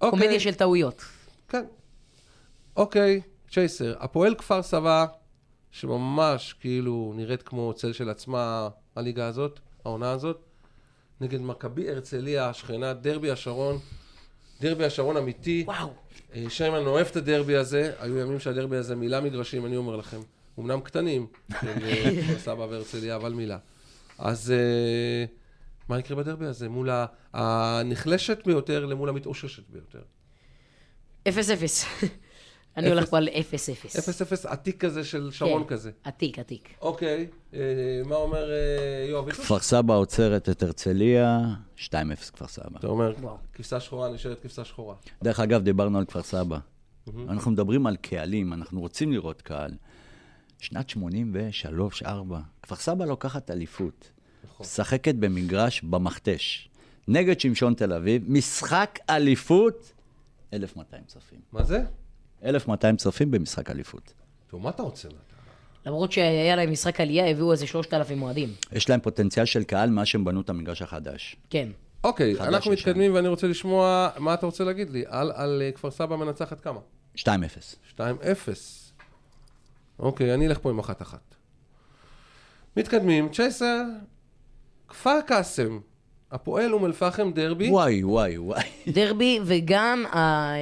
אוקיי, 0.00 0.20
קומדיה 0.20 0.40
של 0.40 0.54
טעויות. 0.54 1.04
כן. 1.48 1.64
אוקיי, 2.76 3.20
צ'ייסר. 3.50 3.94
הפועל 4.00 4.34
כפר 4.34 4.62
סבא, 4.62 5.06
שממש 5.70 6.54
כאילו 6.60 7.12
נראית 7.16 7.42
כמו 7.42 7.72
צל 7.72 7.92
של 7.92 8.10
עצמה, 8.10 8.68
הליגה 8.96 9.26
הזאת, 9.26 9.60
העונה 9.84 10.10
הזאת, 10.10 10.44
נגד 11.20 11.40
מכבי 11.40 11.90
הרצליה, 11.90 12.48
השכנה, 12.48 12.92
דרבי 12.92 13.30
השרון. 13.30 13.78
דרבי 14.60 14.84
השרון 14.84 15.16
אמיתי. 15.16 15.64
וואו. 15.66 15.88
אה, 16.34 16.44
שיימן 16.48 16.86
אוהב 16.86 17.06
את 17.06 17.16
הדרבי 17.16 17.56
הזה, 17.56 17.92
היו 18.00 18.18
ימים 18.18 18.40
שהדרבי 18.40 18.76
הזה 18.76 18.96
מילא 18.96 19.20
מגרשים, 19.20 19.66
אני 19.66 19.76
אומר 19.76 19.96
לכם. 19.96 20.20
אמנם 20.58 20.80
קטנים, 20.80 21.26
של 21.60 21.68
אה, 21.82 22.10
כפר 22.22 22.38
סבא 22.38 22.62
והרצליה, 22.62 23.16
אבל 23.16 23.32
מילה. 23.32 23.58
אז 24.18 24.50
אה, 24.50 25.24
מה 25.88 25.98
יקרה 25.98 26.16
בדרבי 26.16 26.46
הזה? 26.46 26.68
מול 26.68 26.88
הנחלשת 27.32 28.46
ביותר 28.46 28.86
למול 28.86 29.08
המתאוששת 29.08 29.62
ביותר. 29.70 30.02
אפס 31.28 31.50
אפס. 31.50 31.84
אני 32.76 32.88
הולך 32.88 33.10
פה 33.10 33.16
על 33.16 33.28
אפס 33.28 33.68
אפס. 33.68 34.10
0-0 34.46 34.48
עתיק 34.48 34.80
כזה 34.80 35.04
של 35.04 35.30
שרון 35.30 35.62
כן. 35.62 35.68
כזה. 35.68 35.90
עתיק, 36.04 36.38
עתיק. 36.38 36.74
אוקיי, 36.80 37.26
אה, 37.54 37.60
מה 38.04 38.16
אומר 38.16 38.50
אה, 38.50 39.06
יואב? 39.08 39.30
כפר 39.30 39.58
סבא 39.58 39.94
עוצרת 39.94 40.48
את 40.48 40.62
הרצליה, 40.62 41.40
2-0 41.76 41.88
כפר 42.32 42.46
סבא. 42.46 42.78
אתה 42.78 42.86
אומר. 42.86 43.12
כבשה 43.52 43.80
שחורה 43.80 44.12
נשארת 44.12 44.40
כבשה 44.40 44.64
שחורה. 44.64 44.94
דרך 45.22 45.40
אגב, 45.40 45.62
דיברנו 45.62 45.98
על 45.98 46.04
כפר 46.04 46.22
סבא. 46.22 46.58
אנחנו 47.28 47.50
מדברים 47.50 47.86
על 47.86 47.96
קהלים, 47.96 48.52
אנחנו 48.52 48.80
רוצים 48.80 49.12
לראות 49.12 49.42
קהל. 49.42 49.70
שנת 50.58 50.90
83-4, 50.90 52.06
כפר 52.62 52.76
סבא 52.76 53.04
לוקחת 53.04 53.50
אליפות. 53.50 54.10
נכון. 54.56 54.66
משחקת 54.66 55.14
במגרש 55.14 55.82
במכתש. 55.82 56.68
נגד 57.08 57.40
שמשון 57.40 57.74
תל 57.74 57.92
אביב, 57.92 58.22
משחק 58.28 58.98
אליפות, 59.10 59.92
1,200 60.52 61.02
צופים. 61.06 61.38
מה 61.52 61.62
זה? 61.62 61.82
1,200 62.44 62.96
צופים 62.96 63.30
במשחק 63.30 63.70
אליפות. 63.70 64.12
טוב, 64.46 64.62
מה 64.62 64.70
אתה 64.70 64.82
רוצה? 64.82 65.08
למרות 65.86 66.12
שהיה 66.12 66.56
להם 66.56 66.72
משחק 66.72 67.00
עלייה, 67.00 67.30
הביאו 67.30 67.52
איזה 67.52 67.66
3,000 67.66 68.22
אוהדים. 68.22 68.54
יש 68.72 68.90
להם 68.90 69.00
פוטנציאל 69.00 69.44
של 69.46 69.64
קהל 69.64 69.90
מאז 69.90 70.06
שהם 70.06 70.24
בנו 70.24 70.40
את 70.40 70.50
המגרש 70.50 70.82
החדש. 70.82 71.36
כן. 71.50 71.68
אוקיי, 72.04 72.34
חדש 72.34 72.46
אנחנו. 72.46 72.72
מתקדמים 72.72 73.14
ואני 73.14 73.28
רוצה 73.28 73.46
לשמוע 73.46 74.08
מה 74.18 74.34
אתה 74.34 74.46
רוצה 74.46 74.64
להגיד 74.64 74.90
לי. 74.90 75.04
על, 75.08 75.32
על 75.34 75.62
אה, 75.64 75.72
כפר 75.72 75.90
סבא 75.90 76.16
מנצחת 76.16 76.60
כמה? 76.60 76.80
2-0. 77.16 77.22
2-0. 77.96 78.00
אוקיי, 79.98 80.34
אני 80.34 80.46
אלך 80.46 80.58
פה 80.58 80.70
עם 80.70 80.78
אחת 80.78 81.02
אחת. 81.02 81.34
מתקדמים, 82.76 83.28
צ'ייסר, 83.28 83.82
כפר 84.88 85.20
קאסם, 85.26 85.78
הפועל 86.32 86.72
אום 86.72 86.84
אל-פחם 86.86 87.32
דרבי. 87.32 87.70
וואי, 87.70 88.04
וואי, 88.04 88.38
וואי. 88.38 88.62
דרבי, 88.88 89.40
וגם 89.44 90.04
ה- 90.06 90.54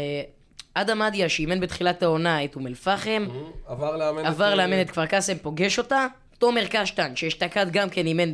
אדם 0.75 0.99
מדיה, 0.99 1.29
שאימן 1.29 1.61
בתחילת 1.61 2.03
העונה 2.03 2.45
את 2.45 2.57
אום 2.57 2.67
אל-פחם, 2.67 3.27
עבר 3.67 3.97
לאמן 3.97 4.21
את... 4.21 4.27
עבר 4.27 4.55
לאמן 4.55 4.81
את 4.81 4.91
כפר 4.91 5.07
קאסם, 5.07 5.35
פוגש 5.43 5.79
אותה. 5.79 6.07
תומר 6.39 6.67
קשטן, 6.71 7.17
שאשתקד 7.17 7.67
גם 7.71 7.91
כן 7.91 8.07
אימן 8.07 8.31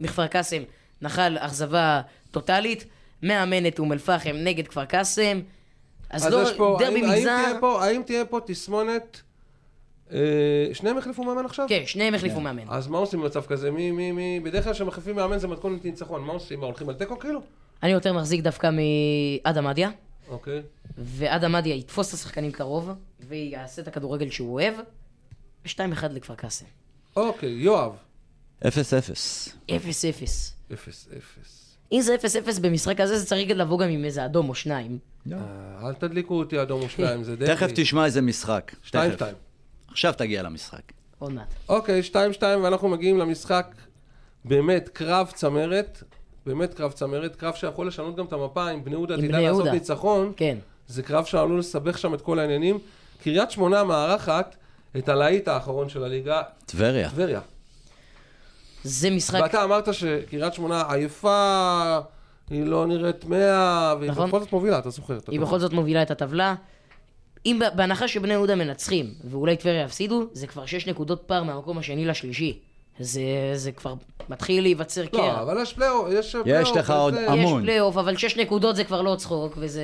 בכפר 0.00 0.26
קאסם, 0.26 0.62
נחל 1.02 1.36
אכזבה 1.40 2.00
טוטאלית. 2.30 2.84
מאמן 3.22 3.66
את 3.66 3.78
אום 3.78 3.92
אל-פחם 3.92 4.30
נגד 4.34 4.68
כפר 4.68 4.84
קאסם. 4.84 5.40
אז 6.10 6.26
אז 6.26 6.32
לא, 6.32 6.44
פה, 6.56 6.76
דרבי 6.80 7.00
האם, 7.00 7.04
האם, 7.04 7.12
מגזר. 7.18 7.42
תהיה 7.44 7.60
פה, 7.60 7.84
האם 7.84 8.02
תהיה 8.06 8.24
פה 8.24 8.40
תסמונת... 8.46 9.20
אה, 10.12 10.74
שניהם 10.74 10.98
החליפו 10.98 11.24
מאמן 11.24 11.44
עכשיו? 11.44 11.66
כן, 11.68 11.82
שניהם 11.86 12.14
החליפו 12.14 12.40
מאמן. 12.40 12.62
אז 12.68 12.88
מה 12.88 12.98
עושים 12.98 13.20
במצב 13.20 13.42
כזה? 13.46 13.70
מי, 13.70 13.90
מי, 13.90 14.12
מי... 14.12 14.40
בדרך 14.40 14.64
כלל 14.64 14.72
כשמחליפים 14.72 15.16
מאמן 15.16 15.38
זה 15.38 15.48
מתכונת 15.48 15.84
ניצחון. 15.84 16.24
מה 16.24 16.32
עושים? 16.32 16.60
מה, 16.60 16.66
הולכים 16.66 16.88
על 16.88 16.94
תיקו 16.94 17.18
כאילו? 17.18 17.40
אני 17.82 17.92
יותר 17.92 18.12
מחזיק 18.12 18.40
דווקא 18.40 18.70
מאדם 19.44 19.64
מדיה. 19.64 19.90
אוקיי. 20.28 20.62
ואדם 20.98 21.52
מדיה 21.52 21.74
יתפוס 21.74 22.08
את 22.08 22.14
השחקנים 22.14 22.52
קרוב, 22.52 22.90
ויעשה 23.28 23.82
את 23.82 23.88
הכדורגל 23.88 24.30
שהוא 24.30 24.52
אוהב. 24.52 24.74
ו-2-1 25.66 26.08
לכפר 26.10 26.34
קאסם. 26.34 26.66
אוקיי, 27.16 27.50
יואב. 27.50 27.92
0-0. 28.62 28.64
0-0. 29.68 29.72
0-0. 30.70 30.74
אם 31.92 32.00
זה 32.00 32.16
0-0 32.56 32.60
במשחק 32.60 33.00
הזה, 33.00 33.18
זה 33.18 33.26
צריך 33.26 33.50
לבוא 33.50 33.78
גם 33.78 33.88
עם 33.88 34.04
איזה 34.04 34.24
אדום 34.24 34.48
או 34.48 34.54
שניים. 34.54 34.98
אה, 35.32 35.38
אל 35.82 35.94
תדליקו 35.94 36.38
אותי 36.38 36.62
אדום 36.62 36.82
או 36.82 36.88
שניים, 36.88 37.24
זה 37.24 37.36
דרבי. 37.36 37.54
תכף 37.54 37.70
תשמע 37.74 38.04
איזה 38.04 38.20
משחק. 38.20 38.72
2-2. 38.86 38.94
עכשיו 39.92 40.12
תגיע 40.16 40.42
למשחק. 40.42 40.92
עוד 41.18 41.32
מעט. 41.32 41.54
אוקיי, 41.68 42.00
2-2, 42.12 42.42
ואנחנו 42.42 42.88
מגיעים 42.88 43.18
למשחק, 43.18 43.74
באמת, 44.44 44.88
קרב 44.88 45.30
צמרת, 45.34 46.02
באמת 46.46 46.74
קרב 46.74 46.92
צמרת, 46.92 47.36
קרב 47.36 47.54
שיכול 47.54 47.86
לשנות 47.86 48.16
גם 48.16 48.24
את 48.24 48.32
המפה, 48.32 48.70
אם 48.70 48.84
בני 48.84 48.94
יהודה 48.94 49.16
תדע 49.16 49.40
לעשות. 49.40 49.66
ניצחון, 49.66 50.32
כן. 50.36 50.58
זה 50.88 51.02
קרב 51.02 51.24
שעלול 51.24 51.58
לסבך 51.58 51.98
שם 51.98 52.14
את 52.14 52.20
כל 52.20 52.38
העניינים. 52.38 52.78
קריית 53.22 53.50
שמונה 53.50 53.84
מארחת 53.84 54.56
את 54.98 55.08
הלהיט 55.08 55.48
האחרון 55.48 55.88
של 55.88 56.04
הליגה, 56.04 56.42
טבריה. 56.66 57.10
טבריה. 57.10 57.40
זה 58.84 59.10
משחק... 59.10 59.40
ואתה 59.42 59.64
אמרת 59.64 59.94
שקריית 59.94 60.54
שמונה 60.54 60.82
עייפה, 60.88 61.98
היא 62.50 62.64
לא 62.64 62.86
נראית 62.86 63.24
מאה, 63.24 63.94
והיא 63.98 64.10
נכון. 64.10 64.28
בכל 64.28 64.40
זאת 64.40 64.52
מובילה, 64.52 64.78
אתה 64.78 64.90
זוכר. 64.90 65.18
היא. 65.28 65.40
בכל 65.40 65.58
זאת 65.58 65.72
מובילה 65.72 66.02
את 66.02 66.10
הטבלה. 66.10 66.54
אם 67.46 67.58
ב- 67.60 67.76
בהנחה 67.76 68.08
שבני 68.08 68.32
יהודה 68.32 68.54
מנצחים, 68.54 69.14
ואולי 69.24 69.56
טבריה 69.56 69.82
יפסידו, 69.82 70.26
זה 70.32 70.46
כבר 70.46 70.66
6 70.66 70.86
נקודות 70.86 71.22
פער 71.26 71.42
מהמקום 71.42 71.78
השני 71.78 72.04
לשלישי. 72.04 72.58
זה, 72.98 73.20
זה 73.54 73.72
כבר 73.72 73.94
מתחיל 74.28 74.62
להיווצר 74.62 75.06
קרע. 75.06 75.26
לא, 75.32 75.42
אבל 75.42 75.58
יש 75.62 75.72
פלייאוף, 75.72 76.06
יש 76.10 76.36
פלייאוף. 76.42 76.76
לך 76.76 76.90
עוד 76.90 77.14
וזה- 77.14 77.30
המון. 77.30 77.60
יש 77.62 77.66
פלייאוף, 77.66 77.96
אבל 77.96 78.16
6 78.16 78.36
נקודות 78.36 78.76
זה 78.76 78.84
כבר 78.84 79.02
לא 79.02 79.14
צחוק, 79.18 79.52
וזה... 79.56 79.82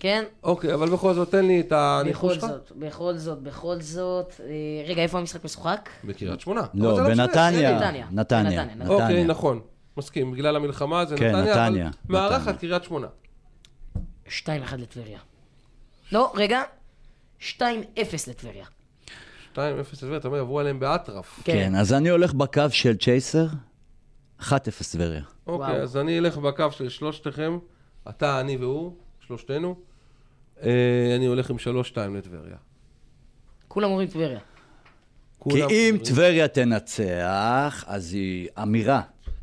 כן? 0.00 0.24
אוקיי, 0.42 0.74
אבל 0.74 0.90
בכל 0.90 1.14
זאת, 1.14 1.30
תן 1.30 1.44
לי 1.44 1.60
את 1.60 1.72
הניחוש 1.72 2.36
בכל 2.36 2.46
שלך. 2.48 2.50
זאת, 2.50 2.72
בכל 2.76 3.14
זאת, 3.16 3.38
בכל 3.42 3.80
זאת... 3.80 4.34
אה, 4.40 4.46
רגע, 4.88 5.02
איפה 5.02 5.18
המשחק 5.18 5.44
משוחק? 5.44 5.88
בקריית 6.04 6.40
שמונה. 6.40 6.62
לא, 6.74 6.94
זה 6.96 7.02
משנה. 7.02 7.26
בנתניה. 7.26 7.74
נתניה. 7.78 8.06
נתניה. 8.12 8.64
נתניה. 8.64 8.88
אוקיי. 8.88 9.24
נכון. 9.24 9.60
מסכים, 9.96 10.32
בגלל 10.32 10.56
המלחמה 10.56 11.04
זה 11.06 11.16
כן, 11.16 11.36
נתניה, 11.36 11.52
נתניה, 11.66 11.86
אבל 11.86 11.94
מארחת 12.08 12.40
נתניה. 12.48 12.58
קריית 12.58 12.84
שמונה. 12.84 13.06
2-1 14.28 14.30
לטבריה. 14.78 15.18
לא, 16.12 16.32
רגע. 16.36 16.62
2-0 17.40 17.46
לטבריה. 18.28 18.64
2-0 19.54 19.58
טבריה, 20.00 20.16
אתה 20.16 20.28
אומר, 20.28 20.38
יבואו 20.38 20.60
עליהם 20.60 20.80
באטרף. 20.80 21.40
כן, 21.44 21.74
אז 21.74 21.92
אני 21.92 22.08
הולך 22.08 22.34
בקו 22.34 22.62
של 22.70 22.96
צ'ייסר, 22.96 23.46
1-0 24.40 24.52
טבריה. 24.92 25.22
אוקיי, 25.46 25.66
וואו. 25.66 25.82
אז 25.82 25.96
אני 25.96 26.18
אלך 26.18 26.36
בקו 26.36 26.72
של 26.72 26.88
שלושתכם, 26.88 27.58
אתה, 28.08 28.40
אני 28.40 28.56
והוא, 28.56 28.92
שלושתנו. 29.26 29.80
אה, 30.62 31.12
אני 31.16 31.26
הולך 31.26 31.50
עם 31.50 31.56
3-2 31.56 31.96
לטבריה. 31.96 32.56
כולם 33.68 33.90
אומרים 33.90 34.08
טבריה. 34.08 34.40
כי 35.48 35.62
אם 35.64 35.98
טבריה 36.04 36.48
תנצח, 36.48 37.84
אז 37.86 38.12
היא 38.12 38.48
אמירה. 38.62 39.02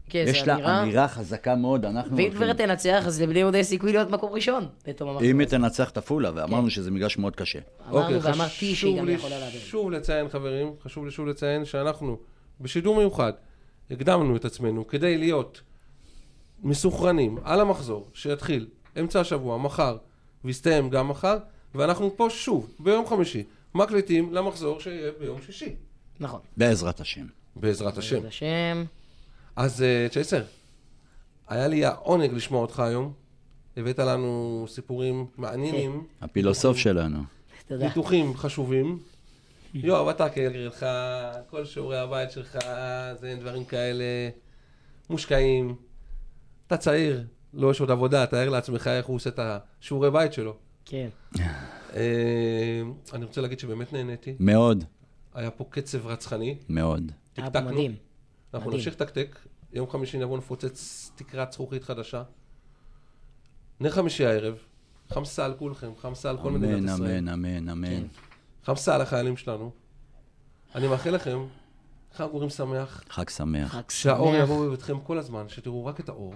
כן, 0.10 0.26
זה 0.26 0.32
יש 0.32 0.48
לה 0.48 0.56
אמירה. 0.56 0.84
אמירה 0.84 1.08
חזקה 1.08 1.56
מאוד, 1.56 1.86
אנחנו... 1.86 2.18
ואם 2.18 2.24
הולכים- 2.24 2.34
טבריה 2.34 2.54
תנצח, 2.54 3.04
אז 3.08 3.22
לבני 3.22 3.40
יהודה 3.40 3.58
יש 3.58 3.68
סיכוי 3.68 3.92
להיות 3.92 4.10
מקום 4.10 4.32
ראשון. 4.34 4.68
בתום 4.88 5.10
המחזור. 5.10 5.30
אם 5.32 5.40
היא 5.40 5.48
תנצח 5.48 5.90
את 5.90 5.98
עפולה, 5.98 6.32
ואמרנו 6.36 6.70
שזה 6.70 6.92
מגרש 6.92 7.18
מאוד 7.18 7.36
קשה. 7.36 7.60
אמרנו 7.90 8.02
אוקיי, 8.02 8.18
ואמרתי 8.18 8.50
חשוב 8.52 8.76
שהיא 8.76 8.98
גם 9.00 9.06
לי 9.06 9.12
יכולה 9.12 9.40
להעביר. 9.40 9.60
שוב 9.62 9.92
לציין, 9.92 10.30
חברים, 10.30 10.74
חשוב 10.84 11.06
לי 11.06 11.12
שוב 11.12 11.28
לציין 11.28 11.66
שאנחנו 11.66 12.18
בשידור 12.62 12.96
מיוחד 12.98 13.34
הקדמנו 13.92 14.36
את 14.36 14.46
עצמנו 14.46 14.88
כדי 14.88 15.18
להיות 15.18 15.62
מסוכרנים 16.64 17.38
על 17.44 17.60
המחזור 17.62 18.08
שיתחיל 18.14 18.68
אמצע 19.00 19.20
השבוע, 19.20 19.58
מחר, 19.58 19.98
ויסתיים 20.46 20.90
גם 20.90 21.08
מחר, 21.10 21.38
ואנחנו 21.76 22.18
פה 22.18 22.28
שוב, 22.30 22.70
ביום 22.80 23.08
חמישי, 23.08 23.44
מקליטים 23.76 24.34
למחזור 24.34 24.80
שיהיה 24.80 25.12
ביום 25.20 25.42
שישי, 25.46 25.76
נכון. 26.20 26.40
בעזרת 26.58 27.00
השם. 27.00 27.26
בעזרת 27.56 27.98
השם. 27.98 28.16
בעזרת 28.16 28.32
השם. 28.32 28.84
אז 29.58 29.82
אה, 29.82 30.08
צ'ייסר, 30.12 30.44
היה 31.48 31.68
לי 31.68 31.86
העונג 31.86 32.34
לשמוע 32.34 32.62
אותך 32.62 32.80
היום. 32.80 33.14
הבאת 33.78 34.00
לנו 34.00 34.66
סיפורים 34.68 35.26
מעניינים, 35.38 36.04
הפילוסוף 36.22 36.78
שלנו. 36.78 37.20
תודה. 37.68 37.88
ניתוחים 37.88 38.38
חשובים. 38.38 39.00
יואב, 39.74 40.08
אתה 40.08 40.30
כהרגלך, 40.30 40.86
כל 41.50 41.66
שיעורי 41.66 41.98
הבית 42.00 42.32
שלך, 42.32 42.58
זה 43.20 43.36
דברים 43.40 43.66
כאלה 43.66 44.04
מושקעים. 45.10 45.76
אתה 46.68 46.78
צעיר, 46.78 47.24
לא 47.54 47.72
יש 47.72 47.80
עוד 47.80 47.92
עבודה, 47.92 48.26
תאר 48.26 48.50
לעצמך 48.50 48.88
איך 48.88 49.06
הוא 49.06 49.16
עושה 49.16 49.30
את 49.30 49.40
השיעורי 49.40 50.12
בית 50.12 50.34
שלו. 50.34 50.56
כן. 50.86 51.08
אה, 51.40 52.82
אני 53.14 53.26
רוצה 53.26 53.42
להגיד 53.42 53.60
שבאמת 53.60 53.94
נהניתי. 53.94 54.36
מאוד, 54.40 54.84
היה 55.34 55.52
פה 55.52 55.66
קצב 55.70 56.08
רצחני. 56.08 56.58
מאוד. 56.70 57.12
היה 57.38 57.52
פה. 57.52 57.62
מדהים. 57.62 58.07
אנחנו. 58.54 58.72
נמשיך 58.72 58.94
לתקתק. 58.94 59.40
יום 59.74 59.90
חמישי 59.90 60.18
נבוא 60.18 60.38
נפוצץ 60.38 61.12
תקרת 61.16 61.52
זכוכית 61.52 61.84
חדשה. 61.84 62.24
נר 63.80 63.92
חמישי 63.92 64.26
הערב. 64.26 64.58
חמסה 65.10 65.46
על 65.46 65.54
כולכם, 65.54 65.92
חמסה 66.02 66.30
על 66.30 66.38
כל 66.38 66.48
אמן, 66.48 66.62
מדינת 66.62 66.94
ישראל. 66.94 67.30
אמן, 67.30 67.30
אמן, 67.30 67.70
אמן. 67.70 68.08
חמסה 68.66 68.96
על 68.96 69.02
החיילים 69.02 69.38
שלנו. 69.38 69.72
אני 70.76 70.88
מאחל 70.88 71.10
לכם 71.10 71.46
חג 72.16 72.28
אורים 72.34 72.50
שמח, 72.50 73.04
חג 73.10 73.30
שמח. 73.30 73.72
חג 73.72 73.82
שהאור 73.90 74.32
שמח. 74.32 74.44
יבוא 74.44 74.68
בביתכם 74.68 75.00
כל 75.00 75.18
הזמן, 75.18 75.50
שתראו 75.50 75.86
רק 75.86 76.00
את 76.00 76.10
האור. 76.10 76.34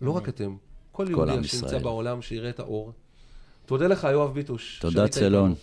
לא 0.00 0.10
רק 0.10 0.28
אתם, 0.28 0.56
כל 0.92 1.06
יהודי 1.10 1.32
שנמצא 1.32 1.66
ישראל. 1.66 1.82
בעולם 1.82 2.22
שיראה 2.22 2.50
את 2.50 2.58
האור. 2.60 2.92
תודה 3.66 3.86
לך, 3.86 4.04
יואב 4.12 4.34
ביטוש. 4.34 4.78
תודה 4.78 5.08
צלון. 5.08 5.54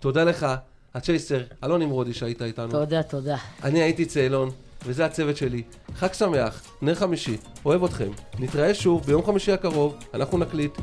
תודה 0.00 0.24
לך, 0.24 0.46
הצ'ייסר, 0.94 1.42
אלון 1.64 1.82
נמרודי 1.82 2.14
שהיית 2.14 2.42
איתנו. 2.42 2.70
תודה, 2.70 3.02
תודה. 3.02 3.36
אני 3.62 3.82
הייתי 3.82 4.06
צאלון. 4.06 4.50
וזה 4.86 5.04
הצוות 5.04 5.36
שלי. 5.36 5.62
חג 5.94 6.12
שמח, 6.12 6.62
נר 6.82 6.94
חמישי, 6.94 7.36
אוהב 7.64 7.84
אתכם. 7.84 8.10
נתראה 8.38 8.74
שוב 8.74 9.06
ביום 9.06 9.26
חמישי 9.26 9.52
הקרוב, 9.52 9.96
אנחנו 10.14 10.38
נקליט. 10.38 10.78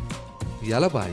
יאללה 0.62 0.89
ביי. 0.89 1.12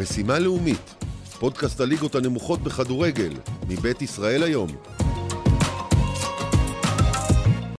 משימה 0.00 0.38
לאומית, 0.38 0.94
פודקאסט 1.38 1.80
הליגות 1.80 2.14
הנמוכות 2.14 2.60
בכדורגל, 2.60 3.32
מבית 3.68 4.02
ישראל 4.02 4.42
היום. 4.42 4.93